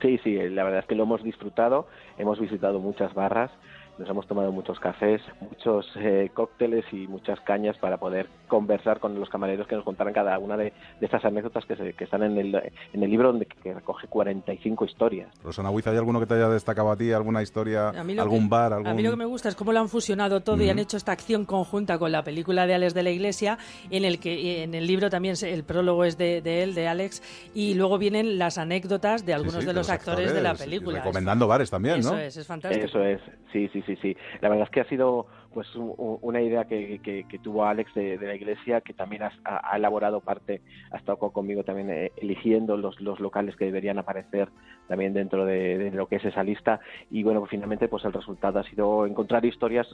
Sí, 0.00 0.18
sí, 0.22 0.34
la 0.50 0.62
verdad 0.62 0.80
es 0.80 0.86
que 0.86 0.94
lo 0.94 1.02
hemos 1.02 1.24
disfrutado, 1.24 1.88
hemos 2.18 2.38
visitado 2.38 2.78
muchas 2.78 3.12
barras, 3.14 3.50
nos 3.98 4.08
hemos 4.08 4.26
tomado 4.26 4.52
muchos 4.52 4.78
cafés, 4.80 5.20
muchos 5.40 5.86
eh, 5.96 6.30
cócteles 6.34 6.84
y 6.92 7.06
muchas 7.08 7.40
cañas 7.40 7.76
para 7.78 7.96
poder 7.98 8.28
conversar 8.46 9.00
con 9.00 9.18
los 9.18 9.28
camareros 9.28 9.66
que 9.66 9.74
nos 9.74 9.84
contaran 9.84 10.12
cada 10.14 10.38
una 10.38 10.56
de, 10.56 10.72
de 11.00 11.06
estas 11.06 11.24
anécdotas 11.24 11.64
que, 11.66 11.76
se- 11.76 11.92
que 11.94 12.04
están 12.04 12.22
en 12.22 12.38
el, 12.38 12.54
en 12.92 13.02
el 13.02 13.10
libro 13.10 13.28
donde 13.32 13.46
que 13.46 13.74
recoge 13.74 14.06
45 14.06 14.84
historias. 14.84 15.28
Rosana 15.42 15.70
Huiz, 15.70 15.86
¿hay 15.86 15.96
alguno 15.96 16.20
que 16.20 16.26
te 16.26 16.34
haya 16.34 16.48
destacado 16.48 16.90
a 16.90 16.96
ti? 16.96 17.12
¿Alguna 17.12 17.42
historia? 17.42 17.88
A 17.90 18.04
mí 18.04 18.14
lo 18.14 18.22
¿Algún 18.22 18.44
que- 18.44 18.48
bar? 18.50 18.72
Algún... 18.72 18.86
A 18.86 18.94
mí 18.94 19.02
lo 19.02 19.10
que 19.10 19.16
me 19.16 19.24
gusta 19.24 19.48
es 19.48 19.56
cómo 19.56 19.72
lo 19.72 19.80
han 19.80 19.88
fusionado 19.88 20.40
todo 20.40 20.62
y 20.62 20.70
han 20.70 20.78
hecho 20.78 20.96
esta 20.96 21.12
acción 21.12 21.44
conjunta 21.44 21.98
con 21.98 22.12
la 22.12 22.22
película 22.22 22.66
de 22.66 22.74
Alex 22.74 22.94
de 22.94 23.02
la 23.02 23.10
Iglesia, 23.10 23.58
en 23.90 24.04
el 24.04 24.20
que 24.20 24.62
en 24.62 24.74
el 24.74 24.86
libro 24.86 25.10
también 25.10 25.34
el 25.42 25.64
prólogo 25.64 26.04
es 26.04 26.16
de, 26.16 26.40
de 26.42 26.62
él, 26.62 26.74
de 26.74 26.88
Alex, 26.88 27.22
y 27.54 27.74
luego 27.74 27.98
vienen 27.98 28.38
las 28.38 28.58
anécdotas 28.58 29.26
de 29.26 29.34
algunos 29.34 29.54
Sí, 29.56 29.60
sí, 29.62 29.66
de 29.66 29.72
los 29.72 29.90
actores, 29.90 30.32
de 30.32 30.40
la 30.42 30.54
película. 30.54 30.98
recomendando 30.98 31.46
bares 31.48 31.70
también, 31.70 32.00
Eso 32.00 32.12
¿no? 32.12 32.18
es, 32.18 32.36
es 32.36 32.46
fantástico. 32.46 32.84
Eso 32.86 33.02
es, 33.02 33.20
sí, 33.52 33.68
sí, 33.72 33.82
sí, 33.88 33.96
sí. 34.02 34.16
La 34.40 34.48
verdad 34.48 34.66
es 34.66 34.70
que 34.70 34.80
ha 34.80 34.88
sido 34.88 35.26
pues 35.52 35.74
un- 35.74 35.94
un- 35.98 36.18
una 36.22 36.40
idea 36.42 36.64
que, 36.66 37.00
que- 37.02 37.24
tuvo 37.40 37.64
Alex 37.64 37.92
de, 37.94 38.18
la 38.18 38.34
iglesia, 38.36 38.80
que 38.82 38.94
también 38.94 39.22
ha, 39.24 39.76
elaborado 39.76 40.20
parte, 40.20 40.62
ha 40.92 40.98
estado 40.98 41.18
co- 41.18 41.32
conmigo 41.32 41.64
también 41.64 41.90
eh, 41.90 42.12
eligiendo 42.16 42.76
los, 42.76 43.00
los 43.00 43.18
locales 43.20 43.56
que 43.56 43.64
deberían 43.64 43.98
aparecer 43.98 44.50
también 44.86 45.14
dentro 45.14 45.44
de, 45.46 45.78
de 45.78 45.90
lo 45.90 46.06
que 46.06 46.16
es 46.16 46.24
esa 46.24 46.44
lista. 46.44 46.80
Y 47.10 47.22
bueno, 47.24 47.40
pues 47.40 47.50
finalmente 47.50 47.88
pues 47.88 48.04
el 48.04 48.12
resultado 48.12 48.60
ha 48.60 48.64
sido 48.64 49.06
encontrar 49.06 49.44
historias 49.44 49.88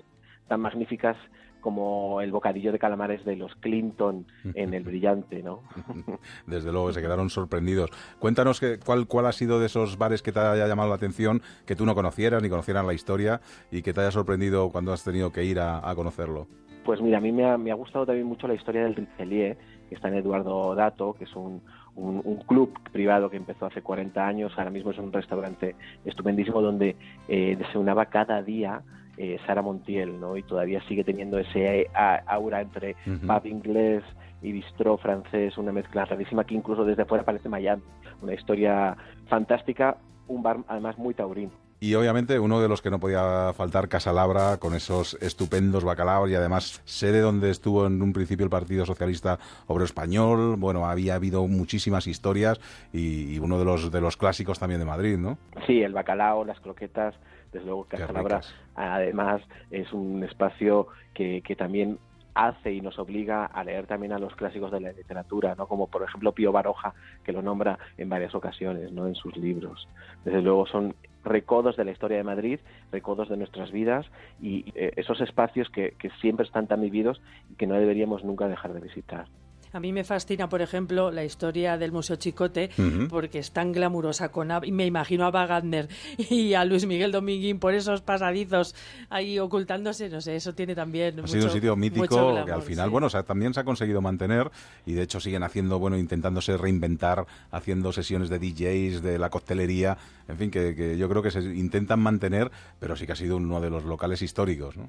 tan 0.48 0.60
magníficas 0.60 1.16
como 1.64 2.20
el 2.20 2.30
bocadillo 2.30 2.70
de 2.72 2.78
calamares 2.78 3.24
de 3.24 3.36
los 3.36 3.54
Clinton 3.56 4.26
en 4.54 4.74
El 4.74 4.84
Brillante, 4.84 5.42
¿no? 5.42 5.62
Desde 6.46 6.70
luego, 6.70 6.92
se 6.92 7.00
quedaron 7.00 7.30
sorprendidos. 7.30 7.88
Cuéntanos 8.18 8.60
que, 8.60 8.78
cuál, 8.78 9.06
cuál 9.06 9.24
ha 9.24 9.32
sido 9.32 9.58
de 9.60 9.66
esos 9.66 9.96
bares 9.96 10.20
que 10.20 10.30
te 10.30 10.40
haya 10.40 10.68
llamado 10.68 10.90
la 10.90 10.96
atención, 10.96 11.40
que 11.64 11.74
tú 11.74 11.86
no 11.86 11.94
conocieras 11.94 12.42
ni 12.42 12.50
conocieras 12.50 12.84
la 12.84 12.92
historia 12.92 13.40
y 13.72 13.80
que 13.80 13.94
te 13.94 14.02
haya 14.02 14.10
sorprendido 14.10 14.68
cuando 14.70 14.92
has 14.92 15.02
tenido 15.02 15.32
que 15.32 15.42
ir 15.44 15.58
a, 15.58 15.88
a 15.88 15.94
conocerlo. 15.94 16.46
Pues 16.84 17.00
mira, 17.00 17.16
a 17.16 17.20
mí 17.22 17.32
me 17.32 17.48
ha, 17.48 17.56
me 17.56 17.70
ha 17.70 17.74
gustado 17.74 18.04
también 18.04 18.26
mucho 18.26 18.46
la 18.46 18.52
historia 18.54 18.82
del 18.84 18.94
Richelieu, 18.94 19.56
que 19.88 19.94
está 19.94 20.08
en 20.08 20.16
Eduardo 20.16 20.74
Dato, 20.74 21.14
que 21.14 21.24
es 21.24 21.34
un, 21.34 21.62
un- 21.96 22.20
un 22.24 22.36
club 22.46 22.78
privado 22.92 23.30
que 23.30 23.38
empezó 23.38 23.64
hace 23.64 23.80
40 23.80 24.26
años, 24.26 24.52
ahora 24.58 24.68
mismo 24.70 24.90
es 24.90 24.98
un 24.98 25.10
restaurante 25.10 25.76
estupendísimo 26.04 26.60
donde 26.60 26.94
eh, 27.26 27.56
desayunaba 27.58 28.04
cada 28.06 28.42
día 28.42 28.82
eh, 29.16 29.38
Sara 29.46 29.62
Montiel, 29.62 30.18
¿no? 30.20 30.36
Y 30.36 30.42
todavía 30.42 30.82
sigue 30.88 31.04
teniendo 31.04 31.38
ese 31.38 31.88
aura 32.26 32.60
entre 32.60 32.96
Ujú. 33.06 33.26
pub 33.26 33.46
inglés 33.46 34.02
y 34.42 34.52
bistró 34.52 34.98
francés, 34.98 35.56
una 35.56 35.72
mezcla 35.72 36.04
rarísima 36.04 36.44
que 36.44 36.54
incluso 36.54 36.84
desde 36.84 37.04
fuera 37.04 37.24
parece 37.24 37.48
Miami. 37.48 37.82
Una 38.20 38.34
historia 38.34 38.96
fantástica, 39.28 39.96
un 40.28 40.42
bar 40.42 40.58
además 40.68 40.98
muy 40.98 41.14
taurín. 41.14 41.50
Y 41.80 41.94
obviamente 41.96 42.38
uno 42.38 42.62
de 42.62 42.68
los 42.68 42.80
que 42.80 42.88
no 42.88 42.98
podía 42.98 43.52
faltar, 43.52 43.88
Casalabra, 43.88 44.56
con 44.56 44.74
esos 44.74 45.18
estupendos 45.20 45.84
bacalaos 45.84 46.30
y 46.30 46.34
además 46.34 46.80
sede 46.86 47.20
donde 47.20 47.50
estuvo 47.50 47.86
en 47.86 48.00
un 48.00 48.14
principio 48.14 48.44
el 48.44 48.50
Partido 48.50 48.86
Socialista 48.86 49.38
Obrero 49.66 49.84
Español. 49.84 50.56
Bueno, 50.56 50.86
había 50.86 51.16
habido 51.16 51.46
muchísimas 51.46 52.06
historias 52.06 52.58
y, 52.92 53.34
y 53.34 53.38
uno 53.38 53.58
de 53.58 53.66
los, 53.66 53.90
de 53.90 54.00
los 54.00 54.16
clásicos 54.16 54.58
también 54.58 54.80
de 54.80 54.86
Madrid, 54.86 55.18
¿no? 55.18 55.36
Sí, 55.66 55.82
el 55.82 55.92
bacalao, 55.92 56.44
las 56.44 56.58
croquetas, 56.60 57.14
desde 57.54 57.66
luego 57.66 57.86
ricas. 57.90 58.54
además 58.74 59.40
es 59.70 59.90
un 59.92 60.22
espacio 60.24 60.88
que, 61.14 61.40
que 61.42 61.56
también 61.56 61.98
hace 62.34 62.72
y 62.72 62.80
nos 62.80 62.98
obliga 62.98 63.46
a 63.46 63.62
leer 63.62 63.86
también 63.86 64.12
a 64.12 64.18
los 64.18 64.34
clásicos 64.34 64.72
de 64.72 64.80
la 64.80 64.92
literatura, 64.92 65.54
¿no? 65.54 65.68
Como 65.68 65.86
por 65.86 66.02
ejemplo 66.02 66.32
Pío 66.32 66.50
Baroja, 66.50 66.92
que 67.22 67.32
lo 67.32 67.42
nombra 67.42 67.78
en 67.96 68.08
varias 68.08 68.34
ocasiones, 68.34 68.90
¿no? 68.92 69.06
En 69.06 69.14
sus 69.14 69.36
libros. 69.36 69.88
Desde 70.24 70.42
luego 70.42 70.66
son 70.66 70.96
recodos 71.22 71.76
de 71.76 71.84
la 71.84 71.92
historia 71.92 72.18
de 72.18 72.24
Madrid, 72.24 72.58
recodos 72.90 73.28
de 73.28 73.36
nuestras 73.36 73.70
vidas 73.70 74.04
y 74.42 74.64
eh, 74.74 74.92
esos 74.96 75.20
espacios 75.20 75.70
que, 75.70 75.92
que 75.92 76.10
siempre 76.20 76.44
están 76.44 76.66
tan 76.66 76.80
vividos 76.80 77.22
y 77.50 77.54
que 77.54 77.68
no 77.68 77.74
deberíamos 77.76 78.24
nunca 78.24 78.48
dejar 78.48 78.74
de 78.74 78.80
visitar. 78.80 79.26
A 79.74 79.80
mí 79.80 79.92
me 79.92 80.04
fascina, 80.04 80.48
por 80.48 80.62
ejemplo, 80.62 81.10
la 81.10 81.24
historia 81.24 81.76
del 81.76 81.90
Museo 81.90 82.14
Chicote, 82.14 82.70
porque 83.10 83.40
es 83.40 83.50
tan 83.50 83.72
glamurosa. 83.72 84.30
Con, 84.30 84.52
y 84.62 84.70
me 84.70 84.86
imagino 84.86 85.24
a 85.24 85.32
Wagner 85.32 85.88
y 86.30 86.54
a 86.54 86.64
Luis 86.64 86.86
Miguel 86.86 87.10
Dominguín 87.10 87.58
por 87.58 87.74
esos 87.74 88.00
pasadizos 88.00 88.76
ahí 89.10 89.36
ocultándose. 89.40 90.08
No 90.08 90.20
sé, 90.20 90.36
eso 90.36 90.54
tiene 90.54 90.76
también. 90.76 91.18
Ha 91.18 91.22
mucho, 91.22 91.32
sido 91.32 91.46
un 91.46 91.50
sitio 91.50 91.74
mítico 91.74 92.44
que 92.44 92.52
al 92.52 92.62
final, 92.62 92.86
sí. 92.86 92.90
bueno, 92.92 93.08
o 93.08 93.10
sea, 93.10 93.24
también 93.24 93.52
se 93.52 93.58
ha 93.58 93.64
conseguido 93.64 94.00
mantener 94.00 94.48
y 94.86 94.92
de 94.92 95.02
hecho 95.02 95.18
siguen 95.18 95.42
haciendo, 95.42 95.80
bueno, 95.80 95.98
intentándose 95.98 96.56
reinventar, 96.56 97.26
haciendo 97.50 97.90
sesiones 97.90 98.28
de 98.28 98.38
DJs, 98.38 99.02
de 99.02 99.18
la 99.18 99.28
coctelería, 99.28 99.98
en 100.28 100.36
fin, 100.36 100.52
que, 100.52 100.76
que 100.76 100.96
yo 100.96 101.08
creo 101.08 101.20
que 101.20 101.32
se 101.32 101.40
intentan 101.40 101.98
mantener, 101.98 102.52
pero 102.78 102.94
sí 102.94 103.06
que 103.06 103.12
ha 103.12 103.16
sido 103.16 103.38
uno 103.38 103.60
de 103.60 103.70
los 103.70 103.84
locales 103.84 104.22
históricos, 104.22 104.76
¿no? 104.76 104.88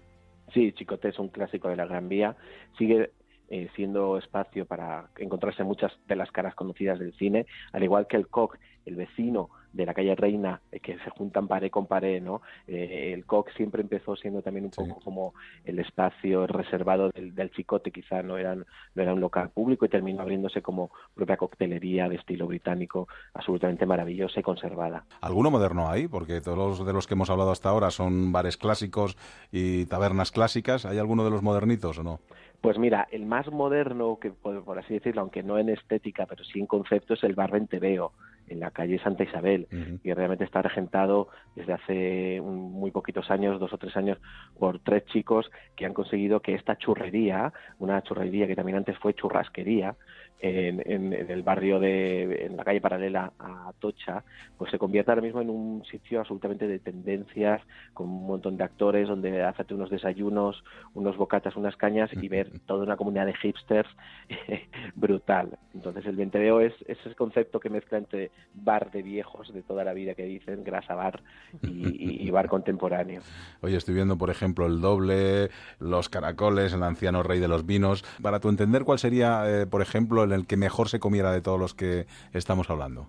Sí, 0.54 0.72
Chicote 0.74 1.10
es 1.10 1.18
un 1.18 1.30
clásico 1.30 1.70
de 1.70 1.76
la 1.76 1.86
Gran 1.86 2.08
Vía. 2.08 2.36
Sigue 2.78 3.12
eh, 3.50 3.70
siendo 3.76 4.18
espacio 4.18 4.66
para 4.66 5.10
encontrarse 5.18 5.64
muchas 5.64 5.92
de 6.08 6.16
las 6.16 6.32
caras 6.32 6.56
conocidas 6.56 7.00
del 7.00 7.14
cine, 7.14 7.46
al 7.74 7.84
igual 7.84 8.08
que 8.08 8.18
el 8.18 8.28
COC, 8.28 8.58
el 8.86 8.96
vecino 8.96 9.50
de 9.76 9.86
la 9.86 9.94
calle 9.94 10.16
Reina, 10.16 10.62
eh, 10.72 10.80
que 10.80 10.98
se 11.00 11.10
juntan 11.10 11.48
pared 11.48 11.70
con 11.70 11.86
pared, 11.86 12.22
¿no? 12.22 12.42
Eh, 12.68 13.12
el 13.14 13.26
COC 13.26 13.52
siempre 13.52 13.82
empezó 13.82 14.16
siendo 14.16 14.42
también 14.42 14.66
un 14.66 14.72
poco 14.72 15.02
como 15.04 15.34
el 15.66 15.80
espacio 15.80 16.48
reservado 16.48 17.10
del, 17.10 17.36
del 17.36 17.52
Chicote, 17.52 17.92
quizá 17.92 18.24
no, 18.24 18.38
eran, 18.38 18.66
no 18.96 19.02
era 19.02 19.14
un 19.14 19.20
local 19.20 19.50
público 19.50 19.86
y 19.86 19.90
terminó 19.90 20.22
abriéndose 20.22 20.62
como 20.62 20.92
propia 21.14 21.36
coctelería 21.36 22.08
de 22.08 22.16
estilo 22.16 22.48
británico, 22.48 23.08
absolutamente 23.34 23.86
maravillosa 23.86 24.40
y 24.40 24.44
conservada. 24.44 25.06
¿Alguno 25.22 25.52
moderno 25.52 25.90
hay? 25.90 26.08
Porque 26.08 26.40
todos 26.40 26.58
los 26.58 26.86
de 26.86 26.94
los 26.94 27.06
que 27.06 27.16
hemos 27.16 27.30
hablado 27.30 27.52
hasta 27.52 27.70
ahora 27.70 27.92
son 27.92 28.32
bares 28.32 28.58
clásicos 28.58 29.18
y 29.52 29.86
tabernas 29.86 30.32
clásicas. 30.32 30.86
¿Hay 30.86 30.98
alguno 30.98 31.26
de 31.26 31.32
los 31.32 31.44
modernitos 31.44 32.00
o 32.00 32.04
no? 32.04 32.20
Pues 32.66 32.78
mira, 32.80 33.08
el 33.12 33.26
más 33.26 33.52
moderno, 33.52 34.18
que 34.20 34.32
por, 34.32 34.64
por 34.64 34.80
así 34.80 34.96
decirlo, 34.96 35.22
aunque 35.22 35.44
no 35.44 35.58
en 35.58 35.70
estética, 35.70 36.26
pero 36.26 36.44
sí 36.44 36.60
en 36.60 36.66
concepto, 36.68 37.14
es 37.14 37.24
el 37.24 37.36
bar 37.36 37.52
Venteveo, 37.52 38.14
en 38.48 38.60
la 38.60 38.70
calle 38.70 39.00
Santa 39.00 39.24
Isabel, 39.24 39.68
y 40.04 40.14
realmente 40.14 40.44
está 40.44 40.62
regentado 40.62 41.30
desde 41.56 41.74
hace 41.74 42.40
un- 42.40 42.72
muy 42.74 42.92
poquitos 42.92 43.32
años, 43.32 43.60
dos 43.60 43.74
o 43.74 43.78
tres 43.78 43.96
años, 43.98 44.20
por 44.60 44.80
tres 44.80 45.04
chicos 45.06 45.50
que 45.76 45.86
han 45.86 45.94
conseguido 45.96 46.42
que 46.42 46.54
esta 46.54 46.78
churrería, 46.78 47.52
una 47.80 48.02
churrería 48.04 48.46
que 48.46 48.56
también 48.56 48.78
antes 48.78 48.98
fue 49.00 49.16
churrasquería, 49.16 49.96
en, 50.40 50.82
en- 50.86 51.14
en 51.14 51.32
el 51.32 51.44
barrio 51.44 51.80
de, 51.80 52.46
en 52.46 52.58
la 52.58 52.64
calle 52.64 52.82
paralela 52.82 53.32
a 53.40 53.70
Atocha, 53.70 54.24
pues 54.58 54.70
se 54.72 54.78
convierte 54.78 55.12
ahora 55.12 55.22
mismo 55.22 55.42
en 55.42 55.50
un 55.50 55.84
sitio 55.86 56.20
absolutamente 56.20 56.68
de 56.68 56.80
tendencias, 56.80 57.62
con 57.94 58.08
un 58.10 58.28
montón 58.28 58.58
de 58.58 58.64
actores, 58.64 59.08
donde 59.08 59.44
hacerte 59.44 59.74
unos 59.74 59.90
desayunos, 59.90 60.64
unos 60.94 61.18
bocatas, 61.18 61.56
unas 61.56 61.76
cañas 61.78 62.10
y 62.14 62.28
ver 62.28 62.50
toda 62.66 62.84
una 62.84 62.98
comunidad 62.98 63.26
de 63.26 63.34
hipsters 63.36 63.90
brutal. 64.96 65.58
Entonces 65.74 66.06
el 66.06 66.16
Venteveo 66.16 66.62
es, 66.62 66.74
es 66.88 66.98
ese 67.06 67.16
concepto 67.16 67.60
que 67.60 67.70
mezcla 67.70 67.98
entre 67.98 68.32
bar 68.54 68.92
de 68.92 69.02
viejos 69.04 69.54
de 69.54 69.62
toda 69.64 69.84
la 69.84 69.94
vida 69.94 70.16
que 70.16 70.24
dicen, 70.24 70.64
grasa 70.64 70.96
bar 70.96 71.22
y 71.64 72.30
bar 72.30 72.48
contemporáneo. 72.48 73.22
Oye, 73.62 73.78
estoy 73.78 73.96
viendo, 73.96 74.18
por 74.18 74.30
ejemplo, 74.30 74.66
el 74.66 74.82
doble, 74.82 75.50
los 75.80 76.10
caracoles, 76.10 76.74
el 76.74 76.84
anciano 76.84 77.24
rey 77.24 77.40
de 77.40 77.48
los 77.48 77.66
vinos. 77.66 78.04
Para 78.22 78.40
tu 78.40 78.50
entender, 78.50 78.84
¿cuál 78.84 79.00
sería, 79.00 79.44
eh, 79.62 79.66
por 79.66 79.82
ejemplo, 79.82 80.25
en 80.26 80.40
el 80.40 80.48
que 80.48 80.58
mejor 80.58 80.90
se 80.90 81.00
comiera 81.00 81.32
de 81.32 81.42
todos 81.42 81.60
los 81.60 81.74
que 81.74 82.08
estamos 82.34 82.70
hablando? 82.70 83.08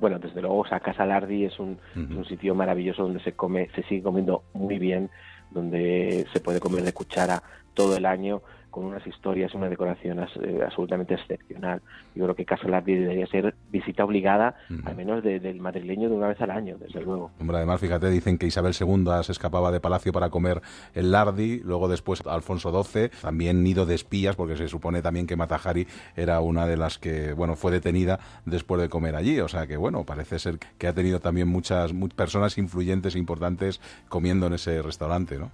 Bueno, 0.00 0.18
desde 0.18 0.40
luego, 0.40 0.60
o 0.60 0.66
sea, 0.66 0.80
Casa 0.80 1.06
Lardi 1.06 1.44
es 1.44 1.58
un, 1.58 1.78
es 1.94 2.16
un 2.16 2.24
sitio 2.24 2.54
maravilloso 2.54 3.02
donde 3.02 3.22
se 3.22 3.32
come, 3.32 3.68
se 3.74 3.82
sigue 3.84 4.02
comiendo 4.02 4.42
muy 4.52 4.78
bien, 4.78 5.10
donde 5.50 6.26
se 6.32 6.40
puede 6.40 6.60
comer 6.60 6.82
de 6.82 6.92
cuchara 6.92 7.42
todo 7.74 7.96
el 7.96 8.06
año 8.06 8.42
con 8.72 8.84
unas 8.86 9.06
historias 9.06 9.52
y 9.54 9.56
una 9.56 9.68
decoración 9.68 10.18
as- 10.18 10.36
eh, 10.42 10.60
absolutamente 10.66 11.14
excepcional. 11.14 11.80
Yo 12.16 12.24
creo 12.24 12.34
que 12.34 12.44
Casa 12.44 12.66
Lardi 12.66 12.94
debería 12.96 13.26
ser 13.28 13.54
visita 13.70 14.04
obligada, 14.04 14.56
al 14.84 14.96
menos 14.96 15.22
de- 15.22 15.38
del 15.38 15.60
madrileño 15.60 16.08
de 16.08 16.16
una 16.16 16.26
vez 16.26 16.40
al 16.40 16.50
año, 16.50 16.76
desde 16.78 17.00
luego. 17.02 17.30
Hombre, 17.40 17.58
además, 17.58 17.80
fíjate, 17.80 18.10
dicen 18.10 18.36
que 18.38 18.46
Isabel 18.46 18.72
II 18.78 19.04
se 19.22 19.30
escapaba 19.32 19.70
de 19.70 19.78
palacio 19.78 20.12
para 20.12 20.30
comer 20.30 20.60
el 20.94 21.12
lardi, 21.12 21.60
luego 21.60 21.86
después 21.86 22.22
Alfonso 22.26 22.72
XII, 22.82 23.10
también 23.20 23.62
nido 23.62 23.86
de 23.86 23.94
espías, 23.94 24.34
porque 24.34 24.56
se 24.56 24.66
supone 24.68 25.02
también 25.02 25.26
que 25.28 25.36
Matajari 25.36 25.86
era 26.16 26.40
una 26.40 26.66
de 26.66 26.76
las 26.78 26.98
que, 26.98 27.34
bueno, 27.34 27.54
fue 27.54 27.70
detenida 27.70 28.18
después 28.46 28.80
de 28.80 28.88
comer 28.88 29.14
allí. 29.14 29.38
O 29.40 29.48
sea 29.48 29.66
que, 29.66 29.76
bueno, 29.76 30.02
parece 30.04 30.38
ser 30.38 30.58
que 30.78 30.86
ha 30.88 30.94
tenido 30.94 31.20
también 31.20 31.46
muchas 31.46 31.92
mu- 31.92 32.08
personas 32.08 32.56
influyentes 32.58 33.14
e 33.14 33.18
importantes 33.18 33.80
comiendo 34.08 34.46
en 34.46 34.54
ese 34.54 34.80
restaurante, 34.80 35.38
¿no? 35.38 35.50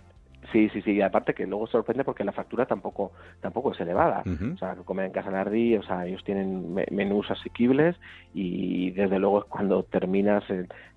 Sí, 0.52 0.68
sí, 0.70 0.80
sí, 0.82 0.92
y 0.92 1.02
aparte 1.02 1.34
que 1.34 1.46
luego 1.46 1.66
sorprende 1.66 2.04
porque 2.04 2.24
la 2.24 2.32
factura 2.32 2.64
tampoco 2.66 3.12
tampoco 3.40 3.72
es 3.72 3.80
elevada. 3.80 4.22
O 4.54 4.56
sea, 4.56 4.74
comer 4.76 5.06
en 5.06 5.12
Casa 5.12 5.30
Nardi, 5.30 5.76
o 5.76 5.82
sea, 5.82 6.06
ellos 6.06 6.24
tienen 6.24 6.72
me- 6.72 6.86
menús 6.90 7.30
asequibles 7.30 7.96
y 8.32 8.90
desde 8.92 9.18
luego 9.18 9.44
cuando 9.48 9.82
terminas 9.84 10.44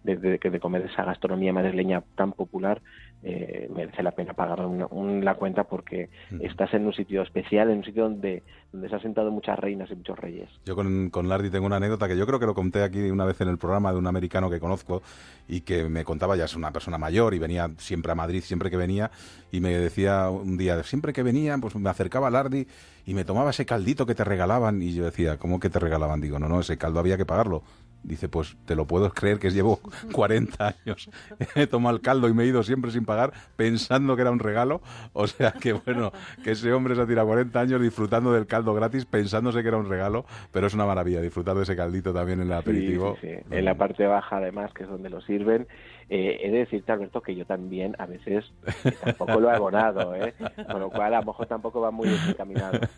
de, 0.03 0.15
de- 0.17 0.37
de 0.39 0.59
comer 0.59 0.83
esa 0.91 1.03
gastronomía 1.03 1.53
madrileña 1.53 2.03
tan 2.15 2.33
popular, 2.33 2.81
eh, 3.23 3.69
merece 3.75 4.01
la 4.01 4.11
pena 4.11 4.33
pagar 4.33 4.65
una- 4.65 4.87
un- 4.87 5.23
la 5.23 5.35
cuenta 5.35 5.63
porque 5.65 6.09
estás 6.39 6.73
en 6.73 6.87
un 6.87 6.93
sitio 6.93 7.21
especial, 7.21 7.69
en 7.69 7.77
un 7.79 7.83
sitio 7.83 8.03
donde, 8.05 8.41
donde 8.71 8.89
se 8.89 8.95
han 8.95 9.01
sentado 9.01 9.29
muchas 9.29 9.59
reinas 9.59 9.91
y 9.91 9.95
muchos 9.95 10.17
reyes. 10.17 10.49
Yo 10.65 10.75
con, 10.75 11.09
con 11.11 11.29
Lardi 11.29 11.51
tengo 11.51 11.67
una 11.67 11.75
anécdota 11.75 12.07
que 12.07 12.17
yo 12.17 12.25
creo 12.25 12.39
que 12.39 12.47
lo 12.47 12.55
conté 12.55 12.81
aquí 12.81 13.11
una 13.11 13.25
vez 13.25 13.39
en 13.41 13.49
el 13.49 13.59
programa 13.59 13.91
de 13.91 13.99
un 13.99 14.07
americano 14.07 14.49
que 14.49 14.59
conozco 14.59 15.03
y 15.47 15.61
que 15.61 15.83
me 15.87 16.03
contaba, 16.03 16.35
ya 16.35 16.45
es 16.45 16.55
una 16.55 16.71
persona 16.71 16.97
mayor 16.97 17.35
y 17.35 17.39
venía 17.39 17.69
siempre 17.77 18.11
a 18.11 18.15
Madrid, 18.15 18.41
siempre 18.41 18.71
que 18.71 18.77
venía, 18.77 19.11
y 19.51 19.59
me 19.59 19.69
decía 19.69 20.29
un 20.29 20.57
día, 20.57 20.81
siempre 20.83 21.13
que 21.13 21.21
venía, 21.21 21.55
pues 21.59 21.75
me 21.75 21.89
acercaba 21.89 22.27
a 22.27 22.31
Lardi 22.31 22.65
y 23.05 23.13
me 23.13 23.23
tomaba 23.25 23.51
ese 23.51 23.65
caldito 23.65 24.05
que 24.07 24.15
te 24.15 24.23
regalaban 24.23 24.81
y 24.81 24.93
yo 24.93 25.05
decía, 25.05 25.37
¿cómo 25.37 25.59
que 25.59 25.69
te 25.69 25.77
regalaban? 25.79 26.21
Digo, 26.21 26.39
no, 26.39 26.47
no, 26.49 26.59
ese 26.61 26.77
caldo 26.77 26.99
había 26.99 27.17
que 27.17 27.25
pagarlo. 27.25 27.63
Dice, 28.03 28.29
pues 28.29 28.57
te 28.65 28.75
lo 28.75 28.85
puedo 28.85 29.11
creer 29.11 29.39
que 29.39 29.51
llevo 29.51 29.79
40 30.13 30.67
años. 30.67 31.09
He 31.55 31.67
tomado 31.67 31.95
el 31.95 32.01
caldo 32.01 32.27
y 32.27 32.33
me 32.33 32.43
he 32.43 32.47
ido 32.47 32.63
siempre 32.63 32.91
sin 32.91 33.05
pagar 33.05 33.31
pensando 33.55 34.15
que 34.15 34.21
era 34.23 34.31
un 34.31 34.39
regalo. 34.39 34.81
O 35.13 35.27
sea 35.27 35.51
que 35.51 35.73
bueno, 35.73 36.11
que 36.43 36.51
ese 36.51 36.73
hombre 36.73 36.95
se 36.95 37.01
ha 37.01 37.07
tirado 37.07 37.27
40 37.27 37.59
años 37.59 37.81
disfrutando 37.81 38.33
del 38.33 38.47
caldo 38.47 38.73
gratis 38.73 39.05
pensándose 39.05 39.61
que 39.61 39.67
era 39.67 39.77
un 39.77 39.89
regalo, 39.89 40.25
pero 40.51 40.67
es 40.67 40.73
una 40.73 40.85
maravilla 40.85 41.21
disfrutar 41.21 41.55
de 41.55 41.63
ese 41.63 41.75
caldito 41.75 42.13
también 42.13 42.41
en 42.41 42.47
el 42.47 42.53
aperitivo. 42.53 43.17
Sí, 43.21 43.27
sí, 43.27 43.35
sí. 43.37 43.55
En 43.55 43.65
la 43.65 43.75
parte 43.75 44.05
baja, 44.07 44.37
además, 44.37 44.73
que 44.73 44.83
es 44.83 44.89
donde 44.89 45.09
lo 45.09 45.21
sirven. 45.21 45.67
Eh, 46.13 46.45
he 46.45 46.51
de 46.51 46.57
decirte, 46.57 46.91
Alberto, 46.91 47.21
que 47.21 47.33
yo 47.33 47.45
también 47.45 47.95
a 47.97 48.05
veces 48.05 48.43
eh, 48.83 48.91
tampoco 49.01 49.39
lo 49.39 49.49
he 49.49 49.55
abonado, 49.55 50.13
¿eh? 50.13 50.33
Con 50.69 50.81
lo 50.81 50.89
cual, 50.89 51.13
a 51.13 51.21
lo 51.21 51.27
mejor 51.27 51.45
tampoco 51.45 51.79
va 51.79 51.89
muy 51.89 52.09
encaminado. 52.27 52.79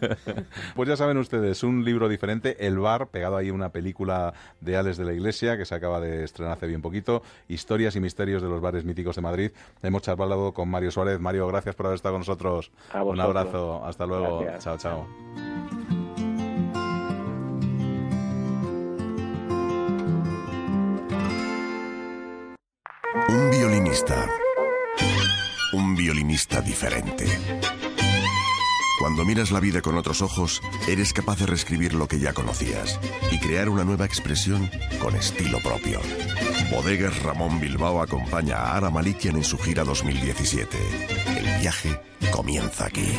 Pues 0.75 0.89
ya 0.89 0.95
saben 0.95 1.17
ustedes, 1.17 1.61
un 1.63 1.85
libro 1.85 2.09
diferente, 2.09 2.65
El 2.65 2.79
Bar, 2.79 3.07
pegado 3.07 3.37
ahí 3.37 3.51
una 3.51 3.69
película 3.69 4.33
de 4.61 4.77
Alex 4.77 4.97
de 4.97 5.05
la 5.05 5.13
Iglesia 5.13 5.57
que 5.57 5.65
se 5.65 5.75
acaba 5.75 5.99
de 5.99 6.23
estrenar 6.23 6.53
hace 6.53 6.65
bien 6.65 6.81
poquito, 6.81 7.21
Historias 7.47 7.95
y 7.95 7.99
misterios 7.99 8.41
de 8.41 8.49
los 8.49 8.61
bares 8.61 8.83
míticos 8.83 9.15
de 9.15 9.21
Madrid. 9.21 9.51
Hemos 9.83 10.01
charlado 10.01 10.51
con 10.53 10.69
Mario 10.69 10.89
Suárez. 10.89 11.19
Mario, 11.19 11.47
gracias 11.47 11.75
por 11.75 11.85
haber 11.85 11.97
estado 11.97 12.15
con 12.15 12.21
nosotros. 12.21 12.71
Un 12.95 13.19
abrazo, 13.19 13.85
hasta 13.85 14.07
luego. 14.07 14.39
Gracias. 14.39 14.63
Chao, 14.63 14.77
chao. 14.77 15.52
Un 25.71 25.95
violinista 25.95 26.61
diferente. 26.61 27.27
Cuando 28.99 29.23
miras 29.23 29.51
la 29.51 29.59
vida 29.59 29.81
con 29.83 29.97
otros 29.97 30.23
ojos, 30.23 30.63
eres 30.87 31.13
capaz 31.13 31.37
de 31.37 31.45
reescribir 31.45 31.93
lo 31.93 32.07
que 32.07 32.17
ya 32.19 32.33
conocías 32.33 32.99
y 33.31 33.37
crear 33.37 33.69
una 33.69 33.83
nueva 33.83 34.05
expresión 34.05 34.71
con 34.99 35.15
estilo 35.15 35.59
propio. 35.59 35.99
Bodegas 36.71 37.21
Ramón 37.21 37.59
Bilbao 37.59 38.01
acompaña 38.01 38.57
a 38.57 38.77
Ara 38.77 38.89
Malikian 38.89 39.35
en 39.35 39.43
su 39.43 39.59
gira 39.59 39.83
2017. 39.83 40.75
El 41.37 41.61
viaje 41.61 42.01
comienza 42.31 42.87
aquí. 42.87 43.15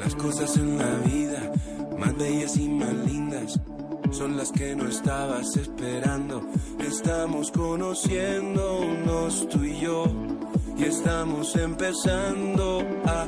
Las 0.00 0.16
cosas 0.16 0.56
en 0.56 0.78
la 0.78 0.98
vida, 0.98 1.52
más 1.96 2.16
bellas 2.16 2.56
y 2.56 2.68
más 2.68 2.92
lindas, 3.06 3.60
son 4.12 4.36
las 4.36 4.52
que 4.52 4.74
no 4.74 4.88
estabas 4.88 5.56
esperando. 5.56 6.42
Estamos 6.78 7.50
conociéndonos 7.50 9.48
tú 9.48 9.64
y 9.64 9.80
yo, 9.80 10.04
y 10.76 10.84
estamos 10.84 11.56
empezando 11.56 12.84
a 13.04 13.26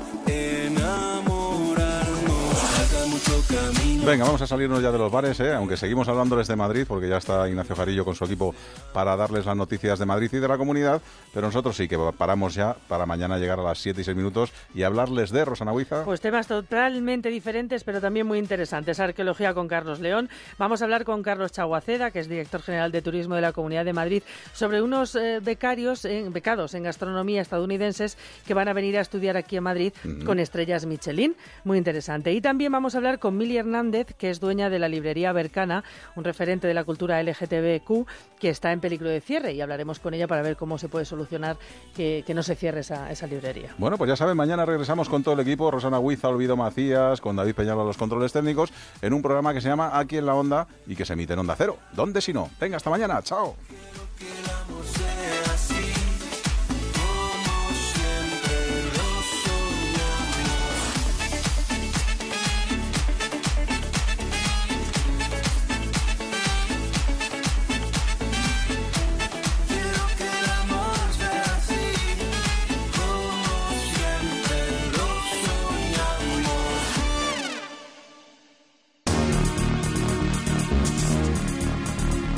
Venga, 4.04 4.24
vamos 4.24 4.40
a 4.42 4.46
salirnos 4.46 4.82
ya 4.82 4.90
de 4.90 4.98
los 4.98 5.12
bares, 5.12 5.38
¿eh? 5.40 5.52
aunque 5.52 5.76
seguimos 5.76 6.08
hablándoles 6.08 6.48
de 6.48 6.56
Madrid, 6.56 6.84
porque 6.88 7.08
ya 7.08 7.18
está 7.18 7.48
Ignacio 7.48 7.76
Jarillo 7.76 8.04
con 8.04 8.14
su 8.14 8.24
equipo 8.24 8.54
para 8.92 9.14
darles 9.14 9.44
las 9.44 9.56
noticias 9.56 9.98
de 9.98 10.06
Madrid 10.06 10.30
y 10.32 10.38
de 10.38 10.48
la 10.48 10.56
comunidad, 10.56 11.02
pero 11.32 11.46
nosotros 11.46 11.76
sí 11.76 11.86
que 11.86 11.98
paramos 12.16 12.54
ya 12.54 12.74
para 12.88 13.06
mañana 13.06 13.38
llegar 13.38 13.60
a 13.60 13.62
las 13.62 13.78
7 13.78 14.00
y 14.00 14.04
6 14.04 14.16
minutos 14.16 14.52
y 14.74 14.84
hablarles 14.84 15.30
de 15.30 15.44
Rosana 15.44 15.72
Huiza. 15.72 16.04
Pues 16.04 16.20
temas 16.20 16.46
totalmente 16.46 17.28
diferentes, 17.28 17.84
pero 17.84 18.00
también 18.00 18.26
muy 18.26 18.38
interesantes. 18.38 18.98
Arqueología 19.00 19.52
con 19.52 19.68
Carlos 19.68 20.00
León. 20.00 20.28
Vamos 20.58 20.80
a 20.80 20.84
hablar 20.84 21.04
con 21.04 21.22
Carlos 21.22 21.52
Chaguaceda, 21.52 22.10
que 22.10 22.20
es 22.20 22.28
director 22.28 22.62
general 22.62 22.90
de 22.92 23.02
Turismo 23.02 23.34
de 23.34 23.42
la 23.42 23.52
Comunidad 23.52 23.84
de 23.84 23.92
Madrid, 23.92 24.22
sobre 24.54 24.80
unos 24.82 25.14
eh, 25.14 25.40
becarios, 25.40 26.06
becados 26.30 26.74
en 26.74 26.84
gastronomía 26.84 27.42
estadounidenses 27.42 28.16
que 28.46 28.54
van 28.54 28.68
a 28.68 28.72
venir 28.72 28.96
a 28.98 29.02
estudiar 29.02 29.36
aquí 29.36 29.56
en 29.56 29.62
Madrid 29.62 29.92
con 30.24 30.38
estrellas 30.38 30.86
Michelin. 30.86 31.36
Muy 31.64 31.78
interesante. 31.78 32.32
Y 32.32 32.40
también 32.40 32.72
vamos 32.72 32.94
a 32.94 32.98
hablar 32.98 33.09
con 33.18 33.36
Mili 33.36 33.56
Hernández, 33.56 34.14
que 34.16 34.30
es 34.30 34.40
dueña 34.40 34.70
de 34.70 34.78
la 34.78 34.88
librería 34.88 35.32
Bercana, 35.32 35.84
un 36.16 36.24
referente 36.24 36.66
de 36.66 36.74
la 36.74 36.84
cultura 36.84 37.22
LGTBQ, 37.22 38.06
que 38.38 38.50
está 38.50 38.72
en 38.72 38.80
peligro 38.80 39.08
de 39.08 39.20
cierre. 39.20 39.52
Y 39.52 39.60
hablaremos 39.60 39.98
con 39.98 40.14
ella 40.14 40.28
para 40.28 40.42
ver 40.42 40.56
cómo 40.56 40.78
se 40.78 40.88
puede 40.88 41.04
solucionar 41.04 41.56
que, 41.94 42.24
no 42.30 42.42
se 42.42 42.54
cierre 42.54 42.80
esa, 42.80 43.10
esa 43.10 43.26
librería. 43.26 43.74
Bueno, 43.78 43.98
pues 43.98 44.08
ya 44.08 44.16
saben, 44.16 44.36
mañana 44.36 44.64
regresamos 44.64 45.08
con 45.08 45.22
todo 45.22 45.34
el 45.34 45.40
equipo, 45.40 45.70
Rosana 45.70 45.98
Huiza, 45.98 46.28
Olvido 46.28 46.56
Macías, 46.56 47.20
con 47.20 47.34
David 47.34 47.54
Peñalo 47.54 47.82
a 47.82 47.84
los 47.84 47.96
controles 47.96 48.32
técnicos, 48.32 48.72
en 49.02 49.12
un 49.12 49.22
programa 49.22 49.52
que 49.52 49.60
se 49.60 49.68
llama 49.68 49.98
Aquí 49.98 50.16
en 50.16 50.26
la 50.26 50.34
Onda 50.34 50.68
y 50.86 50.94
que 50.94 51.04
se 51.04 51.14
emite 51.14 51.32
en 51.32 51.40
Onda 51.40 51.56
Cero. 51.56 51.76
¿Dónde 51.92 52.20
si 52.20 52.32
no? 52.32 52.50
Venga, 52.60 52.76
hasta 52.76 52.90
mañana, 52.90 53.20
chao. 53.22 53.56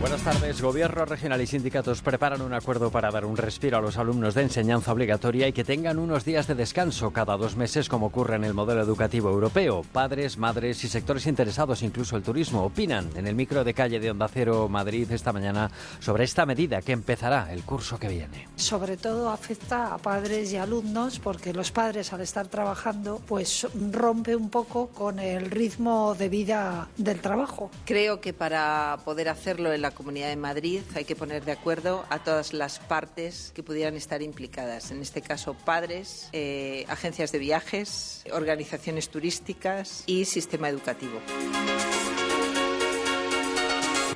Buenas 0.00 0.22
tardes. 0.22 0.62
Gobierno 0.62 1.04
regional 1.04 1.42
y 1.42 1.46
sindicatos 1.46 2.00
preparan 2.00 2.40
un 2.40 2.54
acuerdo 2.54 2.90
para 2.90 3.10
dar 3.10 3.26
un 3.26 3.36
respiro 3.36 3.76
a 3.76 3.82
los 3.82 3.98
alumnos 3.98 4.34
de 4.34 4.40
enseñanza 4.40 4.94
obligatoria 4.94 5.46
y 5.46 5.52
que 5.52 5.62
tengan 5.62 5.98
unos 5.98 6.24
días 6.24 6.46
de 6.46 6.54
descanso 6.54 7.10
cada 7.10 7.36
dos 7.36 7.54
meses, 7.54 7.90
como 7.90 8.06
ocurre 8.06 8.36
en 8.36 8.44
el 8.44 8.54
modelo 8.54 8.80
educativo 8.80 9.28
europeo. 9.28 9.84
Padres, 9.92 10.38
madres 10.38 10.82
y 10.84 10.88
sectores 10.88 11.26
interesados, 11.26 11.82
incluso 11.82 12.16
el 12.16 12.22
turismo, 12.22 12.64
opinan 12.64 13.10
en 13.14 13.26
el 13.26 13.34
micro 13.34 13.62
de 13.62 13.74
calle 13.74 14.00
de 14.00 14.10
Onda 14.10 14.28
Cero 14.28 14.70
Madrid 14.70 15.12
esta 15.12 15.34
mañana 15.34 15.70
sobre 15.98 16.24
esta 16.24 16.46
medida 16.46 16.80
que 16.80 16.92
empezará 16.92 17.52
el 17.52 17.62
curso 17.62 17.98
que 17.98 18.08
viene. 18.08 18.48
Sobre 18.56 18.96
todo 18.96 19.28
afecta 19.28 19.92
a 19.92 19.98
padres 19.98 20.50
y 20.54 20.56
alumnos 20.56 21.18
porque 21.18 21.52
los 21.52 21.72
padres 21.72 22.14
al 22.14 22.22
estar 22.22 22.48
trabajando 22.48 23.20
pues 23.28 23.66
rompe 23.92 24.34
un 24.34 24.48
poco 24.48 24.88
con 24.88 25.18
el 25.18 25.50
ritmo 25.50 26.14
de 26.18 26.30
vida 26.30 26.88
del 26.96 27.20
trabajo. 27.20 27.70
Creo 27.84 28.22
que 28.22 28.32
para 28.32 28.98
poder 29.04 29.28
hacerlo 29.28 29.74
en 29.74 29.82
la 29.82 29.89
Comunidad 29.90 30.28
de 30.28 30.36
Madrid 30.36 30.80
hay 30.94 31.04
que 31.04 31.16
poner 31.16 31.44
de 31.44 31.52
acuerdo 31.52 32.04
a 32.10 32.22
todas 32.22 32.52
las 32.52 32.78
partes 32.78 33.52
que 33.54 33.62
pudieran 33.62 33.96
estar 33.96 34.22
implicadas. 34.22 34.90
En 34.90 35.00
este 35.00 35.22
caso, 35.22 35.54
padres, 35.54 36.28
eh, 36.32 36.84
agencias 36.88 37.32
de 37.32 37.38
viajes, 37.38 38.24
organizaciones 38.32 39.08
turísticas 39.08 40.04
y 40.06 40.24
sistema 40.24 40.68
educativo. 40.68 41.20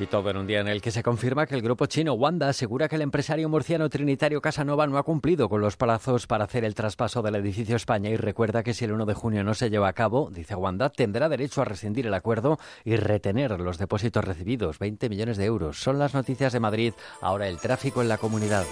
Y 0.01 0.07
todo 0.07 0.29
en 0.31 0.37
un 0.37 0.47
día 0.47 0.61
en 0.61 0.67
el 0.67 0.83
que 0.83 0.91
se 0.91 1.05
confirma 1.05 1.47
que 1.47 1.55
el 1.55 1.63
grupo 1.63 1.87
chino 1.87 2.15
Wanda 2.15 2.49
asegura 2.49 2.89
que 2.89 2.97
el 2.97 3.03
empresario 3.03 3.49
murciano 3.49 3.89
Trinitario 3.89 4.41
Casanova 4.43 4.89
no 4.89 4.99
ha 4.99 5.05
cumplido 5.05 5.49
con 5.49 5.61
los 5.61 5.77
plazos 5.77 6.27
para 6.27 6.45
hacer 6.45 6.65
el 6.65 6.75
traspaso 6.75 7.23
del 7.23 7.37
edificio 7.37 7.77
España 7.77 8.11
y 8.11 8.17
recuerda 8.17 8.65
que 8.65 8.75
si 8.75 8.85
el 8.85 8.93
1 8.93 9.07
de 9.07 9.15
junio 9.15 9.45
no 9.45 9.55
se 9.55 9.71
lleva 9.71 9.87
a 9.87 9.93
cabo, 9.93 10.31
dice 10.33 10.57
Wanda, 10.57 10.91
tendrá 10.91 11.29
derecho 11.29 11.63
a 11.63 11.65
rescindir 11.65 12.09
el 12.09 12.15
acuerdo 12.15 12.59
y 12.85 12.97
retener 12.97 13.61
los 13.61 13.79
depósitos 13.79 14.25
recibidos, 14.25 14.81
20 14.81 15.09
millones 15.09 15.37
de 15.37 15.45
euros. 15.45 15.79
Son 15.79 16.01
las 16.01 16.13
noticias 16.13 16.53
de 16.53 16.61
Madrid, 16.61 16.93
ahora 17.21 17.47
el 17.47 17.59
tráfico 17.59 18.03
en 18.03 18.09
la 18.09 18.19
comunidad. 18.19 18.65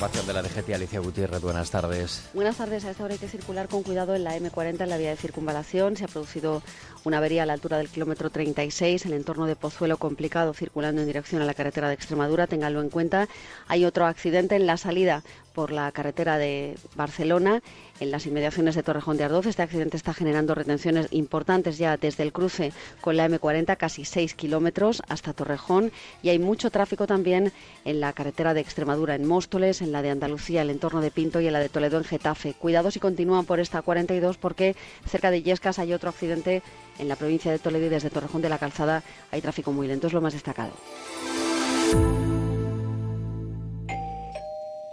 Información 0.00 0.26
de 0.28 0.32
la 0.32 0.42
DGT, 0.42 0.74
Alicia 0.74 1.00
Gutiérrez, 1.00 1.40
buenas 1.40 1.72
tardes. 1.72 2.28
Buenas 2.32 2.56
tardes, 2.56 2.84
a 2.84 2.90
esta 2.92 3.02
hora 3.02 3.14
hay 3.14 3.18
que 3.18 3.26
circular 3.26 3.66
con 3.66 3.82
cuidado 3.82 4.14
en 4.14 4.22
la 4.22 4.36
M40 4.38 4.82
en 4.82 4.90
la 4.90 4.96
vía 4.96 5.10
de 5.10 5.16
circunvalación. 5.16 5.96
Se 5.96 6.04
ha 6.04 6.08
producido 6.08 6.62
una 7.04 7.18
avería 7.18 7.42
a 7.42 7.46
la 7.46 7.52
altura 7.52 7.78
del 7.78 7.88
kilómetro 7.88 8.30
36, 8.30 9.06
el 9.06 9.12
entorno 9.12 9.46
de 9.46 9.56
Pozuelo 9.56 9.96
complicado 9.96 10.54
circulando 10.54 11.00
en 11.00 11.06
dirección 11.06 11.42
a 11.42 11.44
la 11.44 11.54
carretera 11.54 11.88
de 11.88 11.94
Extremadura, 11.94 12.46
ténganlo 12.46 12.80
en 12.80 12.90
cuenta. 12.90 13.28
Hay 13.66 13.84
otro 13.84 14.06
accidente 14.06 14.56
en 14.56 14.66
la 14.66 14.76
salida 14.76 15.22
por 15.58 15.72
la 15.72 15.90
carretera 15.90 16.38
de 16.38 16.76
Barcelona, 16.94 17.62
en 17.98 18.12
las 18.12 18.26
inmediaciones 18.26 18.76
de 18.76 18.84
Torrejón 18.84 19.16
de 19.16 19.24
Ardoz. 19.24 19.46
Este 19.46 19.62
accidente 19.62 19.96
está 19.96 20.14
generando 20.14 20.54
retenciones 20.54 21.08
importantes 21.10 21.78
ya 21.78 21.96
desde 21.96 22.22
el 22.22 22.32
cruce 22.32 22.72
con 23.00 23.16
la 23.16 23.28
M40, 23.28 23.76
casi 23.76 24.04
6 24.04 24.34
kilómetros 24.34 25.02
hasta 25.08 25.32
Torrejón. 25.32 25.90
Y 26.22 26.28
hay 26.28 26.38
mucho 26.38 26.70
tráfico 26.70 27.08
también 27.08 27.52
en 27.84 27.98
la 27.98 28.12
carretera 28.12 28.54
de 28.54 28.60
Extremadura, 28.60 29.16
en 29.16 29.26
Móstoles, 29.26 29.82
en 29.82 29.90
la 29.90 30.00
de 30.00 30.10
Andalucía, 30.10 30.62
el 30.62 30.70
entorno 30.70 31.00
de 31.00 31.10
Pinto 31.10 31.40
y 31.40 31.48
en 31.48 31.54
la 31.54 31.58
de 31.58 31.68
Toledo, 31.68 31.98
en 31.98 32.04
Getafe. 32.04 32.54
Cuidado 32.54 32.92
si 32.92 33.00
continúan 33.00 33.44
por 33.44 33.58
esta 33.58 33.82
42 33.82 34.36
porque 34.36 34.76
cerca 35.08 35.32
de 35.32 35.42
Yescas 35.42 35.80
hay 35.80 35.92
otro 35.92 36.10
accidente 36.10 36.62
en 36.98 37.08
la 37.08 37.16
provincia 37.16 37.50
de 37.52 37.58
Toledo 37.58 37.86
y 37.86 37.88
desde 37.88 38.10
Torrejón 38.10 38.42
de 38.42 38.48
la 38.48 38.58
Calzada 38.58 39.02
hay 39.30 39.40
tráfico 39.40 39.72
muy 39.72 39.86
lento, 39.86 40.06
es 40.06 40.12
lo 40.12 40.20
más 40.20 40.32
destacado. 40.32 40.72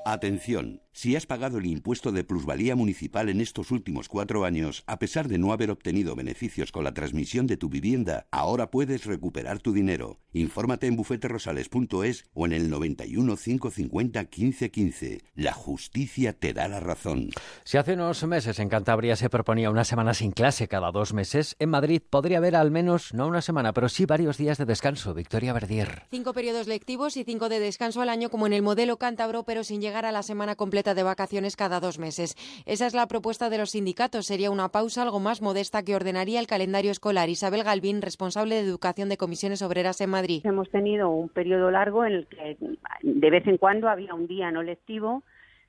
Atención, 0.06 0.82
si 0.96 1.18
has 1.18 1.26
pagado 1.26 1.58
el 1.58 1.66
impuesto 1.66 2.14
de 2.14 2.24
plusvalía 2.24 2.74
municipal 2.74 3.28
en 3.28 3.42
estos 3.42 3.70
últimos 3.72 4.08
cuatro 4.08 4.46
años, 4.46 4.86
a 4.88 4.98
pesar 4.98 5.28
de 5.28 5.38
no 5.38 5.52
haber 5.52 5.70
obtenido 5.70 6.16
beneficios 6.16 6.72
con 6.72 6.86
la 6.86 6.94
transmisión 6.94 7.48
de 7.48 7.58
tu 7.58 7.68
vivienda, 7.68 8.28
ahora 8.32 8.72
puedes 8.72 9.06
recuperar 9.06 9.60
tu 9.60 9.74
dinero. 9.74 10.22
Infórmate 10.32 10.88
en 10.88 10.96
bufeterosales.es 10.96 12.24
o 12.34 12.46
en 12.46 12.54
el 12.54 12.70
91 12.70 13.36
550 13.36 14.22
1515. 14.22 15.22
La 15.36 15.52
justicia 15.52 16.32
te 16.32 16.54
da 16.54 16.70
la 16.70 16.80
razón. 16.80 17.32
Si 17.66 17.78
hace 17.78 17.96
unos 17.96 18.24
meses 18.26 18.60
en 18.60 18.70
Cantabria 18.70 19.18
se 19.18 19.30
proponía 19.30 19.72
una 19.72 19.84
semana 19.84 20.14
sin 20.14 20.32
clase 20.32 20.70
cada 20.70 20.92
dos 20.92 21.14
meses, 21.14 21.58
en 21.60 21.72
Madrid 21.72 22.02
podría 22.10 22.38
haber 22.38 22.56
al 22.56 22.72
menos, 22.72 23.14
no 23.14 23.28
una 23.28 23.42
semana, 23.42 23.74
pero 23.74 23.90
sí 23.90 24.06
varios 24.06 24.38
días 24.38 24.58
de 24.58 24.66
descanso. 24.66 25.14
Victoria 25.14 25.52
Verdier. 25.52 26.04
Cinco 26.10 26.32
periodos 26.32 26.68
lectivos 26.68 27.18
y 27.18 27.26
cinco 27.26 27.50
de 27.50 27.60
descanso 27.60 28.02
al 28.02 28.08
año 28.08 28.30
como 28.30 28.48
en 28.48 28.54
el 28.54 28.62
modelo 28.62 28.96
cántabro, 28.98 29.44
pero 29.44 29.66
sin 29.66 29.82
llegar 29.82 30.06
a 30.06 30.14
la 30.14 30.24
semana 30.24 30.56
completa 30.56 30.85
de 30.94 31.04
vacaciones 31.04 31.56
cada 31.56 31.80
dos 31.80 32.00
meses. 32.00 32.36
Esa 32.66 32.86
es 32.86 32.94
la 32.94 33.08
propuesta 33.08 33.50
de 33.50 33.58
los 33.58 33.72
sindicatos. 33.72 34.28
Sería 34.28 34.52
una 34.52 34.70
pausa 34.70 35.02
algo 35.02 35.20
más 35.20 35.42
modesta 35.42 35.84
que 35.84 35.96
ordenaría 35.96 36.40
el 36.40 36.48
calendario 36.48 36.92
escolar. 36.92 37.30
Isabel 37.30 37.64
Galvín, 37.64 38.02
responsable 38.02 38.56
de 38.56 38.62
Educación 38.62 39.10
de 39.10 39.18
Comisiones 39.18 39.62
Obreras 39.62 40.02
en 40.02 40.10
Madrid. 40.10 40.42
Hemos 40.46 40.70
tenido 40.70 41.10
un 41.10 41.30
periodo 41.30 41.72
largo 41.72 42.06
en 42.06 42.14
el 42.14 42.28
que 42.28 42.58
de 43.02 43.30
vez 43.30 43.48
en 43.48 43.58
cuando 43.58 43.90
había 43.90 44.14
un 44.14 44.28
día 44.28 44.52
no 44.52 44.62
lectivo 44.62 45.24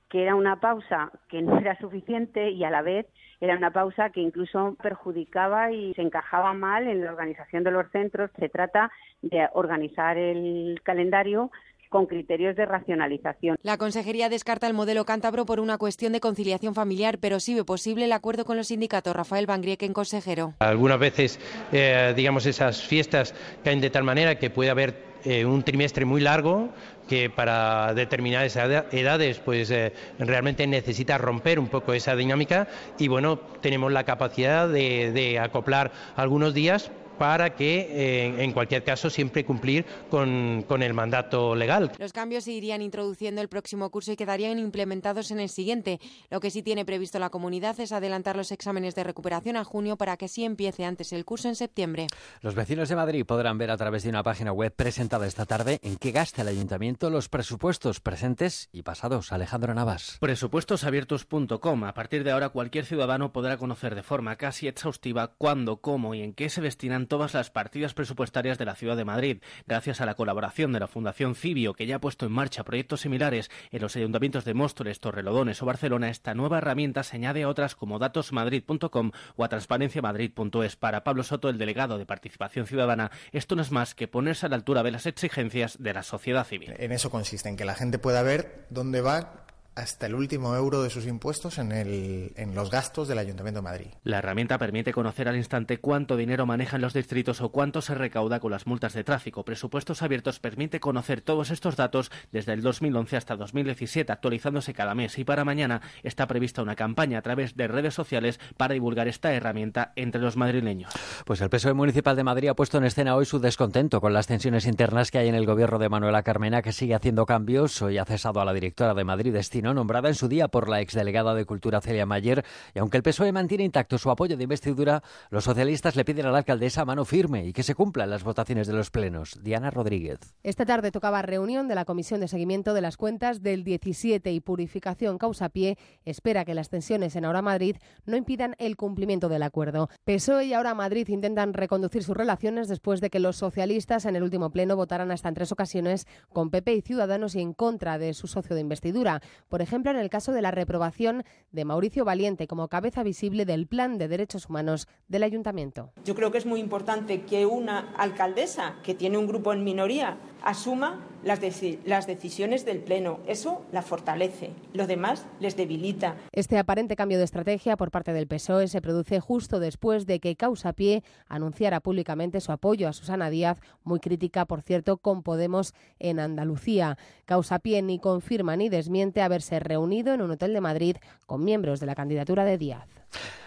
que 0.09 0.23
era 0.23 0.35
una 0.35 0.59
pausa 0.59 1.11
que 1.29 1.41
no 1.41 1.57
era 1.57 1.77
suficiente 1.79 2.51
y 2.51 2.63
a 2.63 2.69
la 2.69 2.81
vez 2.81 3.07
era 3.39 3.55
una 3.55 3.71
pausa 3.71 4.09
que 4.09 4.21
incluso 4.21 4.75
perjudicaba 4.81 5.71
y 5.71 5.93
se 5.93 6.01
encajaba 6.01 6.53
mal 6.53 6.87
en 6.87 7.03
la 7.03 7.11
organización 7.11 7.63
de 7.63 7.71
los 7.71 7.89
centros. 7.91 8.31
Se 8.39 8.49
trata 8.49 8.91
de 9.21 9.47
organizar 9.53 10.17
el 10.17 10.79
calendario 10.83 11.51
con 11.89 12.05
criterios 12.05 12.55
de 12.55 12.65
racionalización. 12.65 13.57
La 13.63 13.77
Consejería 13.77 14.29
descarta 14.29 14.67
el 14.67 14.73
modelo 14.73 15.05
cántabro 15.05 15.45
por 15.45 15.59
una 15.59 15.77
cuestión 15.77 16.13
de 16.13 16.19
conciliación 16.19 16.73
familiar, 16.73 17.17
pero 17.19 17.39
sí 17.39 17.53
ve 17.53 17.63
posible 17.63 18.05
el 18.05 18.11
acuerdo 18.11 18.45
con 18.45 18.57
los 18.57 18.67
sindicatos. 18.67 19.15
Rafael 19.15 19.45
Van 19.45 19.61
Grieken, 19.61 19.93
consejero. 19.93 20.53
Algunas 20.59 20.99
veces, 20.99 21.39
eh, 21.71 22.13
digamos, 22.15 22.45
esas 22.45 22.81
fiestas 22.81 23.33
caen 23.63 23.81
de 23.81 23.89
tal 23.89 24.03
manera 24.03 24.37
que 24.37 24.49
puede 24.49 24.69
haber 24.69 25.07
eh, 25.23 25.45
un 25.45 25.63
trimestre 25.63 26.05
muy 26.05 26.21
largo 26.21 26.69
que 27.09 27.29
para 27.29 27.93
determinadas 27.93 28.55
edades 28.55 29.39
pues 29.39 29.71
eh, 29.71 29.91
realmente 30.19 30.67
necesita 30.67 31.17
romper 31.17 31.59
un 31.59 31.67
poco 31.67 31.93
esa 31.93 32.15
dinámica 32.15 32.67
y 32.99 33.07
bueno 33.07 33.37
tenemos 33.61 33.91
la 33.91 34.03
capacidad 34.03 34.69
de, 34.69 35.11
de 35.11 35.39
acoplar 35.39 35.91
algunos 36.15 36.53
días 36.53 36.91
para 37.17 37.55
que, 37.55 37.87
eh, 37.89 38.43
en 38.43 38.51
cualquier 38.51 38.83
caso, 38.83 39.09
siempre 39.09 39.45
cumplir 39.45 39.85
con, 40.09 40.63
con, 40.67 40.83
el 40.83 40.93
mandato 40.93 41.55
legal. 41.55 41.91
Los 41.97 42.13
cambios 42.13 42.43
se 42.43 42.51
irían 42.51 42.81
introduciendo 42.81 43.41
el 43.41 43.49
próximo 43.49 43.89
curso 43.89 44.11
y 44.11 44.15
quedarían 44.15 44.59
implementados 44.59 45.31
en 45.31 45.39
el 45.39 45.49
siguiente. 45.49 45.99
Lo 46.29 46.39
que 46.39 46.51
sí 46.51 46.61
tiene 46.63 46.85
previsto 46.85 47.19
la 47.19 47.29
comunidad 47.29 47.79
es 47.79 47.91
adelantar 47.91 48.35
los 48.35 48.51
exámenes 48.51 48.95
de 48.95 49.03
recuperación 49.03 49.57
a 49.57 49.63
junio 49.63 49.97
para 49.97 50.17
que 50.17 50.27
sí 50.27 50.43
empiece 50.43 50.85
antes 50.85 51.13
el 51.13 51.25
curso 51.25 51.47
en 51.47 51.55
septiembre. 51.55 52.07
Los 52.41 52.55
vecinos 52.55 52.89
de 52.89 52.95
Madrid 52.95 53.25
podrán 53.25 53.57
ver 53.57 53.71
a 53.71 53.77
través 53.77 54.03
de 54.03 54.09
una 54.09 54.23
página 54.23 54.51
web 54.51 54.73
presentada 54.75 55.27
esta 55.27 55.45
tarde 55.45 55.79
en 55.83 55.97
qué 55.97 56.11
gasta 56.11 56.41
el 56.41 56.47
ayuntamiento 56.49 57.09
los 57.09 57.29
presupuestos 57.29 57.99
presentes 57.99 58.69
y 58.71 58.83
pasados. 58.83 59.31
Alejandro 59.31 59.73
Navas. 59.73 60.17
Presupuestosabiertos.com. 60.19 61.83
A 61.83 61.93
partir 61.93 62.23
de 62.23 62.31
ahora 62.31 62.49
cualquier 62.49 62.85
ciudadano 62.85 63.31
podrá 63.31 63.57
conocer 63.57 63.95
de 63.95 64.03
forma 64.03 64.35
casi 64.35 64.67
exhaustiva 64.67 65.35
cuándo, 65.37 65.77
cómo 65.77 66.13
y 66.13 66.21
en 66.21 66.33
qué 66.33 66.49
se 66.49 66.61
destinan 66.61 67.06
todas 67.07 67.33
las 67.33 67.49
partidas 67.49 67.93
presupuestarias 67.93 68.57
de 68.57 68.65
la 68.65 68.75
ciudad 68.75 68.97
de 68.97 69.05
Madrid, 69.05 69.37
gracias 69.65 70.01
a 70.01 70.05
la 70.05 70.15
colaboración 70.15 70.73
de 70.73 70.79
la 70.79 70.87
Fundación 70.87 71.35
Cibio, 71.35 71.73
que 71.73 71.85
ya 71.85 71.97
ha 71.97 71.99
puesto 71.99 72.25
en 72.25 72.31
marcha 72.31 72.63
proyectos 72.63 73.01
similares 73.01 73.49
en 73.71 73.81
los 73.81 73.95
ayuntamientos 73.95 74.45
de 74.45 74.53
Móstoles, 74.53 74.99
Torrelodones 74.99 75.61
o 75.61 75.65
Barcelona. 75.65 76.09
Esta 76.09 76.33
nueva 76.33 76.59
herramienta 76.59 77.03
se 77.03 77.15
añade 77.15 77.43
a 77.43 77.49
otras 77.49 77.75
como 77.75 77.99
datosmadrid.com 77.99 79.11
o 79.35 79.43
a 79.43 79.49
transparenciamadrid.es. 79.49 80.75
Para 80.75 81.03
Pablo 81.03 81.23
Soto, 81.23 81.49
el 81.49 81.57
delegado 81.57 81.97
de 81.97 82.05
Participación 82.05 82.67
Ciudadana, 82.67 83.11
esto 83.31 83.55
no 83.55 83.61
es 83.61 83.71
más 83.71 83.95
que 83.95 84.07
ponerse 84.07 84.45
a 84.45 84.49
la 84.49 84.55
altura 84.55 84.83
de 84.83 84.91
las 84.91 85.05
exigencias 85.05 85.81
de 85.81 85.93
la 85.93 86.03
sociedad 86.03 86.45
civil. 86.45 86.73
En 86.77 86.91
eso 86.91 87.09
consiste, 87.09 87.49
en 87.49 87.57
que 87.57 87.65
la 87.65 87.75
gente 87.75 87.99
pueda 87.99 88.21
ver 88.21 88.65
dónde 88.69 89.01
va 89.01 89.46
hasta 89.77 90.07
el 90.07 90.15
último 90.15 90.55
euro 90.55 90.81
de 90.81 90.89
sus 90.89 91.05
impuestos 91.05 91.59
en, 91.59 91.71
el, 91.71 92.33
en, 92.35 92.55
los 92.55 92.71
gastos 92.71 93.07
del 93.07 93.19
Ayuntamiento 93.19 93.59
de 93.59 93.63
Madrid. 93.63 93.87
La 94.03 94.17
herramienta 94.17 94.57
permite 94.57 94.91
conocer 94.91 95.29
al 95.29 95.37
instante 95.37 95.77
cuánto 95.77 96.17
dinero 96.17 96.47
manejan 96.47 96.81
los 96.81 96.93
distritos 96.93 97.41
o 97.41 97.49
cuánto 97.49 97.83
se 97.83 97.93
recauda 97.93 98.39
con 98.39 98.51
las 98.51 98.65
multas 98.65 98.93
de 98.93 99.03
tráfico. 99.03 99.45
Presupuestos 99.45 100.01
abiertos 100.01 100.39
permite 100.39 100.79
conocer 100.79 101.21
todos 101.21 101.51
estos 101.51 101.75
datos 101.75 102.11
desde 102.31 102.53
el 102.53 102.63
2011 102.63 103.17
hasta 103.17 103.35
2017, 103.35 104.11
actualizándose 104.11 104.73
cada 104.73 104.95
mes. 104.95 105.19
Y 105.19 105.23
para 105.23 105.45
mañana 105.45 105.81
está 106.01 106.25
prevista 106.25 106.63
una 106.63 106.75
campaña 106.75 107.19
a 107.19 107.21
través 107.21 107.55
de 107.55 107.67
redes 107.67 107.93
sociales 107.93 108.39
para 108.57 108.73
divulgar 108.73 109.07
esta 109.07 109.31
herramienta 109.31 109.93
entre 109.95 110.21
los 110.21 110.37
madrileños. 110.37 110.91
Pues 111.23 111.39
el 111.41 111.51
PSOE 111.51 111.75
Municipal 111.75 112.15
de 112.15 112.23
Madrid 112.23 112.49
ha 112.49 112.55
puesto 112.55 112.79
en 112.79 112.85
escena 112.85 113.15
hoy 113.15 113.25
su 113.25 113.37
descontento 113.39 114.01
con 114.01 114.11
las 114.11 114.25
tensiones 114.25 114.65
internas 114.65 115.11
que 115.11 115.19
hay 115.19 115.27
en 115.27 115.35
el 115.35 115.45
gobierno 115.45 115.77
de 115.77 115.87
Manuela 115.89 116.23
Carmena, 116.23 116.63
que 116.63 116.71
sigue 116.71 116.95
haciendo 116.95 117.27
cambios. 117.27 117.79
Hoy 117.83 117.99
ha 117.99 118.05
cesado 118.05 118.41
a 118.41 118.45
la 118.45 118.53
directora 118.53 118.95
de 118.95 119.03
Madrid 119.03 119.33
Destino 119.33 119.66
Chino, 119.67 119.73
nombrada 119.73 120.07
en 120.07 120.15
su 120.15 120.29
día 120.29 120.47
por 120.47 120.69
la 120.69 120.79
exdelegada 120.79 121.35
de 121.35 121.43
Cultura 121.43 121.81
Celia 121.81 122.05
Mayer, 122.05 122.45
y 122.73 122.79
aunque 122.79 122.95
el 122.95 123.03
PSOE 123.03 123.33
mantiene 123.33 123.65
intacto 123.65 123.97
su 123.97 124.09
apoyo 124.09 124.37
de 124.37 124.43
investidura, 124.43 125.03
los 125.29 125.43
socialistas 125.43 125.97
le 125.97 126.05
piden 126.05 126.25
a 126.25 126.31
la 126.31 126.37
alcaldesa 126.37 126.85
mano 126.85 127.03
firme 127.03 127.45
y 127.45 127.51
que 127.51 127.63
se 127.63 127.75
cumplan 127.75 128.09
las 128.09 128.23
votaciones 128.23 128.67
de 128.67 128.73
los 128.73 128.91
plenos. 128.91 129.37
Diana 129.43 129.69
Rodríguez. 129.69 130.19
Esta 130.43 130.65
tarde 130.65 130.91
tocaba 130.91 131.21
reunión 131.21 131.67
de 131.67 131.75
la 131.75 131.83
Comisión 131.83 132.21
de 132.21 132.29
Seguimiento 132.29 132.73
de 132.73 132.79
las 132.81 132.95
Cuentas 132.95 133.43
del 133.43 133.65
17 133.65 134.31
y 134.31 134.39
Purificación 134.39 135.17
Causa 135.17 135.49
Pie 135.49 135.77
espera 136.05 136.45
que 136.45 136.53
las 136.53 136.69
tensiones 136.69 137.17
en 137.17 137.25
Ahora 137.25 137.41
Madrid 137.41 137.75
no 138.05 138.15
impidan 138.15 138.55
el 138.59 138.77
cumplimiento 138.77 139.27
del 139.27 139.43
acuerdo. 139.43 139.89
PSOE 140.05 140.45
y 140.45 140.53
Ahora 140.53 140.75
Madrid 140.75 141.09
intentan 141.09 141.53
reconducir 141.53 142.03
sus 142.03 142.15
relaciones 142.15 142.69
después 142.69 143.01
de 143.01 143.09
que 143.09 143.19
los 143.19 143.35
socialistas 143.35 144.05
en 144.05 144.15
el 144.15 144.23
último 144.23 144.49
pleno 144.49 144.77
votaran 144.77 145.11
hasta 145.11 145.27
en 145.27 145.35
tres 145.35 145.51
ocasiones 145.51 146.07
con 146.31 146.51
PP 146.51 146.73
y 146.73 146.81
Ciudadanos 146.81 147.35
y 147.35 147.41
en 147.41 147.53
contra 147.53 147.97
de 147.97 148.13
su 148.13 148.27
socio 148.27 148.55
de 148.55 148.61
investidura. 148.61 149.21
Por 149.49 149.56
ejemplo, 149.61 149.91
en 149.91 149.97
el 149.97 150.09
caso 150.09 150.31
de 150.31 150.41
la 150.41 150.51
reprobación 150.51 151.23
de 151.51 151.65
Mauricio 151.65 152.05
Valiente 152.05 152.47
como 152.47 152.67
cabeza 152.67 153.03
visible 153.03 153.45
del 153.45 153.67
Plan 153.67 153.97
de 153.97 154.07
Derechos 154.07 154.49
Humanos 154.49 154.87
del 155.07 155.23
Ayuntamiento. 155.23 155.91
Yo 156.03 156.15
creo 156.15 156.31
que 156.31 156.37
es 156.37 156.45
muy 156.45 156.59
importante 156.59 157.23
que 157.23 157.45
una 157.45 157.93
alcaldesa 157.97 158.75
que 158.83 158.93
tiene 158.93 159.17
un 159.17 159.27
grupo 159.27 159.53
en 159.53 159.63
minoría 159.63 160.17
asuma 160.43 161.05
las, 161.23 161.39
las, 161.85 162.07
decisiones 162.07 162.65
del 162.65 162.79
Pleno. 162.79 163.19
Eso 163.27 163.65
la 163.71 163.81
fortalece, 163.81 164.51
lo 164.73 164.87
demás 164.87 165.25
les 165.39 165.55
debilita. 165.55 166.15
Este 166.31 166.57
aparente 166.57 166.95
cambio 166.95 167.17
de 167.17 167.23
estrategia 167.23 167.77
por 167.77 167.91
parte 167.91 168.13
del 168.13 168.27
PSOE 168.27 168.67
se 168.67 168.81
produce 168.81 169.19
justo 169.19 169.59
después 169.59 170.05
de 170.05 170.19
que 170.19 170.35
Causa 170.35 170.73
Pie 170.73 171.03
anunciara 171.27 171.79
públicamente 171.79 172.41
su 172.41 172.51
apoyo 172.51 172.87
a 172.87 172.93
Susana 172.93 173.29
Díaz, 173.29 173.59
muy 173.83 173.99
crítica, 173.99 174.45
por 174.45 174.61
cierto, 174.61 174.97
con 174.97 175.23
Podemos 175.23 175.73
en 175.99 176.19
Andalucía. 176.19 176.97
Causa 177.25 177.59
Pie 177.59 177.81
ni 177.81 177.99
confirma 177.99 178.55
ni 178.55 178.69
desmiente 178.69 179.21
haberse 179.21 179.59
reunido 179.59 180.13
en 180.13 180.21
un 180.21 180.31
hotel 180.31 180.53
de 180.53 180.61
Madrid 180.61 180.97
con 181.25 181.43
miembros 181.43 181.79
de 181.79 181.85
la 181.85 181.95
candidatura 181.95 182.45
de 182.45 182.57
Díaz. 182.57 182.96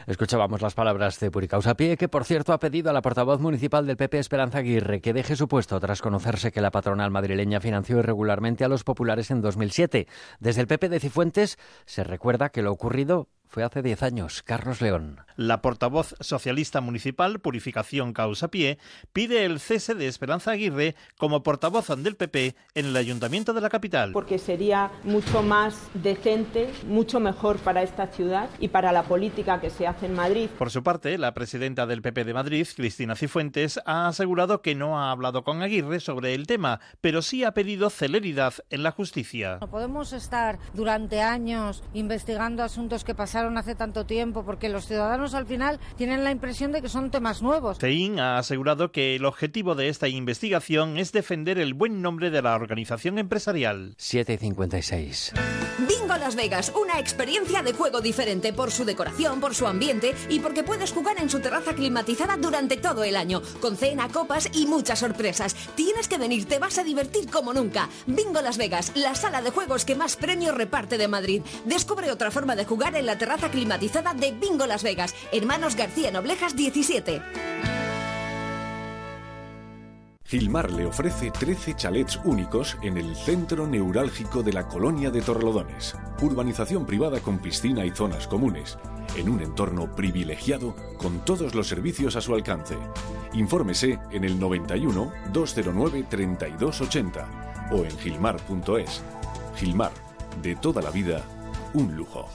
Escuchábamos 0.06 0.62
las 0.62 0.74
palabras 0.74 1.20
de 1.20 1.30
Puricausa 1.30 1.74
Pie, 1.74 1.96
que 1.96 2.08
por 2.08 2.24
cierto 2.24 2.52
ha 2.52 2.58
pedido 2.58 2.90
a 2.90 2.92
la 2.92 3.02
portavoz 3.02 3.40
municipal 3.40 3.86
del 3.86 3.96
PP, 3.96 4.18
Esperanza 4.18 4.58
Aguirre, 4.58 5.00
que 5.00 5.12
deje 5.12 5.36
su 5.36 5.46
puesto 5.46 5.78
tras 5.78 6.02
conocerse 6.02 6.50
que 6.50 6.60
la 6.60 6.70
patronal 6.70 7.10
madrileña 7.10 7.60
financió 7.60 7.98
irregularmente 7.98 8.64
a 8.64 8.68
los 8.68 8.82
populares 8.82 9.30
en 9.30 9.40
2007. 9.40 10.08
Desde 10.40 10.62
el 10.62 10.66
PP 10.66 10.88
de 10.88 11.00
Cifuentes 11.00 11.58
se 11.84 12.02
recuerda 12.02 12.48
que 12.48 12.62
lo 12.62 12.72
ocurrido 12.72 13.28
fue 13.50 13.64
hace 13.64 13.82
10 13.82 14.02
años. 14.04 14.42
Carlos 14.42 14.80
León. 14.80 15.20
La 15.36 15.60
portavoz 15.60 16.14
socialista 16.20 16.80
municipal 16.80 17.40
Purificación 17.40 18.12
Causa 18.12 18.48
Pie 18.48 18.78
pide 19.12 19.44
el 19.44 19.58
cese 19.58 19.94
de 19.94 20.06
Esperanza 20.06 20.52
Aguirre 20.52 20.94
como 21.18 21.42
portavoz 21.42 21.88
del 21.88 22.14
PP 22.14 22.54
en 22.74 22.86
el 22.86 22.96
ayuntamiento 22.96 23.52
de 23.52 23.60
la 23.60 23.70
capital. 23.70 24.12
Porque 24.12 24.38
sería 24.38 24.90
mucho 25.02 25.42
más 25.42 25.88
decente, 25.94 26.70
mucho 26.86 27.20
mejor 27.20 27.58
para 27.58 27.82
esta 27.82 28.06
ciudad 28.06 28.48
y 28.58 28.68
para 28.68 28.92
la 28.92 29.02
política 29.02 29.60
que 29.60 29.70
se 29.70 29.86
hace 29.86 30.06
en 30.06 30.14
Madrid. 30.14 30.48
Por 30.58 30.70
su 30.70 30.82
parte, 30.82 31.18
la 31.18 31.34
presidenta 31.34 31.86
del 31.86 32.02
PP 32.02 32.24
de 32.24 32.34
Madrid, 32.34 32.68
Cristina 32.76 33.16
Cifuentes, 33.16 33.80
ha 33.84 34.06
asegurado 34.06 34.62
que 34.62 34.74
no 34.74 35.00
ha 35.00 35.10
hablado 35.10 35.42
con 35.42 35.62
Aguirre 35.62 36.00
sobre 36.00 36.34
el 36.34 36.46
tema, 36.46 36.80
pero 37.00 37.22
sí 37.22 37.42
ha 37.42 37.52
pedido 37.52 37.90
celeridad 37.90 38.54
en 38.68 38.82
la 38.82 38.92
justicia. 38.92 39.58
No 39.60 39.70
podemos 39.70 40.12
estar 40.12 40.58
durante 40.74 41.20
años 41.20 41.82
investigando 41.94 42.62
asuntos 42.62 43.04
que 43.04 43.14
pasaron 43.14 43.39
hace 43.56 43.74
tanto 43.74 44.06
tiempo, 44.06 44.44
porque 44.44 44.68
los 44.68 44.86
ciudadanos 44.86 45.34
al 45.34 45.46
final 45.46 45.80
tienen 45.96 46.24
la 46.24 46.30
impresión 46.30 46.72
de 46.72 46.82
que 46.82 46.88
son 46.88 47.10
temas 47.10 47.42
nuevos. 47.42 47.78
Tein 47.78 48.20
ha 48.20 48.38
asegurado 48.38 48.92
que 48.92 49.16
el 49.16 49.24
objetivo 49.24 49.74
de 49.74 49.88
esta 49.88 50.08
investigación 50.08 50.98
es 50.98 51.12
defender 51.12 51.58
el 51.58 51.74
buen 51.74 52.02
nombre 52.02 52.30
de 52.30 52.42
la 52.42 52.54
organización 52.54 53.18
empresarial. 53.18 53.94
756. 53.96 55.32
Bingo 55.88 56.16
Las 56.16 56.36
Vegas, 56.36 56.72
una 56.78 56.98
experiencia 56.98 57.62
de 57.62 57.72
juego 57.72 58.00
diferente 58.00 58.52
por 58.52 58.70
su 58.70 58.84
decoración, 58.84 59.40
por 59.40 59.54
su 59.54 59.66
ambiente 59.66 60.14
y 60.28 60.40
porque 60.40 60.62
puedes 60.62 60.92
jugar 60.92 61.18
en 61.20 61.30
su 61.30 61.40
terraza 61.40 61.74
climatizada 61.74 62.36
durante 62.36 62.76
todo 62.76 63.04
el 63.04 63.16
año, 63.16 63.40
con 63.60 63.76
cena, 63.76 64.08
copas 64.08 64.50
y 64.52 64.66
muchas 64.66 64.98
sorpresas. 64.98 65.54
Tienes 65.74 66.08
que 66.08 66.18
venir, 66.18 66.46
te 66.46 66.58
vas 66.58 66.78
a 66.78 66.84
divertir 66.84 67.30
como 67.30 67.54
nunca. 67.54 67.88
Bingo 68.06 68.42
Las 68.42 68.58
Vegas, 68.58 68.92
la 68.94 69.14
sala 69.14 69.40
de 69.40 69.50
juegos 69.50 69.84
que 69.84 69.94
más 69.94 70.16
premios 70.16 70.54
reparte 70.54 70.98
de 70.98 71.08
Madrid. 71.08 71.42
Descubre 71.64 72.10
otra 72.10 72.30
forma 72.30 72.56
de 72.56 72.64
jugar 72.64 72.94
en 72.96 73.06
la 73.06 73.16
terraza 73.16 73.29
climatizada 73.38 74.14
de 74.14 74.32
Bingo 74.32 74.66
Las 74.66 74.82
Vegas. 74.82 75.14
Hermanos 75.32 75.76
García 75.76 76.10
Noblejas 76.10 76.56
17. 76.56 77.22
Gilmar 80.24 80.70
le 80.70 80.86
ofrece 80.86 81.32
13 81.32 81.74
chalets 81.74 82.20
únicos 82.22 82.78
en 82.82 82.96
el 82.98 83.16
centro 83.16 83.66
neurálgico 83.66 84.44
de 84.44 84.52
la 84.52 84.68
colonia 84.68 85.10
de 85.10 85.22
Torrelodones. 85.22 85.96
Urbanización 86.22 86.86
privada 86.86 87.18
con 87.18 87.40
piscina 87.40 87.84
y 87.84 87.90
zonas 87.90 88.28
comunes, 88.28 88.78
en 89.16 89.28
un 89.28 89.40
entorno 89.40 89.92
privilegiado 89.96 90.76
con 90.98 91.24
todos 91.24 91.56
los 91.56 91.66
servicios 91.66 92.14
a 92.14 92.20
su 92.20 92.32
alcance. 92.32 92.76
Infórmese 93.32 93.98
en 94.12 94.22
el 94.22 94.38
91 94.38 95.12
209 95.32 96.06
3280 96.08 97.68
o 97.72 97.84
en 97.84 97.98
gilmar.es. 97.98 99.02
Gilmar, 99.56 99.92
de 100.42 100.54
toda 100.54 100.80
la 100.80 100.92
vida, 100.92 101.24
un 101.74 101.96
lujo. 101.96 102.28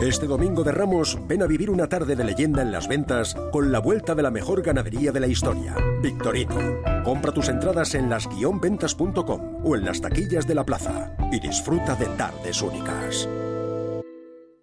Este 0.00 0.26
domingo 0.26 0.62
de 0.62 0.72
Ramos, 0.72 1.18
ven 1.26 1.42
a 1.42 1.46
vivir 1.46 1.70
una 1.70 1.88
tarde 1.88 2.16
de 2.16 2.24
leyenda 2.24 2.60
en 2.60 2.70
las 2.70 2.86
ventas 2.86 3.34
con 3.50 3.72
la 3.72 3.78
vuelta 3.78 4.14
de 4.14 4.22
la 4.22 4.30
mejor 4.30 4.60
ganadería 4.60 5.10
de 5.10 5.20
la 5.20 5.26
historia, 5.26 5.74
Victorino. 6.02 6.54
Compra 7.02 7.32
tus 7.32 7.48
entradas 7.48 7.94
en 7.94 8.10
las-ventas.com 8.10 9.64
o 9.64 9.74
en 9.74 9.86
las 9.86 10.02
taquillas 10.02 10.46
de 10.46 10.54
la 10.54 10.64
plaza 10.64 11.16
y 11.32 11.40
disfruta 11.40 11.94
de 11.94 12.06
tardes 12.16 12.60
únicas. 12.60 13.26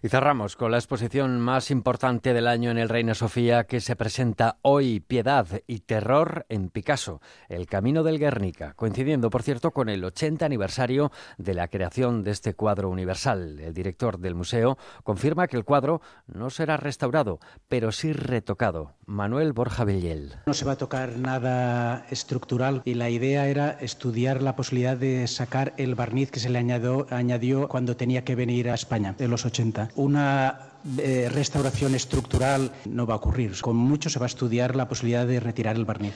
Y 0.00 0.08
cerramos 0.08 0.54
con 0.54 0.70
la 0.70 0.78
exposición 0.78 1.40
más 1.40 1.72
importante 1.72 2.32
del 2.32 2.46
año 2.46 2.70
en 2.70 2.78
el 2.78 2.88
Reina 2.88 3.14
Sofía 3.14 3.64
que 3.64 3.80
se 3.80 3.96
presenta 3.96 4.58
hoy, 4.62 5.00
Piedad 5.00 5.46
y 5.66 5.80
Terror 5.80 6.46
en 6.48 6.70
Picasso, 6.70 7.20
El 7.48 7.66
Camino 7.66 8.04
del 8.04 8.20
Guernica, 8.20 8.74
coincidiendo, 8.74 9.28
por 9.28 9.42
cierto, 9.42 9.72
con 9.72 9.88
el 9.88 10.04
80 10.04 10.46
aniversario 10.46 11.10
de 11.36 11.54
la 11.54 11.66
creación 11.66 12.22
de 12.22 12.30
este 12.30 12.54
cuadro 12.54 12.90
universal. 12.90 13.58
El 13.58 13.74
director 13.74 14.18
del 14.18 14.36
museo 14.36 14.78
confirma 15.02 15.48
que 15.48 15.56
el 15.56 15.64
cuadro 15.64 16.00
no 16.26 16.50
será 16.50 16.76
restaurado, 16.76 17.40
pero 17.68 17.90
sí 17.90 18.12
retocado. 18.12 18.97
Manuel 19.08 19.54
Borja 19.54 19.84
Villel. 19.84 20.34
No 20.46 20.52
se 20.52 20.66
va 20.66 20.72
a 20.72 20.76
tocar 20.76 21.16
nada 21.16 22.04
estructural 22.10 22.82
y 22.84 22.92
la 22.92 23.08
idea 23.08 23.48
era 23.48 23.70
estudiar 23.70 24.42
la 24.42 24.54
posibilidad 24.54 24.98
de 24.98 25.26
sacar 25.26 25.72
el 25.78 25.94
barniz 25.94 26.30
que 26.30 26.40
se 26.40 26.50
le 26.50 26.58
añadió, 26.58 27.06
añadió 27.10 27.68
cuando 27.68 27.96
tenía 27.96 28.22
que 28.22 28.34
venir 28.34 28.68
a 28.68 28.74
España, 28.74 29.14
en 29.18 29.30
los 29.30 29.46
80 29.46 29.88
una 29.96 30.58
eh, 30.98 31.30
restauración 31.32 31.94
estructural 31.94 32.70
no 32.84 33.06
va 33.06 33.14
a 33.14 33.16
ocurrir. 33.16 33.58
Con 33.62 33.76
mucho 33.76 34.10
se 34.10 34.18
va 34.18 34.26
a 34.26 34.28
estudiar 34.28 34.76
la 34.76 34.88
posibilidad 34.88 35.26
de 35.26 35.40
retirar 35.40 35.76
el 35.76 35.86
barniz. 35.86 36.14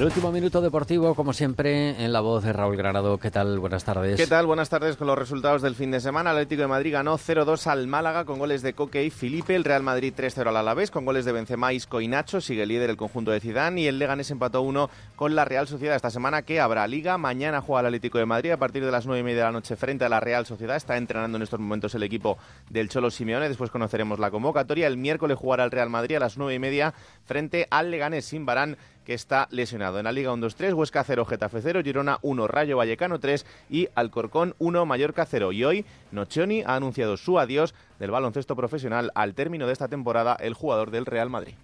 El 0.00 0.06
último 0.06 0.32
minuto 0.32 0.62
deportivo, 0.62 1.14
como 1.14 1.34
siempre, 1.34 2.02
en 2.02 2.10
la 2.10 2.20
voz 2.20 2.42
de 2.42 2.54
Raúl 2.54 2.74
Granado. 2.74 3.18
¿Qué 3.18 3.30
tal? 3.30 3.58
Buenas 3.58 3.84
tardes. 3.84 4.16
¿Qué 4.16 4.26
tal? 4.26 4.46
Buenas 4.46 4.70
tardes 4.70 4.96
con 4.96 5.06
los 5.06 5.18
resultados 5.18 5.60
del 5.60 5.74
fin 5.74 5.90
de 5.90 6.00
semana. 6.00 6.30
Atlético 6.30 6.62
de 6.62 6.68
Madrid 6.68 6.92
ganó 6.94 7.18
0-2 7.18 7.66
al 7.66 7.86
Málaga 7.86 8.24
con 8.24 8.38
goles 8.38 8.62
de 8.62 8.72
Coque 8.72 9.04
y 9.04 9.10
Felipe. 9.10 9.54
El 9.54 9.62
Real 9.62 9.82
Madrid 9.82 10.14
3-0 10.16 10.48
al 10.48 10.56
Alavés 10.56 10.90
con 10.90 11.04
goles 11.04 11.26
de 11.26 11.32
Benzema, 11.32 11.74
Isco 11.74 12.00
y 12.00 12.08
Nacho. 12.08 12.40
Sigue 12.40 12.64
líder 12.64 12.88
el 12.88 12.96
conjunto 12.96 13.30
de 13.30 13.40
Zidane 13.40 13.82
y 13.82 13.88
el 13.88 13.98
Leganés 13.98 14.30
empató 14.30 14.62
1 14.62 14.88
con 15.16 15.34
la 15.34 15.44
Real 15.44 15.68
Sociedad 15.68 15.96
esta 15.96 16.08
semana 16.08 16.40
que 16.40 16.60
habrá 16.60 16.88
Liga. 16.88 17.18
Mañana 17.18 17.60
juega 17.60 17.80
el 17.80 17.86
Atlético 17.88 18.16
de 18.16 18.24
Madrid 18.24 18.52
a 18.52 18.56
partir 18.56 18.82
de 18.82 18.90
las 18.90 19.04
9 19.04 19.20
y 19.20 19.22
media 19.22 19.40
de 19.40 19.44
la 19.44 19.52
noche 19.52 19.76
frente 19.76 20.06
a 20.06 20.08
la 20.08 20.20
Real 20.20 20.46
Sociedad. 20.46 20.76
Está 20.76 20.96
entrenando 20.96 21.36
en 21.36 21.42
estos 21.42 21.60
momentos 21.60 21.94
el 21.94 22.04
equipo 22.04 22.38
del 22.70 22.88
Cholo 22.88 23.10
Simeone. 23.10 23.50
Después 23.50 23.70
conoceremos 23.70 24.18
la 24.18 24.30
convocatoria. 24.30 24.86
El 24.86 24.96
miércoles 24.96 25.36
jugará 25.36 25.62
el 25.64 25.70
Real 25.70 25.90
Madrid 25.90 26.16
a 26.16 26.20
las 26.20 26.38
9 26.38 26.54
y 26.54 26.58
media 26.58 26.94
frente 27.26 27.68
al 27.70 27.90
Leganés 27.90 28.24
sin 28.24 28.46
Barán 28.46 28.78
está 29.14 29.48
lesionado. 29.50 29.98
En 29.98 30.04
la 30.04 30.12
Liga 30.12 30.32
1-2-3, 30.32 30.74
Huesca 30.74 31.04
0, 31.04 31.24
Getafe 31.24 31.60
0, 31.62 31.82
Girona 31.82 32.18
1, 32.22 32.46
Rayo 32.46 32.76
Vallecano 32.76 33.20
3 33.20 33.46
y 33.68 33.88
Alcorcón 33.94 34.54
1, 34.58 34.86
Mallorca 34.86 35.26
0. 35.26 35.52
Y 35.52 35.64
hoy 35.64 35.84
Nocioni 36.10 36.62
ha 36.62 36.76
anunciado 36.76 37.16
su 37.16 37.38
adiós 37.38 37.74
del 37.98 38.10
baloncesto 38.10 38.56
profesional 38.56 39.10
al 39.14 39.34
término 39.34 39.66
de 39.66 39.72
esta 39.72 39.88
temporada 39.88 40.36
el 40.40 40.54
jugador 40.54 40.90
del 40.90 41.06
Real 41.06 41.30
Madrid. 41.30 41.54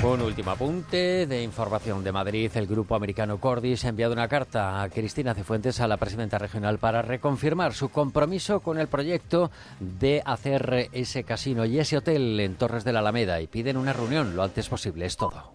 Un 0.00 0.22
último 0.22 0.52
apunte 0.52 1.26
de 1.26 1.42
información 1.42 2.04
de 2.04 2.12
Madrid. 2.12 2.52
El 2.54 2.68
grupo 2.68 2.94
americano 2.94 3.40
Cordis 3.40 3.84
ha 3.84 3.88
enviado 3.88 4.12
una 4.12 4.28
carta 4.28 4.80
a 4.80 4.88
Cristina 4.88 5.34
Cifuentes, 5.34 5.80
a 5.80 5.88
la 5.88 5.96
presidenta 5.96 6.38
regional, 6.38 6.78
para 6.78 7.02
reconfirmar 7.02 7.74
su 7.74 7.88
compromiso 7.88 8.60
con 8.60 8.78
el 8.78 8.86
proyecto 8.86 9.50
de 9.80 10.22
hacer 10.24 10.88
ese 10.92 11.24
casino 11.24 11.64
y 11.64 11.80
ese 11.80 11.96
hotel 11.96 12.38
en 12.38 12.54
Torres 12.54 12.84
de 12.84 12.92
la 12.92 13.00
Alameda 13.00 13.40
y 13.40 13.48
piden 13.48 13.76
una 13.76 13.92
reunión 13.92 14.36
lo 14.36 14.44
antes 14.44 14.68
posible. 14.68 15.04
Es 15.04 15.16
todo. 15.16 15.52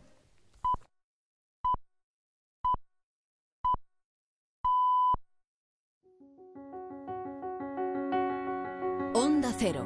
Onda 9.14 9.54
Cero. 9.58 9.86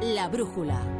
La 0.00 0.28
brújula. 0.28 0.99